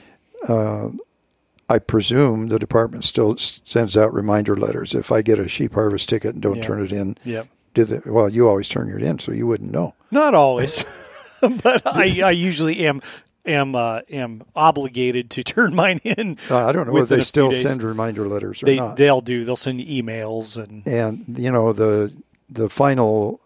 [1.69, 4.95] I presume the department still s- sends out reminder letters.
[4.95, 6.63] If I get a sheep harvest ticket and don't Yeah.
[6.63, 7.49] turn it in, Yep.
[7.75, 9.95] do the well, you always turn it in, so you wouldn't know.
[10.11, 10.85] Not always,
[11.41, 13.03] but I, I usually am
[13.45, 16.39] am uh, am obligated to turn mine in.
[16.51, 17.63] Uh, I don't know if they still days.
[17.63, 18.97] send reminder letters or They not.
[18.97, 19.45] they'll do.
[19.45, 22.13] They'll send you emails and and you know the
[22.49, 23.41] the final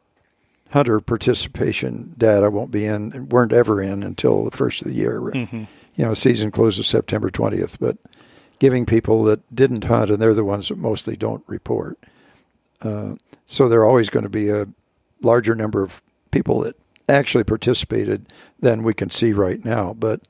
[0.70, 5.18] hunter participation data won't be in, weren't ever in until the first of the year.
[5.20, 5.64] Mm-hmm.
[6.00, 7.98] You know, season closes September twentieth, but
[8.58, 11.98] giving people that didn't hunt and they're the ones that mostly don't report.
[12.80, 14.66] Uh, so there are always going to be a
[15.20, 16.74] larger number of people that
[17.06, 19.92] actually participated than we can see right now.
[19.92, 20.22] But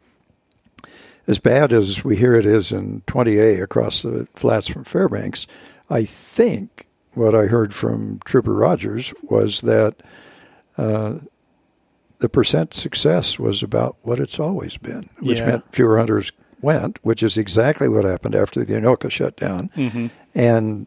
[1.28, 5.46] as bad as we hear it is in 20A across the flats from Fairbanks,
[5.88, 10.02] I think what I heard from Trooper Rogers was that
[10.76, 11.18] uh,
[12.20, 15.46] the percent success was about what it's always been, which Yeah.
[15.46, 19.70] meant fewer hunters went, which is exactly what happened after the Anoka shut down.
[20.34, 20.86] And,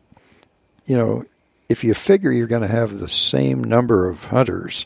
[0.85, 1.23] you know,
[1.69, 4.85] if you figure you're going to have the same number of hunters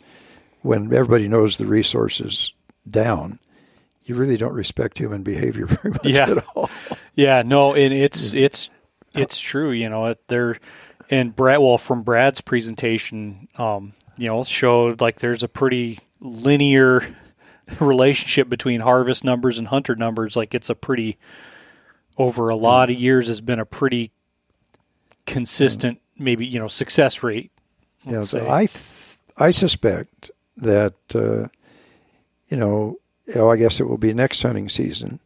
[0.61, 2.53] when everybody knows the resources
[2.89, 3.39] down,
[4.05, 6.29] you really don't respect human behavior very much Yeah.
[6.31, 6.69] at all.
[7.13, 8.69] Yeah, no, and it's it's
[9.15, 9.71] it's true.
[9.71, 10.55] You know, they're
[11.09, 11.59] and Brad.
[11.59, 17.15] Well, from Brad's presentation, um, you know, showed like there's a pretty linear
[17.79, 20.35] relationship between harvest numbers and hunter numbers.
[20.35, 21.17] Like it's a pretty
[22.17, 24.11] over a lot of years has been a pretty
[25.25, 27.51] consistent, maybe you know, success rate.
[28.05, 28.49] Yeah, so.
[28.49, 31.47] I th- I suspect that uh,
[32.49, 32.97] you know,
[33.35, 35.19] oh, I guess it will be next hunting season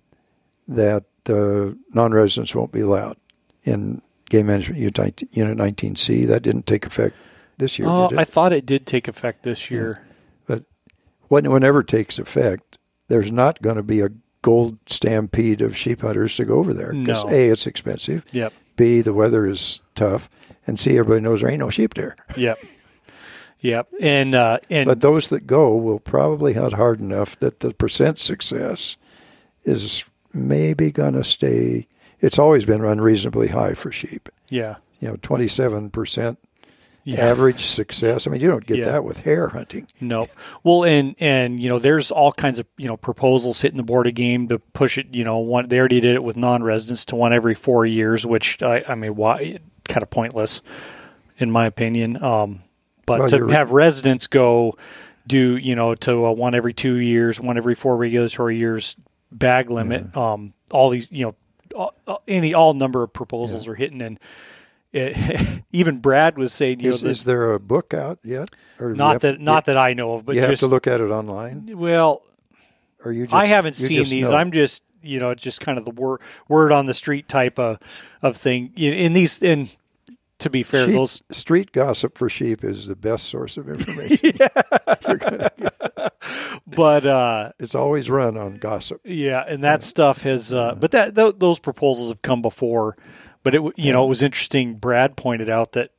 [0.67, 3.17] that uh, non-residents won't be allowed
[3.63, 6.27] in game management unit unit 19C.
[6.27, 7.15] That didn't take effect
[7.57, 7.87] this year.
[7.87, 8.21] Oh, did it?
[8.21, 10.05] I thought it did take effect this year.
[11.39, 12.77] Whenever it takes effect,
[13.07, 14.09] there's not going to be a
[14.41, 17.29] gold stampede of sheep hunters to go over there because No.
[17.29, 18.53] a it's expensive, Yep.
[18.75, 20.29] b the weather is tough,
[20.65, 22.15] and c everybody knows there ain't no sheep there.
[22.37, 22.57] Yep.
[23.59, 23.87] Yep.
[24.01, 28.17] And uh, and But those that go will probably hunt hard enough that the percent
[28.17, 28.97] success
[29.63, 30.03] is
[30.33, 31.87] maybe going to stay.
[32.19, 34.29] It's always been unreasonably high for sheep.
[34.49, 34.77] yeah.
[34.99, 36.39] You know, twenty-seven percent
[37.03, 37.25] Yeah.
[37.25, 38.27] average success.
[38.27, 38.91] I mean, you don't get Yeah.
[38.91, 39.87] that with hare hunting.
[39.99, 40.27] No.
[40.63, 44.05] Well, and and you know, there's all kinds of you know proposals hitting the board
[44.07, 45.07] of game to push it.
[45.11, 48.61] You know, one they already did it with non-residents to one every four years, which
[48.61, 49.57] I, I mean, why
[49.87, 50.61] kind of pointless,
[51.39, 52.21] in my opinion.
[52.23, 52.61] Um,
[53.07, 54.77] but Well, to have residents go
[55.25, 58.95] do you know to a one every two years, one every four regulatory years
[59.31, 60.15] bag limit.
[60.15, 61.35] Um, all these you know,
[62.05, 64.19] all, any all number of proposals are hitting and.
[64.93, 68.49] It, even Brad was saying, you Is, know, is there a book out yet?
[68.79, 70.99] Not have- that not that I know of, but you have just to look at
[71.01, 72.23] it online, well,
[73.05, 73.23] or you?
[73.25, 74.29] Just, I haven't seen these.
[74.31, 74.35] know?
[74.35, 77.77] I'm just you know just kind of the word word on the street type of
[78.21, 78.73] of thing.
[78.75, 79.69] In, in these, in
[80.39, 84.31] to be fair, Sheep- those street gossip for sheep is the best source of information.
[86.67, 89.01] but uh, it's always run on gossip.
[89.03, 90.53] yeah, and that stuff has.
[90.53, 92.97] Uh, but that th- those proposals have come before.
[93.43, 94.75] But it you know it was interesting.
[94.75, 95.91] Brad pointed out that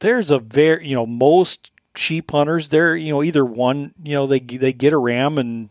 [0.00, 4.26] there's a very you know most sheep hunters they're you know either one you know
[4.26, 5.68] they they get a ram and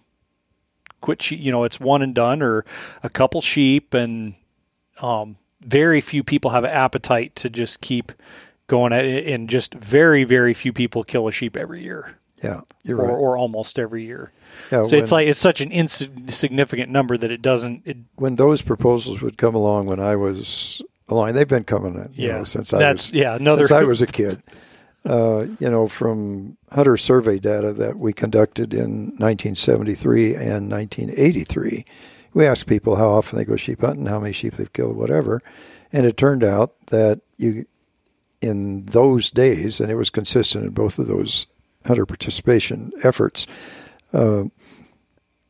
[1.00, 2.66] quit you know it's one and done or
[3.02, 4.36] a couple sheep and
[5.02, 8.12] um, very few people have an appetite to just keep
[8.68, 12.62] going at it and just very very few people kill a sheep every year Yeah,
[12.84, 13.14] you're or, right.
[13.14, 14.32] or almost every year
[14.72, 18.62] Yeah, so it's like it's such an insignificant number that it doesn't it, when those
[18.62, 22.74] proposals would come along when I was along, they've been coming you Yeah, know, since
[22.74, 24.44] I was yeah, another- since I was a kid.
[25.06, 31.86] Uh, you know, from hunter survey data that we conducted in 1973 and 1983,
[32.34, 35.42] we asked people how often they go sheep hunting, how many sheep they've killed, whatever,
[35.94, 37.66] and it turned out that you,
[38.42, 41.48] in those days, and it was consistent in both of those
[41.88, 43.48] hunter participation efforts.
[44.14, 44.46] Uh,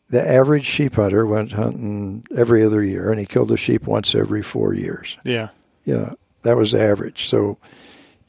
[0.09, 4.15] the average sheep hunter went hunting every other year, and he killed a sheep once
[4.15, 5.18] every four years.
[5.26, 5.49] yeah
[5.84, 7.27] Yeah, that was the average.
[7.27, 7.57] So,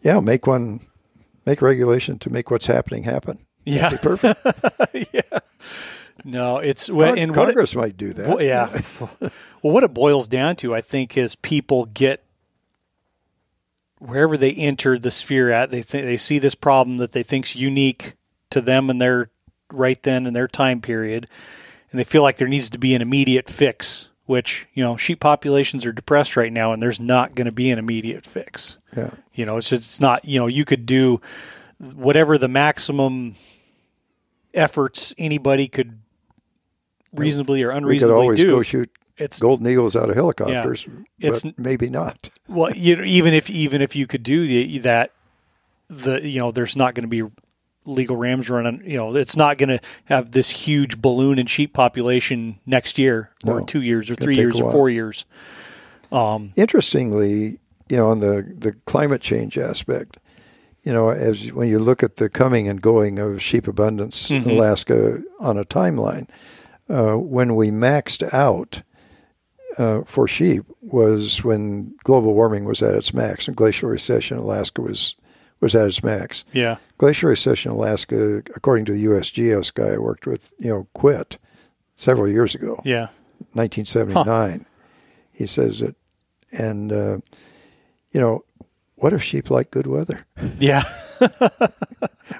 [0.02, 0.80] yeah, make one,
[1.46, 3.38] make regulation to make what's happening happen.
[3.64, 4.40] yeah perfect.
[6.24, 8.28] no it's well, Con- and what it- Congress might do that.
[8.28, 8.80] Well, yeah.
[9.62, 12.24] well, what it boils down to, I think, is people get
[13.98, 17.56] wherever they enter the sphere at, they think they see this problem that they think's
[17.56, 18.14] unique
[18.50, 19.30] to them and their
[19.72, 21.28] right then in their time period,
[21.90, 24.08] and they feel like there needs to be an immediate fix.
[24.26, 27.70] Which you know, sheep populations are depressed right now, and there's not going to be
[27.70, 28.76] an immediate fix.
[28.94, 29.10] Yeah.
[29.32, 30.26] You know, it's just, it's not.
[30.26, 31.22] You know, you could do
[31.78, 33.36] whatever the maximum
[34.52, 35.98] efforts anybody could
[37.14, 38.50] reasonably or We could unreasonably always do.
[38.56, 40.86] go shoot it's golden eagles out of helicopters,
[41.20, 42.30] It's- but maybe not.
[42.48, 45.12] well, you know, even if even if you could do the, that,
[45.88, 47.30] the you know, there's not going to be
[47.84, 48.82] legal rams running.
[48.84, 53.30] You know, it's not going to have this huge balloon and sheep population next year
[53.46, 53.56] or No.
[53.58, 55.24] in two years or three years or four years.
[56.12, 57.58] Um, Interestingly,
[57.88, 60.18] you know, on the, the climate change aspect,
[60.82, 64.48] you know, as when you look at the coming and going of sheep abundance in
[64.48, 66.28] Alaska on a timeline,
[66.88, 68.82] uh, when we maxed out
[69.76, 74.42] uh, for sheep was when global warming was at its max and glacial recession in
[74.42, 75.14] Alaska was
[75.60, 76.44] was at its max.
[76.52, 80.86] Yeah, Glacial recession in Alaska, according to the USGS guy I worked with, you know,
[80.94, 81.36] quit
[81.96, 82.80] several years ago.
[82.84, 83.08] yeah,
[83.52, 84.64] 1979.
[85.32, 85.96] He says it,
[86.52, 87.18] and uh,
[88.12, 88.44] you know,
[88.96, 90.24] what if sheep like good weather?
[90.58, 90.82] yeah,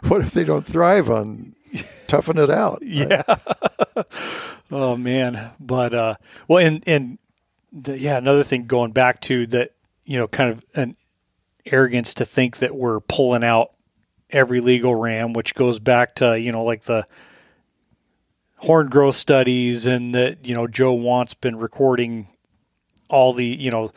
[0.09, 1.55] What if they don't thrive on
[2.07, 2.83] toughen it out.
[2.85, 3.23] Yeah.
[4.71, 6.15] oh man, but uh,
[6.47, 7.19] well, and and
[7.73, 9.73] the, yeah, another thing going back to that,
[10.05, 10.97] you know, kind of an
[11.67, 13.73] arrogance to think that we're pulling out
[14.31, 17.07] every legal ram, which goes back to you know like the
[18.59, 22.29] horn growth studies and that you know Joe Want's been recording
[23.09, 23.91] all the you know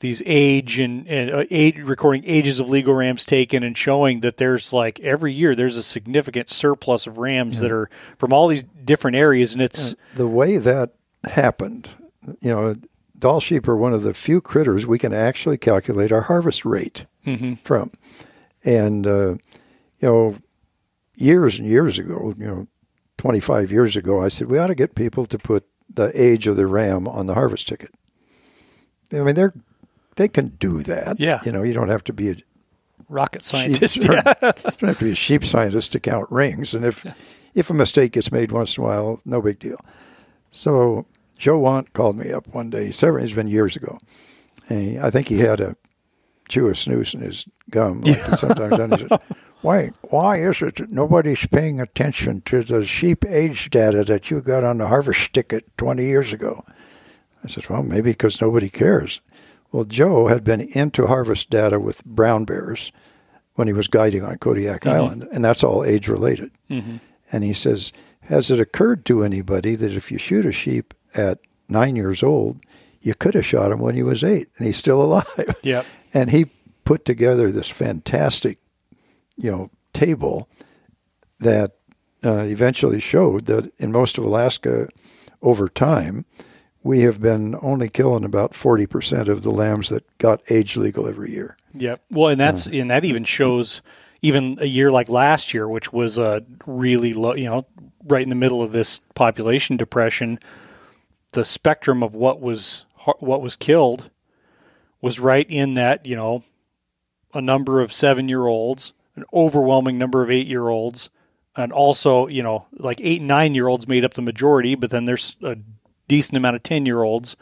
[0.00, 4.36] these age and, and uh, age, recording ages of legal rams taken and showing that
[4.36, 7.62] there's like every year there's a significant surplus of rams yeah.
[7.62, 10.94] that are from all these different areas and it's the way that
[11.24, 11.90] happened
[12.40, 12.74] you know
[13.18, 17.06] Dall sheep are one of the few critters we can actually calculate our harvest rate
[17.26, 17.54] mm-hmm.
[17.54, 17.90] from
[18.64, 19.30] and uh,
[19.98, 20.36] you know
[21.16, 22.66] years and years ago you know
[23.16, 26.54] 25 years ago i said we ought to get people to put the age of
[26.54, 27.92] the ram on the harvest ticket
[29.12, 29.54] I mean, they're
[30.18, 31.18] they can do that.
[31.18, 31.40] Yeah.
[31.44, 32.36] You know, you don't have to be a
[33.08, 33.94] rocket scientist.
[34.02, 34.34] Sheep, yeah.
[34.42, 36.74] you don't have to be a sheep scientist to count rings.
[36.74, 37.14] And if yeah.
[37.54, 39.80] if a mistake gets made once in a while, no big deal.
[40.50, 41.06] So
[41.38, 42.90] Joe Want called me up one day.
[42.90, 43.98] Several, it's been years ago.
[44.68, 45.76] And he, I think he had a
[46.48, 48.00] chew a snooze in his gum.
[48.00, 48.34] Like yeah.
[48.34, 48.90] sometimes done.
[48.90, 49.20] He said,
[49.60, 54.40] why, why is it that nobody's paying attention to the sheep age data that you
[54.40, 56.64] got on the harvest ticket 20 years ago?
[57.44, 59.20] I said, well, maybe because nobody cares.
[59.72, 62.90] Well, Joe had been into harvest data with brown bears
[63.54, 64.96] when he was guiding on Kodiak mm-hmm.
[64.96, 66.52] Island, and that's all age related.
[66.70, 66.96] Mm-hmm.
[67.32, 67.92] And he says,
[68.22, 71.38] Has it occurred to anybody that if you shoot a sheep at
[71.68, 72.60] nine years old,
[73.00, 75.56] you could have shot him when he was eight and he's still alive?
[75.62, 75.86] Yep.
[76.14, 76.46] And he
[76.84, 78.58] put together this fantastic,
[79.36, 80.48] you know, table
[81.38, 81.72] that
[82.24, 84.88] uh, eventually showed that in most of Alaska,
[85.42, 86.24] over time,
[86.82, 91.30] we have been only killing about 40% of the lambs that got age legal every
[91.30, 91.56] year.
[91.74, 92.02] Yep.
[92.10, 93.82] Well, and that's, and that even shows
[94.22, 97.66] even a year like last year, which was a really low, you know,
[98.04, 100.38] right in the middle of this population depression,
[101.32, 102.84] the spectrum of what was,
[103.18, 104.10] what was killed
[105.00, 106.42] was right in that, you know,
[107.34, 111.10] a number of seven year olds, an overwhelming number of eight year olds,
[111.56, 114.90] and also, you know, like eight and nine year olds made up the majority, but
[114.90, 115.56] then there's a
[116.08, 117.36] decent amount of 10 year olds,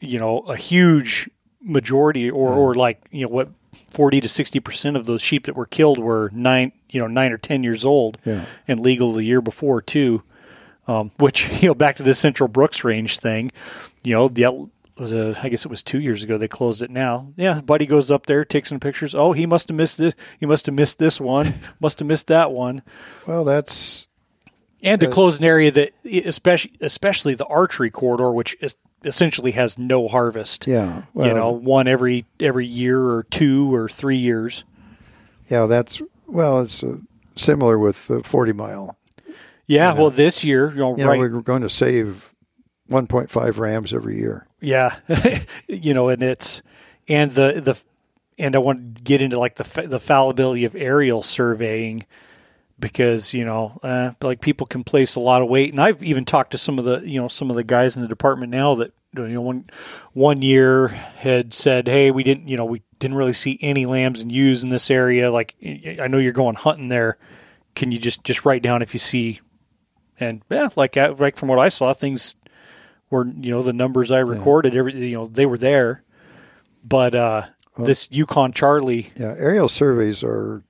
[0.00, 1.28] you know, a huge
[1.60, 3.50] majority or, or like, you know, what
[3.90, 7.38] 40 to 60% of those sheep that were killed were nine, you know, nine or
[7.38, 8.46] 10 years old yeah.
[8.66, 10.22] and legal the year before too.
[10.86, 13.50] Um, which, you know, back to the Central Brooks range thing,
[14.02, 14.46] you know, the,
[15.00, 16.38] uh, I guess it was two years ago.
[16.38, 17.32] They closed it now.
[17.36, 19.14] Yeah, buddy goes up there, takes some pictures.
[19.14, 20.14] Oh, he must have missed this.
[20.40, 21.54] He must have missed this one.
[21.80, 22.82] must have missed that one.
[23.26, 24.07] Well, that's
[24.82, 29.78] and to close an area that especially especially the archery corridor which is essentially has
[29.78, 30.66] no harvest.
[30.66, 34.64] Yeah well, you know one every every year or two or three years.
[35.48, 36.98] Yeah that's well it's uh,
[37.36, 38.96] similar with the 40 mile.
[39.66, 42.34] Yeah you know, well this year you know, you right, know we're going to save
[42.90, 44.46] 1.5 rams every year.
[44.60, 44.96] Yeah
[45.68, 46.62] you know and it's
[47.08, 47.80] and the the
[48.38, 52.04] and I want to get into like the the fallibility of aerial surveying
[52.78, 55.70] because you know uh, like people can place a lot of weight.
[55.70, 58.02] And I've even talked to some of the you know some of the guys in
[58.02, 59.70] the department now that you know one
[60.12, 64.20] one year had said hey we didn't you know we didn't really see any lambs
[64.20, 65.30] and ewes in this area.
[65.30, 65.54] Like
[66.00, 67.18] I know you're going hunting there.
[67.74, 69.40] Can you just just write down if you see
[70.20, 72.36] and yeah like like from what I saw things
[73.10, 76.04] were you know the numbers I recorded every you know they were there.
[76.84, 77.46] But uh
[77.76, 80.62] well, this Yukon Charlie yeah aerial surveys are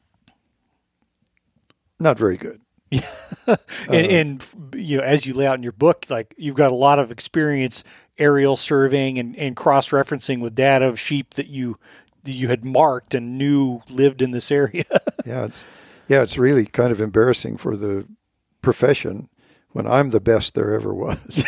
[1.98, 2.60] not very good.
[2.90, 3.56] Yeah.
[3.88, 6.70] and, uh, and, you know, as you lay out in your book, like you've got
[6.70, 7.84] a lot of experience
[8.18, 11.78] aerial surveying and, and cross referencing with data of sheep that you
[12.24, 14.84] that you had marked and knew lived in this area.
[15.26, 15.64] yeah, it's
[16.08, 18.06] yeah, it's really kind of embarrassing for the
[18.62, 19.28] profession
[19.72, 21.44] when I'm the best there ever was.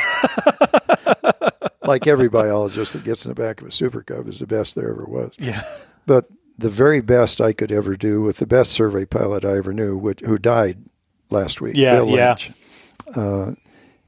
[1.83, 4.75] like every biologist that gets in the back of a super cub is the best
[4.75, 5.35] there ever was.
[5.39, 5.63] Yeah.
[6.07, 6.27] But
[6.61, 9.97] the very best I could ever do with the best survey pilot I ever knew,
[9.97, 10.79] which, who died
[11.31, 11.75] last week.
[11.75, 12.29] Yeah, Bill yeah.
[12.29, 12.53] Lynch.
[13.15, 13.53] Uh,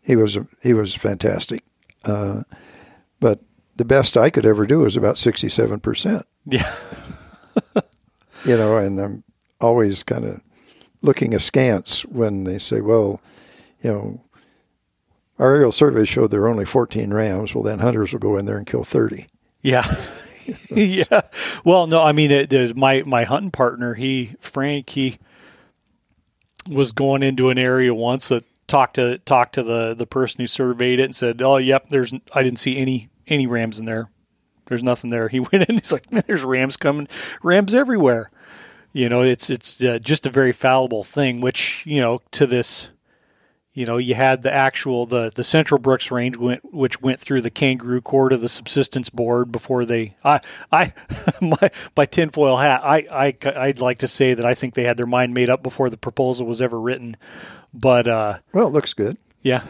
[0.02, 1.64] he was he was fantastic,
[2.04, 2.42] uh,
[3.20, 3.40] but
[3.76, 6.26] the best I could ever do was about sixty seven percent.
[6.44, 6.72] Yeah,
[8.44, 9.24] you know, and I'm
[9.60, 10.40] always kind of
[11.00, 13.20] looking askance when they say, "Well,
[13.82, 14.20] you know."
[15.38, 17.52] Our aerial surveys showed there were only 14 rams.
[17.52, 19.26] Well, then hunters will go in there and kill 30.
[19.62, 19.82] Yeah.
[20.70, 21.22] yeah.
[21.64, 25.18] Well, no, I mean, it, it, my my hunting partner, he Frank, he
[26.68, 30.46] was going into an area once that talked to talked to the the person who
[30.46, 34.10] surveyed it and said, "Oh, yep, there's I didn't see any any rams in there.
[34.66, 37.08] There's nothing there." He went in, he's like, "There's rams coming,
[37.42, 38.30] rams everywhere."
[38.92, 41.40] You know, it's it's uh, just a very fallible thing.
[41.40, 42.90] Which you know, to this,
[43.74, 47.40] you know, you had the actual the the Central Brooks Range went which went through
[47.40, 50.14] the kangaroo court of the subsistence board before they.
[50.24, 50.40] I
[50.70, 50.92] I
[51.40, 52.82] my my tinfoil hat.
[52.84, 55.62] I I I'd like to say that I think they had their mind made up
[55.62, 57.16] before the proposal was ever written,
[57.72, 59.16] but uh, Well, it looks good.
[59.42, 59.64] yeah.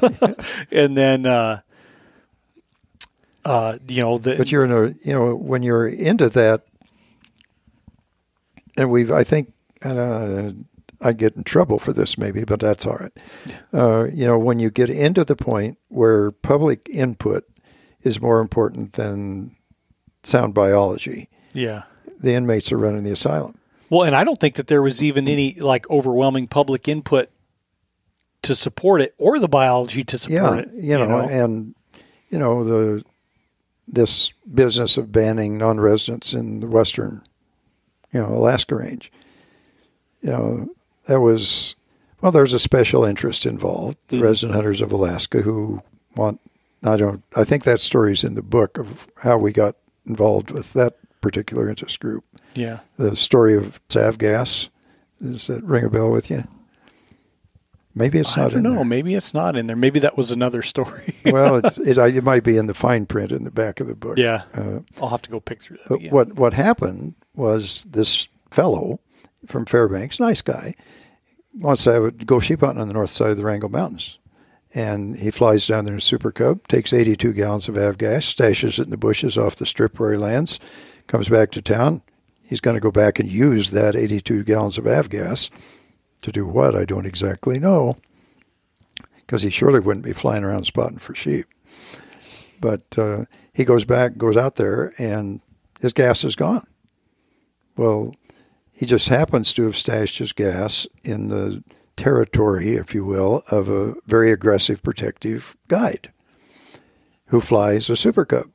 [0.70, 1.60] and then, uh,
[3.44, 6.64] uh, you know, the, But you're in a, you know, when you're into that,
[8.76, 9.52] and we've, I think,
[9.82, 10.52] I don't uh,
[11.04, 13.12] I get in trouble for this maybe, but that's all right.
[13.72, 17.44] Uh, you know, when you get into the point where public input
[18.02, 19.54] is more important than
[20.22, 21.82] sound biology, yeah.
[22.20, 23.58] the inmates are running the asylum.
[23.90, 27.28] Well, and I don't think that there was even any like overwhelming public input
[28.42, 30.68] to support it or the biology to support Yeah, it.
[30.74, 31.74] you know, and
[32.30, 33.04] you know the
[33.86, 37.22] this business of banning non-residents in the western,
[38.12, 39.12] you know, Alaska range.
[40.22, 40.68] You know,
[41.06, 41.76] that was
[42.20, 42.32] well.
[42.32, 45.80] There's a special interest involved, the resident hunters of Alaska who
[46.16, 46.40] want.
[46.82, 47.22] I don't.
[47.34, 49.76] I think that story's in the book of how we got
[50.06, 52.24] involved with that particular interest group.
[52.54, 52.80] yeah.
[52.98, 54.68] The story of Savgas.
[55.22, 56.44] Does that ring a bell with you?
[57.94, 58.46] Maybe it's not.
[58.46, 58.74] I don't in know.
[58.74, 58.84] there.
[58.84, 59.76] Maybe it's not in there.
[59.76, 61.14] Maybe that was another story.
[61.24, 63.94] well, it, it, it might be in the fine print in the back of the
[63.94, 64.18] book.
[64.18, 64.42] yeah.
[64.52, 65.88] Uh, I'll have to go pick through that.
[65.88, 66.10] but again.
[66.10, 69.00] what what happened was this fellow
[69.46, 70.74] from Fairbanks, nice guy,
[71.54, 74.18] wants to have a, go sheep hunting on the north side of the Wrangell Mountains,
[74.74, 78.78] and he flies down there in a Super Cub, takes 82 gallons of avgas, stashes
[78.78, 80.58] it in the bushes off the strip where he lands,
[81.06, 82.02] comes back to town.
[82.42, 85.50] He's going to go back and use that 82 gallons of avgas
[86.22, 86.74] to do what?
[86.74, 87.96] I don't exactly know,
[89.16, 91.46] because he surely wouldn't be flying around spotting for sheep.
[92.60, 95.40] But uh, he goes back, goes out there, and
[95.80, 96.66] his gas is gone.
[97.76, 98.14] Well,
[98.74, 101.62] he just happens to have stashed his gas in the
[101.96, 106.10] territory, if you will, of a very aggressive protective guide
[107.26, 108.46] who flies a Super Cub.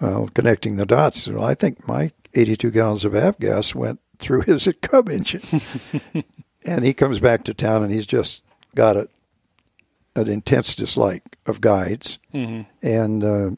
[0.00, 4.68] Well, connecting the dots, well, I think my 82 gallons of avgas went through his
[4.82, 5.60] Cub engine.
[6.66, 8.42] and he comes back to town and he's just
[8.74, 9.08] got a,
[10.16, 12.18] an intense dislike of guides.
[12.34, 12.66] Mhm.
[12.82, 13.50] And, uh,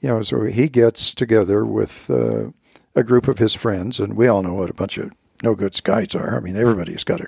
[0.00, 2.50] you know, so he gets together with uh,
[2.94, 5.12] a group of his friends, and we all know what a bunch of
[5.42, 6.36] no good guides are.
[6.36, 7.26] I mean, everybody's got a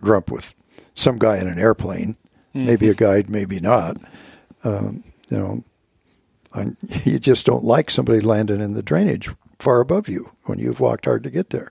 [0.00, 0.54] grump with
[0.94, 2.16] some guy in an airplane,
[2.52, 3.96] maybe a guide, maybe not.
[4.62, 5.64] Um, you know,
[6.52, 6.72] I,
[7.04, 11.06] you just don't like somebody landing in the drainage far above you when you've walked
[11.06, 11.70] hard to get there.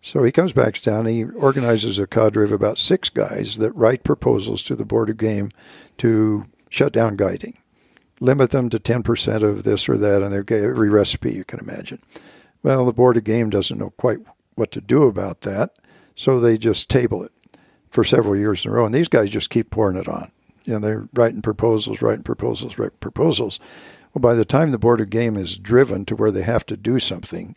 [0.00, 1.06] So he comes back to town.
[1.06, 5.10] And he organizes a cadre of about six guys that write proposals to the Board
[5.10, 5.50] of Game
[5.98, 7.58] to shut down guiding,
[8.20, 12.00] limit them to 10% of this or that, and they every recipe you can imagine.
[12.62, 14.18] Well, the Board of Game doesn't know quite
[14.54, 15.76] what to do about that,
[16.14, 17.32] so they just table it
[17.90, 18.86] for several years in a row.
[18.86, 20.30] And these guys just keep pouring it on.
[20.64, 23.58] You know, they're writing proposals, writing proposals, writing proposals.
[24.12, 26.76] Well, by the time the Board of Game is driven to where they have to
[26.76, 27.56] do something,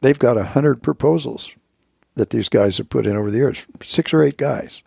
[0.00, 1.50] they've got a hundred proposals
[2.14, 4.82] that these guys have put in over the years, six or eight guys.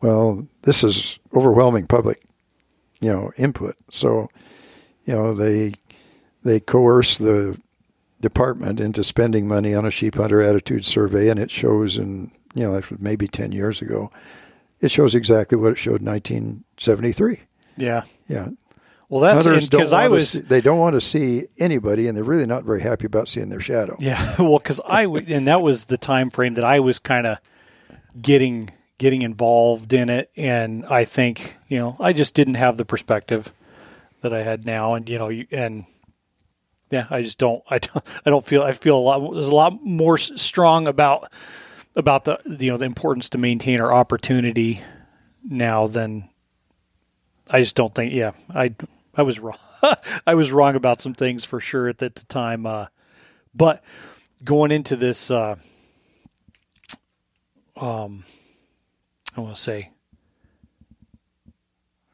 [0.00, 2.22] Well, this is overwhelming public,
[3.00, 3.76] you know, input.
[3.90, 4.28] So,
[5.04, 5.74] you know, they
[6.42, 7.58] they coerce the
[8.20, 12.64] department into spending money on a sheep hunter attitude survey, and it shows in you
[12.64, 14.10] know that was maybe ten years ago.
[14.80, 17.40] It shows exactly what it showed in 1973.
[17.76, 18.04] Yeah.
[18.28, 18.48] Yeah,
[19.08, 20.30] Well, that's because I was.
[20.30, 23.48] see- they don't want to see anybody, and they're really not very happy about seeing
[23.48, 23.96] their shadow.
[23.98, 27.38] Yeah, well, because I and that was the time frame that I was kind of
[28.20, 32.84] getting getting involved in it, and I think you know I just didn't have the
[32.84, 33.52] perspective
[34.22, 35.84] that I had now, and you know, you, and
[36.90, 39.54] yeah, I just don't, I don't, I don't feel, I feel a lot, there's a
[39.54, 41.30] lot more strong about
[41.96, 44.80] about the you know the importance to maintain our opportunity
[45.42, 46.28] now than
[47.50, 48.12] I just don't think.
[48.12, 48.74] Yeah, I
[49.14, 49.58] I was wrong.
[50.26, 52.66] I was wrong about some things for sure at the, at the time.
[52.66, 52.86] Uh,
[53.54, 53.82] but
[54.44, 55.56] going into this, uh,
[57.76, 58.24] um,
[59.36, 59.90] I want to say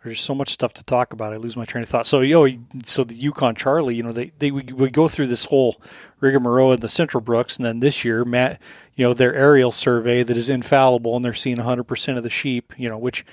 [0.07, 1.33] there's so much stuff to talk about.
[1.33, 2.07] I lose my train of thought.
[2.07, 2.47] So yo,
[2.85, 5.81] so the Yukon Charlie, you know, they they would would go through this whole
[6.21, 8.61] rigmarole in the Central Brooks, and then this year, Matt,
[8.95, 12.31] you know, their aerial survey that is infallible, and they're seeing 100 percent of the
[12.31, 12.73] sheep.
[12.77, 13.27] You know, which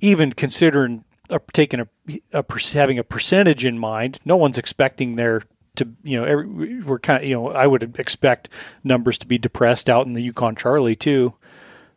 [0.00, 1.04] even considering
[1.52, 1.88] taking a,
[2.32, 5.42] a having a percentage in mind, no one's expecting their
[5.76, 8.48] to you know every, we're kind of you know I would expect
[8.82, 11.34] numbers to be depressed out in the Yukon Charlie too.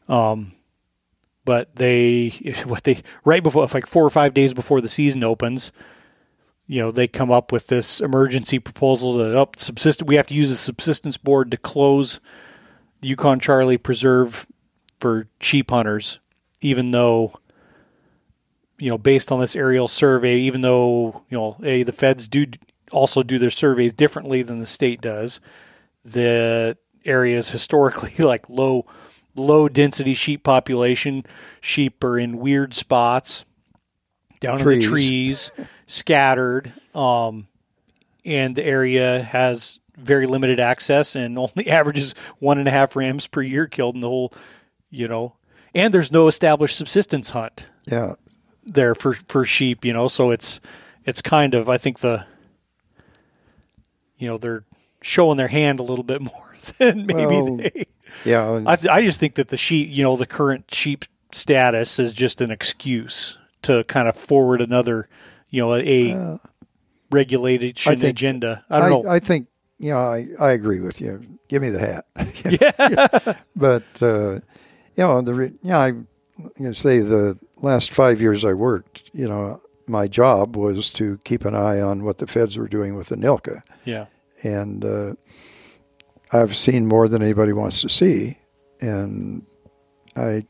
[0.10, 0.52] Um,
[1.50, 2.30] but they
[2.66, 5.72] what they right before like four or five days before the season opens,
[6.68, 10.04] you know, they come up with this emergency proposal that up oh, subsist.
[10.04, 12.20] We have to use the subsistence board to close
[13.02, 14.46] the Yukon Charlie Preserve
[15.00, 16.20] for sheep hunters,
[16.62, 17.34] even though
[18.78, 22.46] you know, based on this aerial survey, even though you know, a the feds do
[22.92, 25.40] also do their surveys differently than the state does,
[26.06, 28.86] the areas historically like low
[29.40, 31.26] low density sheep population.
[31.62, 33.46] Sheep are in weird spots
[34.40, 34.74] down trees.
[34.74, 35.52] in the trees,
[35.86, 37.48] scattered, um,
[38.26, 43.28] and the area has very limited access and only averages one and a half rams
[43.28, 44.34] per year killed in the whole,
[44.90, 45.36] you know,
[45.76, 47.68] and there's no established subsistence hunt.
[47.86, 48.16] Yeah,
[48.64, 50.60] there for for sheep, you know, so it's
[51.06, 52.26] it's kind of I think the
[54.18, 54.64] you know they're
[55.02, 57.86] showing their hand a little bit more than maybe well, they.
[58.26, 62.14] Yeah, I, I just think that the sheep, you know, the current sheep status is
[62.14, 65.08] just an excuse to kind of forward another,
[65.50, 66.38] you know, a uh,
[67.12, 68.64] regulation think, agenda.
[68.70, 69.10] I don't I, know.
[69.10, 71.40] I think you know I, I agree with you.
[71.48, 72.06] Give me the hat.
[72.62, 73.34] yeah.
[73.56, 74.40] but uh,
[74.96, 75.34] you know the
[76.58, 81.20] going to say the last five years I worked, you know, my job was to
[81.24, 83.62] keep an eye on what the feds were doing with the ANILCA.
[83.86, 84.06] Yeah.
[84.44, 85.14] And uh,
[86.32, 88.38] I've seen more than anybody wants to see,
[88.80, 89.46] and
[90.16, 90.46] I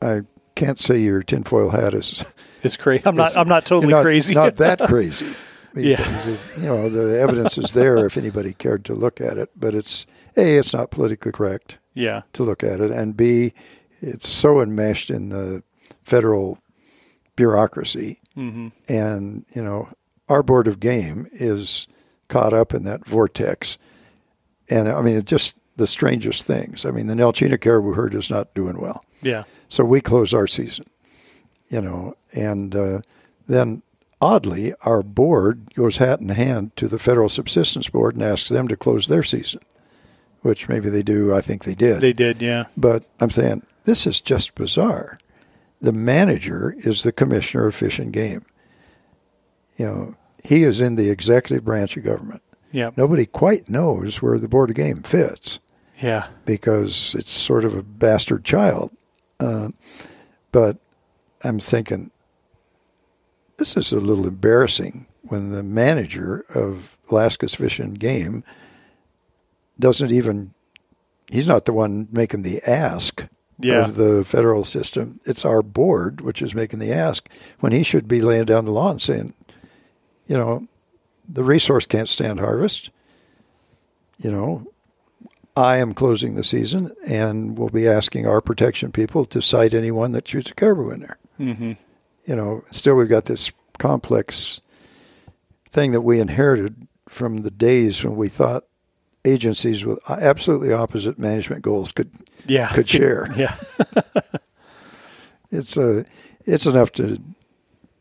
[0.00, 0.22] I
[0.54, 2.24] can't say your tinfoil hat is.
[2.64, 3.02] It's crazy.
[3.04, 3.36] I'm not.
[3.36, 4.32] I'm not totally not, crazy.
[4.32, 5.26] not that crazy.
[5.76, 6.00] yeah.
[6.00, 9.74] It, you know the evidence is there if anybody cared to look at it, but
[9.74, 11.76] it's a it's not politically correct.
[11.92, 12.22] Yeah.
[12.32, 13.52] To look at it, and b
[14.00, 15.62] it's so enmeshed in the
[16.04, 16.58] federal
[17.36, 18.68] bureaucracy, mm-hmm.
[18.88, 19.90] and you know
[20.28, 21.86] our board of game is
[22.28, 23.76] caught up in that vortex,
[24.70, 26.84] and I mean it's just the strangest things.
[26.84, 29.04] I mean the Nelchina caribou herd is not doing well.
[29.22, 29.44] Yeah.
[29.68, 30.86] So we close our season,
[31.68, 33.00] you know, and uh,
[33.46, 33.82] then
[34.20, 38.68] oddly our board goes hat in hand to the federal subsistence board and asks them
[38.68, 39.60] to close their season,
[40.42, 41.34] which maybe they do.
[41.34, 42.00] I think they did.
[42.00, 42.64] They did, yeah.
[42.76, 45.18] But I'm saying this is just bizarre.
[45.80, 48.46] The manager is the commissioner of fish and game.
[49.76, 52.42] You know, he is in the executive branch of government.
[52.74, 52.90] Yeah.
[52.96, 55.60] Nobody quite knows where the board of game fits.
[56.02, 56.26] Yeah.
[56.44, 58.90] Because it's sort of a bastard child.
[59.38, 59.68] Uh,
[60.50, 60.78] but
[61.44, 62.10] I'm thinking
[63.58, 68.42] this is a little embarrassing when the manager of Alaska's Fish and Game
[69.78, 70.52] doesn't even
[71.30, 73.28] he's not the one making the ask
[73.60, 73.84] yeah.
[73.84, 75.20] of the federal system.
[75.24, 77.28] It's our board which is making the ask
[77.60, 79.32] when he should be laying down the law and saying,
[80.26, 80.66] you know,
[81.28, 82.90] the resource can't stand harvest.
[84.18, 84.66] You know,
[85.56, 90.12] I am closing the season, and we'll be asking our protection people to cite anyone
[90.12, 91.18] that shoots a caribou in there.
[91.38, 91.72] Mm-hmm.
[92.26, 94.60] You know, still we've got this complex
[95.70, 98.64] thing that we inherited from the days when we thought
[99.24, 102.10] agencies with absolutely opposite management goals could
[102.46, 102.68] yeah.
[102.72, 103.28] could share.
[103.36, 103.56] Yeah.
[105.50, 106.02] it's a uh,
[106.46, 107.20] it's enough to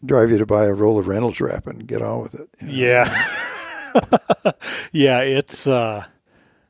[0.04, 2.50] drive you to buy a roll of Reynolds wrap and get on with it.
[2.62, 2.74] You know?
[2.74, 4.52] Yeah.
[4.92, 6.06] yeah, it's uh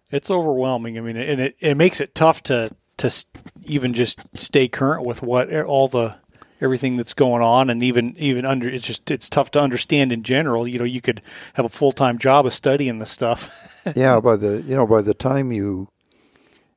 [0.10, 0.98] it's overwhelming.
[0.98, 3.26] I mean, and it, it makes it tough to to
[3.64, 6.16] even just stay current with what all the
[6.62, 10.24] everything that's going on and even even under it's just it's tough to understand in
[10.24, 11.22] general you know you could
[11.56, 15.14] have a full-time job of studying the stuff yeah by the you know by the
[15.14, 15.90] time you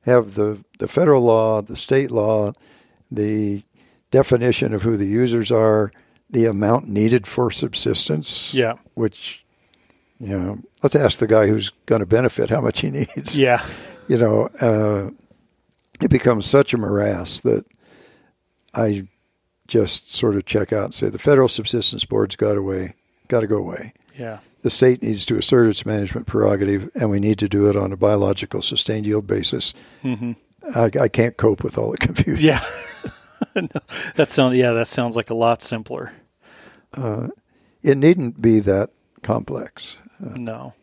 [0.07, 2.53] have the the federal law, the state law,
[3.11, 3.63] the
[4.09, 5.91] definition of who the users are,
[6.29, 8.53] the amount needed for subsistence.
[8.53, 8.75] Yeah.
[8.93, 9.45] Which,
[10.19, 13.35] you know, let's ask the guy who's going to benefit how much he needs.
[13.35, 13.65] Yeah.
[14.07, 15.09] You know, uh,
[16.01, 17.65] it becomes such a morass that
[18.73, 19.07] I
[19.67, 22.93] just sort of check out and say the federal subsistence board's got away,
[23.27, 23.93] got to go away.
[24.17, 27.77] Yeah the state needs to assert its management prerogative, and we need to do it
[27.77, 29.73] on a biological sustained yield basis.
[30.03, 30.33] Mm-hmm.
[30.75, 32.43] I, I, can't cope with all the confusion.
[32.43, 32.61] Yeah,
[33.61, 33.81] no,
[34.15, 36.11] that sounds yeah, that sounds like a lot simpler.
[36.93, 37.29] Uh,
[37.83, 38.89] it needn't be that
[39.21, 39.97] complex.
[40.23, 40.73] Uh, no,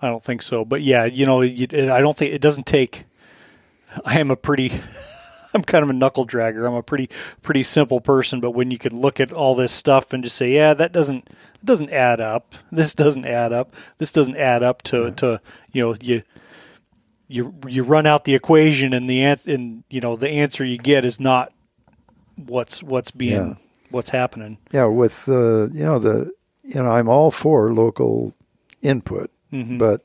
[0.00, 0.64] I don't think so.
[0.64, 3.04] But yeah, you know, it, I don't think it doesn't take.
[4.04, 4.80] I am a pretty
[5.54, 6.66] I'm kind of a knuckle dragger.
[6.66, 7.08] I'm a pretty
[7.42, 10.54] pretty simple person, but when you could look at all this stuff and just say,
[10.54, 11.28] yeah, that doesn't
[11.64, 12.54] doesn't add up.
[12.70, 13.74] This doesn't add up.
[13.98, 15.10] This doesn't add up to yeah.
[15.10, 15.40] to
[15.72, 16.22] you know you
[17.28, 21.04] you you run out the equation and the and you know the answer you get
[21.04, 21.52] is not
[22.36, 23.54] what's what's being yeah.
[23.90, 24.58] what's happening.
[24.72, 26.32] Yeah, with the you know the
[26.62, 28.34] you know I'm all for local
[28.82, 29.78] input, mm-hmm.
[29.78, 30.04] but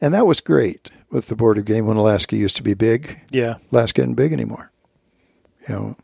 [0.00, 3.20] and that was great with the Board of Game when Alaska used to be big.
[3.30, 4.72] Yeah, Alaska isn't big anymore.
[5.68, 5.96] You know,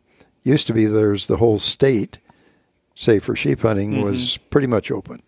[0.43, 2.19] used to be there's the whole state
[2.95, 5.23] say for sheep hunting, was pretty much open.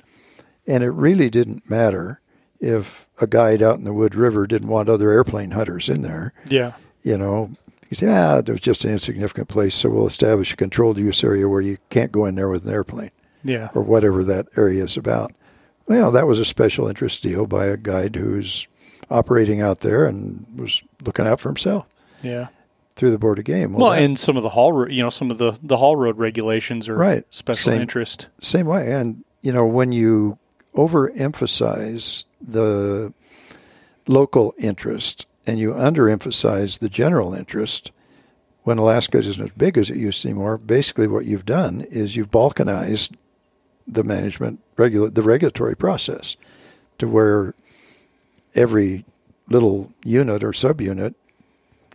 [0.66, 2.20] And it really didn't matter
[2.60, 6.32] if a guide out in the Wood River didn't want other airplane hunters in there.
[6.48, 6.72] Yeah.
[7.02, 7.50] You know,
[7.90, 11.48] you say, ah, there's just an insignificant place, so we'll establish a controlled use area
[11.48, 13.10] where you can't go in there with an airplane
[13.44, 13.68] Yeah.
[13.74, 15.32] or whatever that area is about.
[15.86, 18.66] Well, that was a special interest deal by a guide who's
[19.10, 21.86] operating out there and was looking out for himself
[22.24, 22.48] Yeah.
[22.96, 23.74] through the board of game.
[23.74, 26.18] Well, that- and some of the hall, you know, some of the the Haul Road
[26.18, 27.24] regulations are Right.
[27.30, 27.82] special Same.
[27.82, 28.26] interest.
[28.40, 28.90] Same way.
[28.92, 30.38] And, you know, when you
[30.76, 33.12] overemphasize the
[34.06, 37.92] local interest and you underemphasize the general interest,
[38.62, 42.16] when Alaska isn't as big as it used to anymore, basically what you've done is
[42.16, 43.14] you've balkanized
[43.86, 46.36] the management, regula- the regulatory process
[46.98, 47.54] to where
[48.54, 49.04] every
[49.48, 51.14] little unit or subunit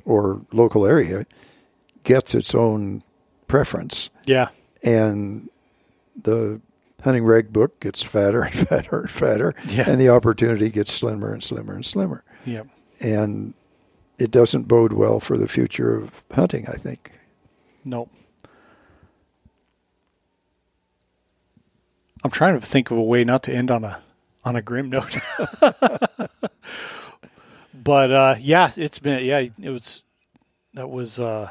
[0.05, 1.25] or local area
[2.05, 3.03] gets its own
[3.47, 4.49] preference Yeah.
[4.83, 5.49] and
[6.23, 6.61] the
[7.03, 9.89] hunting reg book gets fatter and fatter and fatter, Yeah.
[9.89, 12.23] and the opportunity gets slimmer and slimmer and slimmer.
[12.45, 12.63] Yeah.
[12.99, 13.53] And
[14.19, 17.11] it doesn't bode well for the future of hunting, I think.
[17.83, 18.09] Nope.
[22.23, 24.01] I'm trying to think of a way not to end on a
[24.43, 25.17] on a grim note.
[27.73, 30.03] but uh, yeah, it's been yeah, it was
[30.75, 31.49] that was uh,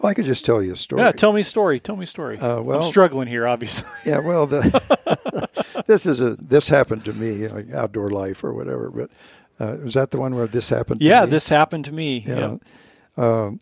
[0.00, 1.02] Well, I could just tell you a story.
[1.02, 1.12] yeah.
[1.12, 1.80] Tell me a story.
[1.80, 2.38] Tell me a story.
[2.38, 3.88] Uh, well- I'm struggling here, obviously.
[4.06, 8.90] Yeah, well, the, this is a this happened to me, like outdoor life or whatever.
[8.90, 9.10] But
[9.58, 11.00] uh, was that the one where this happened?
[11.00, 12.24] to yeah, this happened to me.
[12.26, 12.56] Yeah.
[13.16, 13.44] Yeah.
[13.44, 13.60] Um,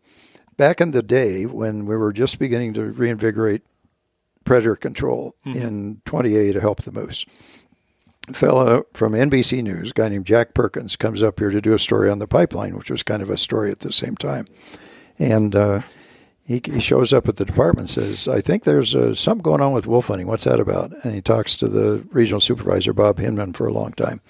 [0.58, 3.62] back in the day when we were just beginning to reinvigorate
[4.44, 7.24] predator control in 28 to help the moose,
[8.28, 11.72] a fellow from NBC News, a guy named Jack Perkins, comes up here to do
[11.72, 14.46] a story on the pipeline, which was kind of a story at the same time.
[15.18, 15.82] And uh,
[16.47, 19.60] he, he shows up at the department and says, I think there's uh, something going
[19.60, 20.28] on with wolf hunting.
[20.28, 20.93] What's that about?
[21.02, 24.20] And he talks to the regional supervisor, Bob Hinman, for a long time.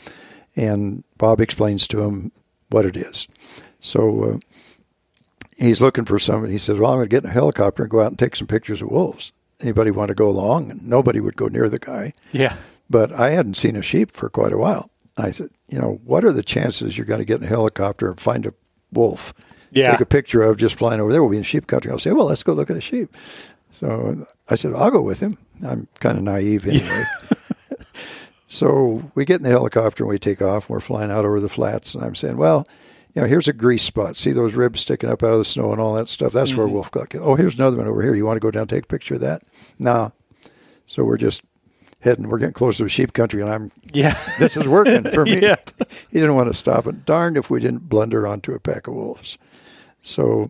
[0.57, 2.33] And Bob explains to him
[2.71, 3.29] what it is.
[3.81, 4.39] So uh,
[5.59, 6.53] he's looking for somebody.
[6.53, 8.35] He says, Well, I'm going to get in a helicopter and go out and take
[8.35, 9.33] some pictures of wolves.
[9.61, 10.71] Anybody want to go along?
[10.71, 12.15] And nobody would go near the guy.
[12.33, 12.57] Yeah.
[12.89, 14.91] But I hadn't seen a sheep for quite a while.
[15.19, 18.09] I said, You know, what are the chances you're going to get in a helicopter
[18.09, 18.55] and find a
[18.91, 19.35] wolf?
[19.71, 19.93] Yeah.
[19.93, 21.23] Take a picture of just flying over there.
[21.23, 21.91] We'll be in sheep country.
[21.91, 23.15] I'll say, Well, let's go look at a sheep.
[23.71, 25.39] So I said, I'll go with him.
[25.67, 27.05] I'm kind of naive anyway.
[28.47, 30.65] so we get in the helicopter and we take off.
[30.65, 31.95] And we're flying out over the flats.
[31.95, 32.67] And I'm saying, Well,
[33.15, 34.17] you know, here's a grease spot.
[34.17, 36.33] See those ribs sticking up out of the snow and all that stuff?
[36.33, 36.75] That's where mm-hmm.
[36.75, 37.27] wolf got killed.
[37.27, 38.15] Oh, here's another one over here.
[38.15, 39.43] You want to go down and take a picture of that?
[39.79, 40.13] No.
[40.87, 41.43] So we're just
[42.01, 42.29] heading.
[42.29, 44.19] We're getting closer to the sheep country, and I'm Yeah.
[44.39, 45.41] this is working for me.
[45.41, 45.57] Yeah.
[46.11, 47.05] He didn't want to stop it.
[47.05, 49.37] Darned if we didn't blunder onto a pack of wolves.
[50.03, 50.49] So,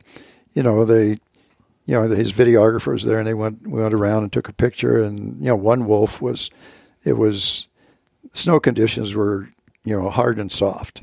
[0.52, 1.18] you know, they,
[1.86, 5.02] you know, his videographer was there, and they went went around and took a picture.
[5.02, 6.50] And you know, one wolf was,
[7.04, 7.68] it was,
[8.32, 9.48] snow conditions were
[9.84, 11.00] you know hard and soft,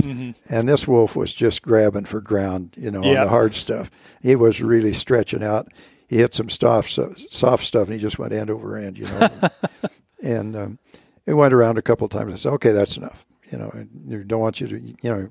[0.49, 3.89] and this wolf was just grabbing for ground, you know, on the hard stuff.
[4.21, 5.71] He was really stretching out.
[6.09, 6.99] He hit some soft
[7.31, 9.29] soft stuff, and he just went end over end, you know.
[10.23, 10.79] and um,
[11.25, 12.33] it went around a couple of times.
[12.33, 15.29] I said, "Okay, that's enough." You know, you don't want you to, you know,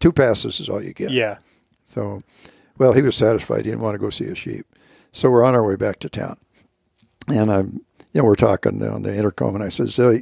[0.00, 1.10] two passes is all you get.
[1.10, 1.38] Yeah.
[1.86, 2.20] So,
[2.78, 3.64] well, he was satisfied.
[3.64, 4.66] He didn't want to go see a sheep.
[5.12, 6.36] So we're on our way back to town,
[7.28, 7.80] and I'm,
[8.12, 10.18] you know, we're talking on the intercom, and I said, "So,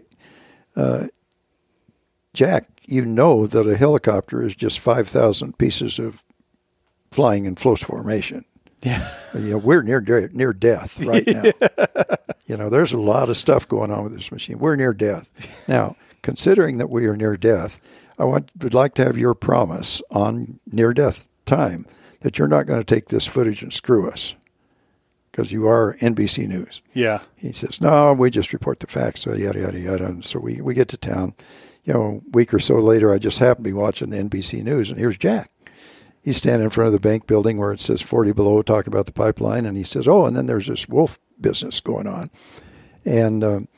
[0.77, 1.07] uh,
[2.33, 6.23] Jack, you know that a helicopter is just five thousand pieces of
[7.11, 8.45] flying in close formation."
[8.83, 9.09] Yeah.
[9.35, 11.43] You know, we're near de- near death right now.
[12.47, 14.61] you know, there's a lot of stuff going on with this machine.
[14.61, 15.97] We're near death now.
[16.23, 17.81] Considering that we are near death,
[18.17, 21.87] I want would like to have your promise on near death time
[22.21, 24.35] that you're not going to take this footage and screw us
[25.31, 26.81] because you are NBC News.
[26.93, 27.21] Yeah.
[27.37, 30.07] He says, "No, we just report the facts." So yada yada yada.
[30.07, 31.35] And so we we get to town.
[31.85, 34.63] You know, a week or so later, I just happened to be watching the NBC
[34.63, 35.51] News, and here's Jack.
[36.23, 39.05] He's standing in front of the bank building where it says 40 below, talking about
[39.05, 42.31] the pipeline, and he says, "Oh, and then there's this wolf business going on,"
[43.05, 43.69] and um,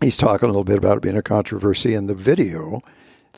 [0.00, 1.92] he's talking a little bit about it being a controversy.
[1.92, 2.80] And the video,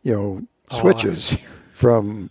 [0.05, 1.39] you know, Oh, switches
[1.73, 2.31] from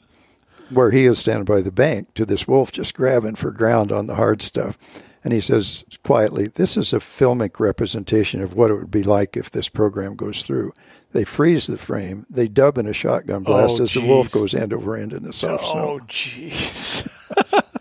[0.69, 4.07] where he is standing by the bank to this wolf just grabbing for ground on
[4.07, 4.77] the hard stuff.
[5.23, 9.35] And he says quietly, This is a filmic representation of what it would be like
[9.35, 10.73] if this program goes through.
[11.11, 14.53] They freeze the frame, they dub in a shotgun blast Oh, as the wolf goes
[14.53, 15.89] end over end in the soft Oh, snow.
[15.89, 17.63] Oh, jeez.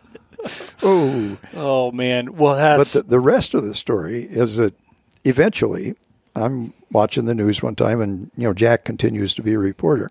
[0.82, 2.34] Oh, oh man.
[2.36, 4.74] Well, but the, the rest of the story is that
[5.24, 5.96] eventually
[6.36, 10.08] I'm watching the news one time and you know Jack continues to be a reporter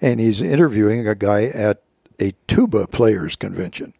[0.00, 1.82] and he's interviewing a guy at
[2.20, 3.92] a tuba players convention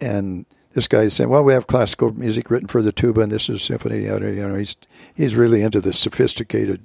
[0.00, 3.32] and this guy is saying, "Well, we have classical music written for the tuba, and
[3.32, 4.76] this is symphony." You know, he's
[5.14, 6.82] he's really into the sophisticated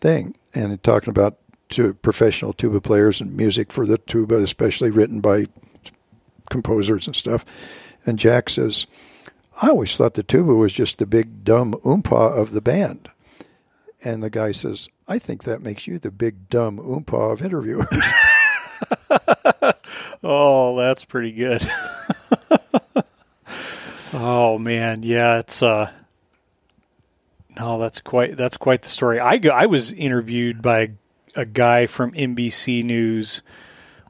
[0.00, 1.38] thing, and talking about
[1.70, 5.46] to professional tuba players and music for the tuba, especially written by
[6.50, 7.44] composers and stuff.
[8.06, 8.86] And Jack says,
[9.60, 13.10] "I always thought the tuba was just the big dumb oompa of the band."
[14.02, 18.10] And the guy says, "I think that makes you the big dumb oompa of interviewers."
[20.22, 21.64] oh, that's pretty good.
[24.12, 25.90] oh man, yeah, it's uh
[27.58, 29.18] no, that's quite that's quite the story.
[29.18, 30.92] I go, I was interviewed by
[31.34, 33.42] a guy from NBC News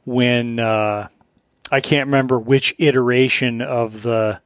[0.05, 1.09] when uh,
[1.71, 4.41] I can't remember which iteration of the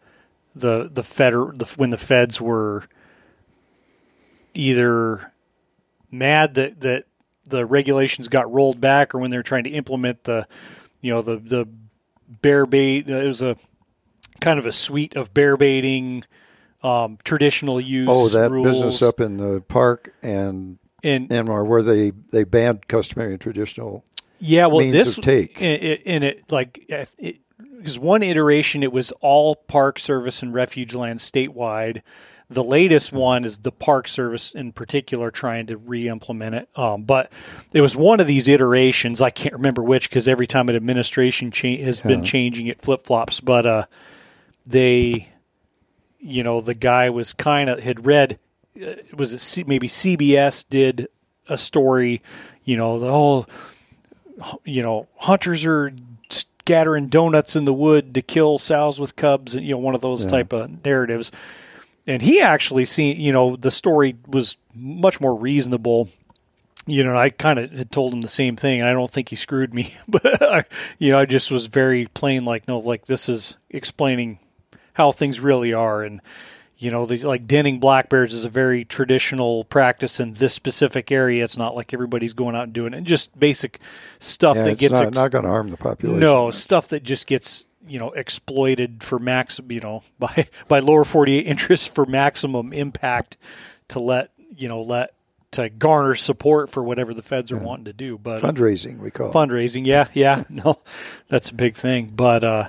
[0.55, 2.85] the the fed the, when the feds were
[4.55, 5.33] either
[6.11, 7.07] mad that that
[7.53, 10.49] the regulations got rolled back or when they're trying to implement the
[11.01, 11.69] you know the the
[12.41, 13.57] bear bait it was a
[14.41, 16.25] kind of a suite of bear baiting
[16.83, 18.67] um, traditional use oh that rules.
[18.67, 24.05] business up in the park and and Myanmar where they they banned customary and traditional
[24.41, 25.61] yeah well this take.
[25.61, 27.39] in it, in it like it,
[27.77, 32.01] because one iteration it was all park service and refuge land statewide
[32.53, 36.69] the latest one is the Park Service in particular trying to re-implement it.
[36.77, 37.31] Um, but
[37.73, 39.21] it was one of these iterations.
[39.21, 43.05] I can't remember which because every time an administration cha- has been changing, it flip
[43.05, 43.41] flops.
[43.41, 43.87] But uh,
[44.67, 45.29] they,
[46.19, 48.39] you know, the guy was kind of had read.
[48.77, 51.09] Uh, was it C- maybe CBS did
[51.49, 52.23] a story?
[52.65, 53.47] You know, the whole,
[54.65, 55.93] you know, hunters are
[56.31, 59.55] scattering donuts in the wood to kill sows with cubs.
[59.55, 61.33] And you know, one of those type of narratives
[62.07, 66.09] and he actually seen you know the story was much more reasonable.
[66.85, 69.29] You know i kind of had told him the same thing and i don't think
[69.29, 70.65] he screwed me but I,
[70.99, 74.41] you know i just was very plain like no like this is explaining
[74.95, 76.03] how things really are.
[76.03, 76.21] And
[76.79, 81.13] you know the, like denning black bears is a very traditional practice in this specific
[81.13, 81.45] area.
[81.45, 82.99] It's not like everybody's going out and doing it.
[82.99, 83.79] And just basic
[84.19, 86.21] stuff Yeah, that it's gets not, ex- not going to harm the population.
[86.21, 91.05] no, stuff that just gets you know exploited for max, you know, by by lower
[91.05, 93.37] forty eight interests for maximum impact
[93.89, 95.15] to let you know let
[95.53, 98.19] to garner support for whatever the feds are wanting to do.
[98.19, 99.35] But fundraising we call it.
[99.35, 100.81] fundraising, yeah, yeah, no,
[101.29, 102.13] that's a big thing.
[102.15, 102.69] But uh,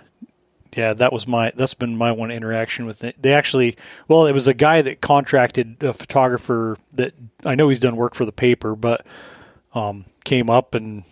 [0.75, 3.21] yeah, that was my that's been my one interaction with it.
[3.21, 3.77] They actually,
[4.07, 7.13] well, it was a guy that contracted a photographer that
[7.43, 9.05] I know he's done work for the paper, but
[9.73, 11.03] um, came up and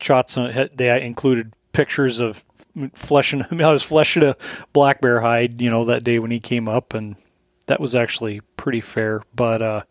[0.00, 0.50] shot some.
[0.74, 2.44] They included pictures of
[2.94, 3.42] fleshing.
[3.50, 4.36] I mean, I was fleshing a
[4.72, 7.16] black bear hide, you know, that day when he came up, and
[7.66, 9.22] that was actually pretty fair.
[9.34, 9.82] But uh,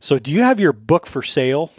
[0.00, 1.72] so, do you have your book for sale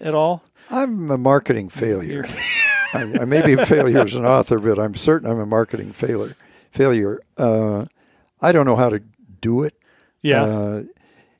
[0.00, 0.44] at all?
[0.70, 2.26] I'm a marketing failure.
[2.94, 5.92] I, I may be a failure as an author, but I'm certain I'm a marketing
[5.92, 6.36] failure.
[6.70, 7.20] Failure.
[7.38, 7.86] Uh,
[8.40, 9.02] I don't know how to
[9.40, 9.74] do it.
[10.20, 10.42] Yeah.
[10.44, 10.82] Uh,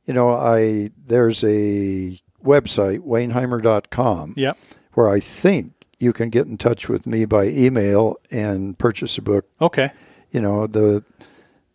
[0.06, 4.58] you know, I there's a website wayneheimer.com Yep.
[4.94, 5.71] where I think
[6.02, 9.46] you can get in touch with me by email and purchase a book.
[9.60, 9.92] Okay.
[10.30, 11.04] You know, the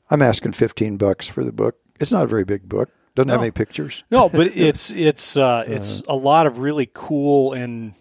[0.10, 1.78] I'm asking 15 bucks for the book.
[2.00, 2.90] It's not a very big book.
[3.16, 4.04] Doesn't have any pictures.
[4.12, 7.94] No, but it's it's uh, it's a lot of really cool and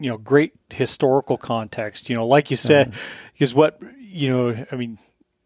[0.00, 2.10] you know great historical context.
[2.10, 2.92] You know, like you said,
[3.34, 4.98] because what you know, I mean,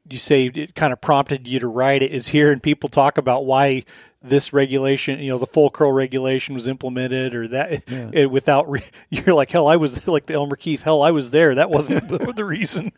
[0.09, 3.19] you say it kind of prompted you to write it is here, and people talk
[3.19, 3.85] about why
[4.29, 7.83] this regulation, you know, the full curl regulation was implemented, or that
[8.13, 11.31] it, without re- you're like hell, I was like the Elmer Keith, hell, I was
[11.31, 11.55] there.
[11.55, 12.93] That wasn't the reason.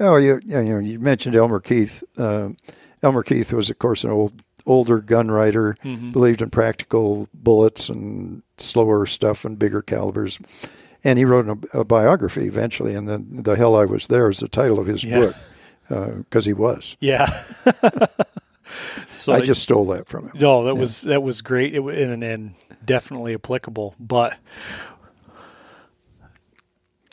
[0.00, 2.04] Oh, you you know you mentioned Elmer Keith.
[2.16, 2.50] Uh,
[3.02, 4.32] Elmer Keith was, of course, an old
[4.66, 5.76] older gun writer.
[5.82, 10.38] Believed in practical bullets and slower stuff and bigger calibers.
[11.04, 14.40] And he wrote a, a biography eventually, and then "The Hell I Was There is
[14.40, 15.32] the title of his Yeah.
[15.88, 16.96] book because he was.
[17.00, 17.26] Yeah.
[19.10, 20.32] So I just stole that from him.
[20.34, 23.94] No, that was that was great it, and, and definitely applicable.
[23.98, 24.36] But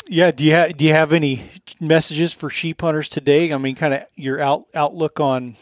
[0.08, 3.52] yeah, do you have do you have any messages for sheep hunters today?
[3.54, 5.56] I mean, kind of your out, outlook on.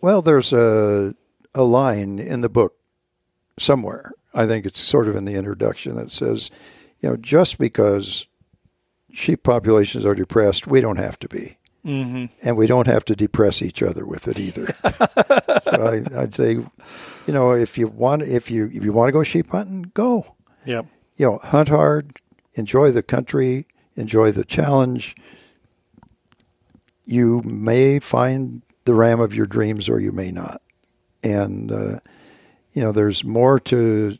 [0.00, 1.14] Well, there's a
[1.54, 2.74] a line in the book
[3.58, 4.12] somewhere.
[4.32, 6.50] I think it's sort of in the introduction that says,
[7.00, 8.26] you know, just because
[9.12, 12.26] sheep populations are depressed, we don't have to be, mm-hmm.
[12.42, 14.66] and we don't have to depress each other with it either.
[15.62, 16.68] so I, I'd say, you
[17.32, 20.36] know, if you want, if you if you want to go sheep hunting, go.
[20.64, 20.86] Yep.
[21.16, 22.16] You know, hunt hard,
[22.54, 23.66] enjoy the country,
[23.96, 25.14] enjoy the challenge.
[27.04, 30.62] You may find the ram of your dreams, or you may not
[31.22, 32.00] and uh,
[32.72, 34.16] you know there's more to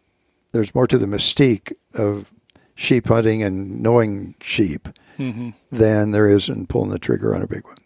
[0.52, 2.32] there's more to the mystique of
[2.74, 4.88] sheep hunting and knowing sheep
[5.70, 7.76] than there is in pulling the trigger on a big one.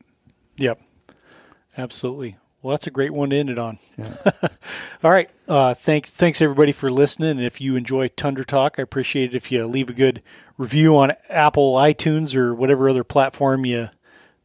[0.56, 0.80] Yep.
[1.76, 2.36] Absolutely.
[2.62, 3.78] Well, that's a great one to end it on.
[3.98, 4.14] Yeah.
[5.04, 5.28] All right.
[5.46, 7.30] Uh, thank, thanks everybody for listening.
[7.30, 10.22] And if you enjoy Tundra Talk, I appreciate it if you leave a good
[10.56, 13.90] review on Apple, iTunes, or whatever other platform you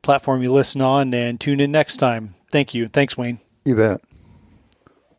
[0.01, 1.13] platform you listen on.
[1.13, 2.35] And tune in next time.
[2.51, 2.87] Thank you.
[2.87, 3.39] Thanks, Wayne.
[3.63, 4.01] You bet.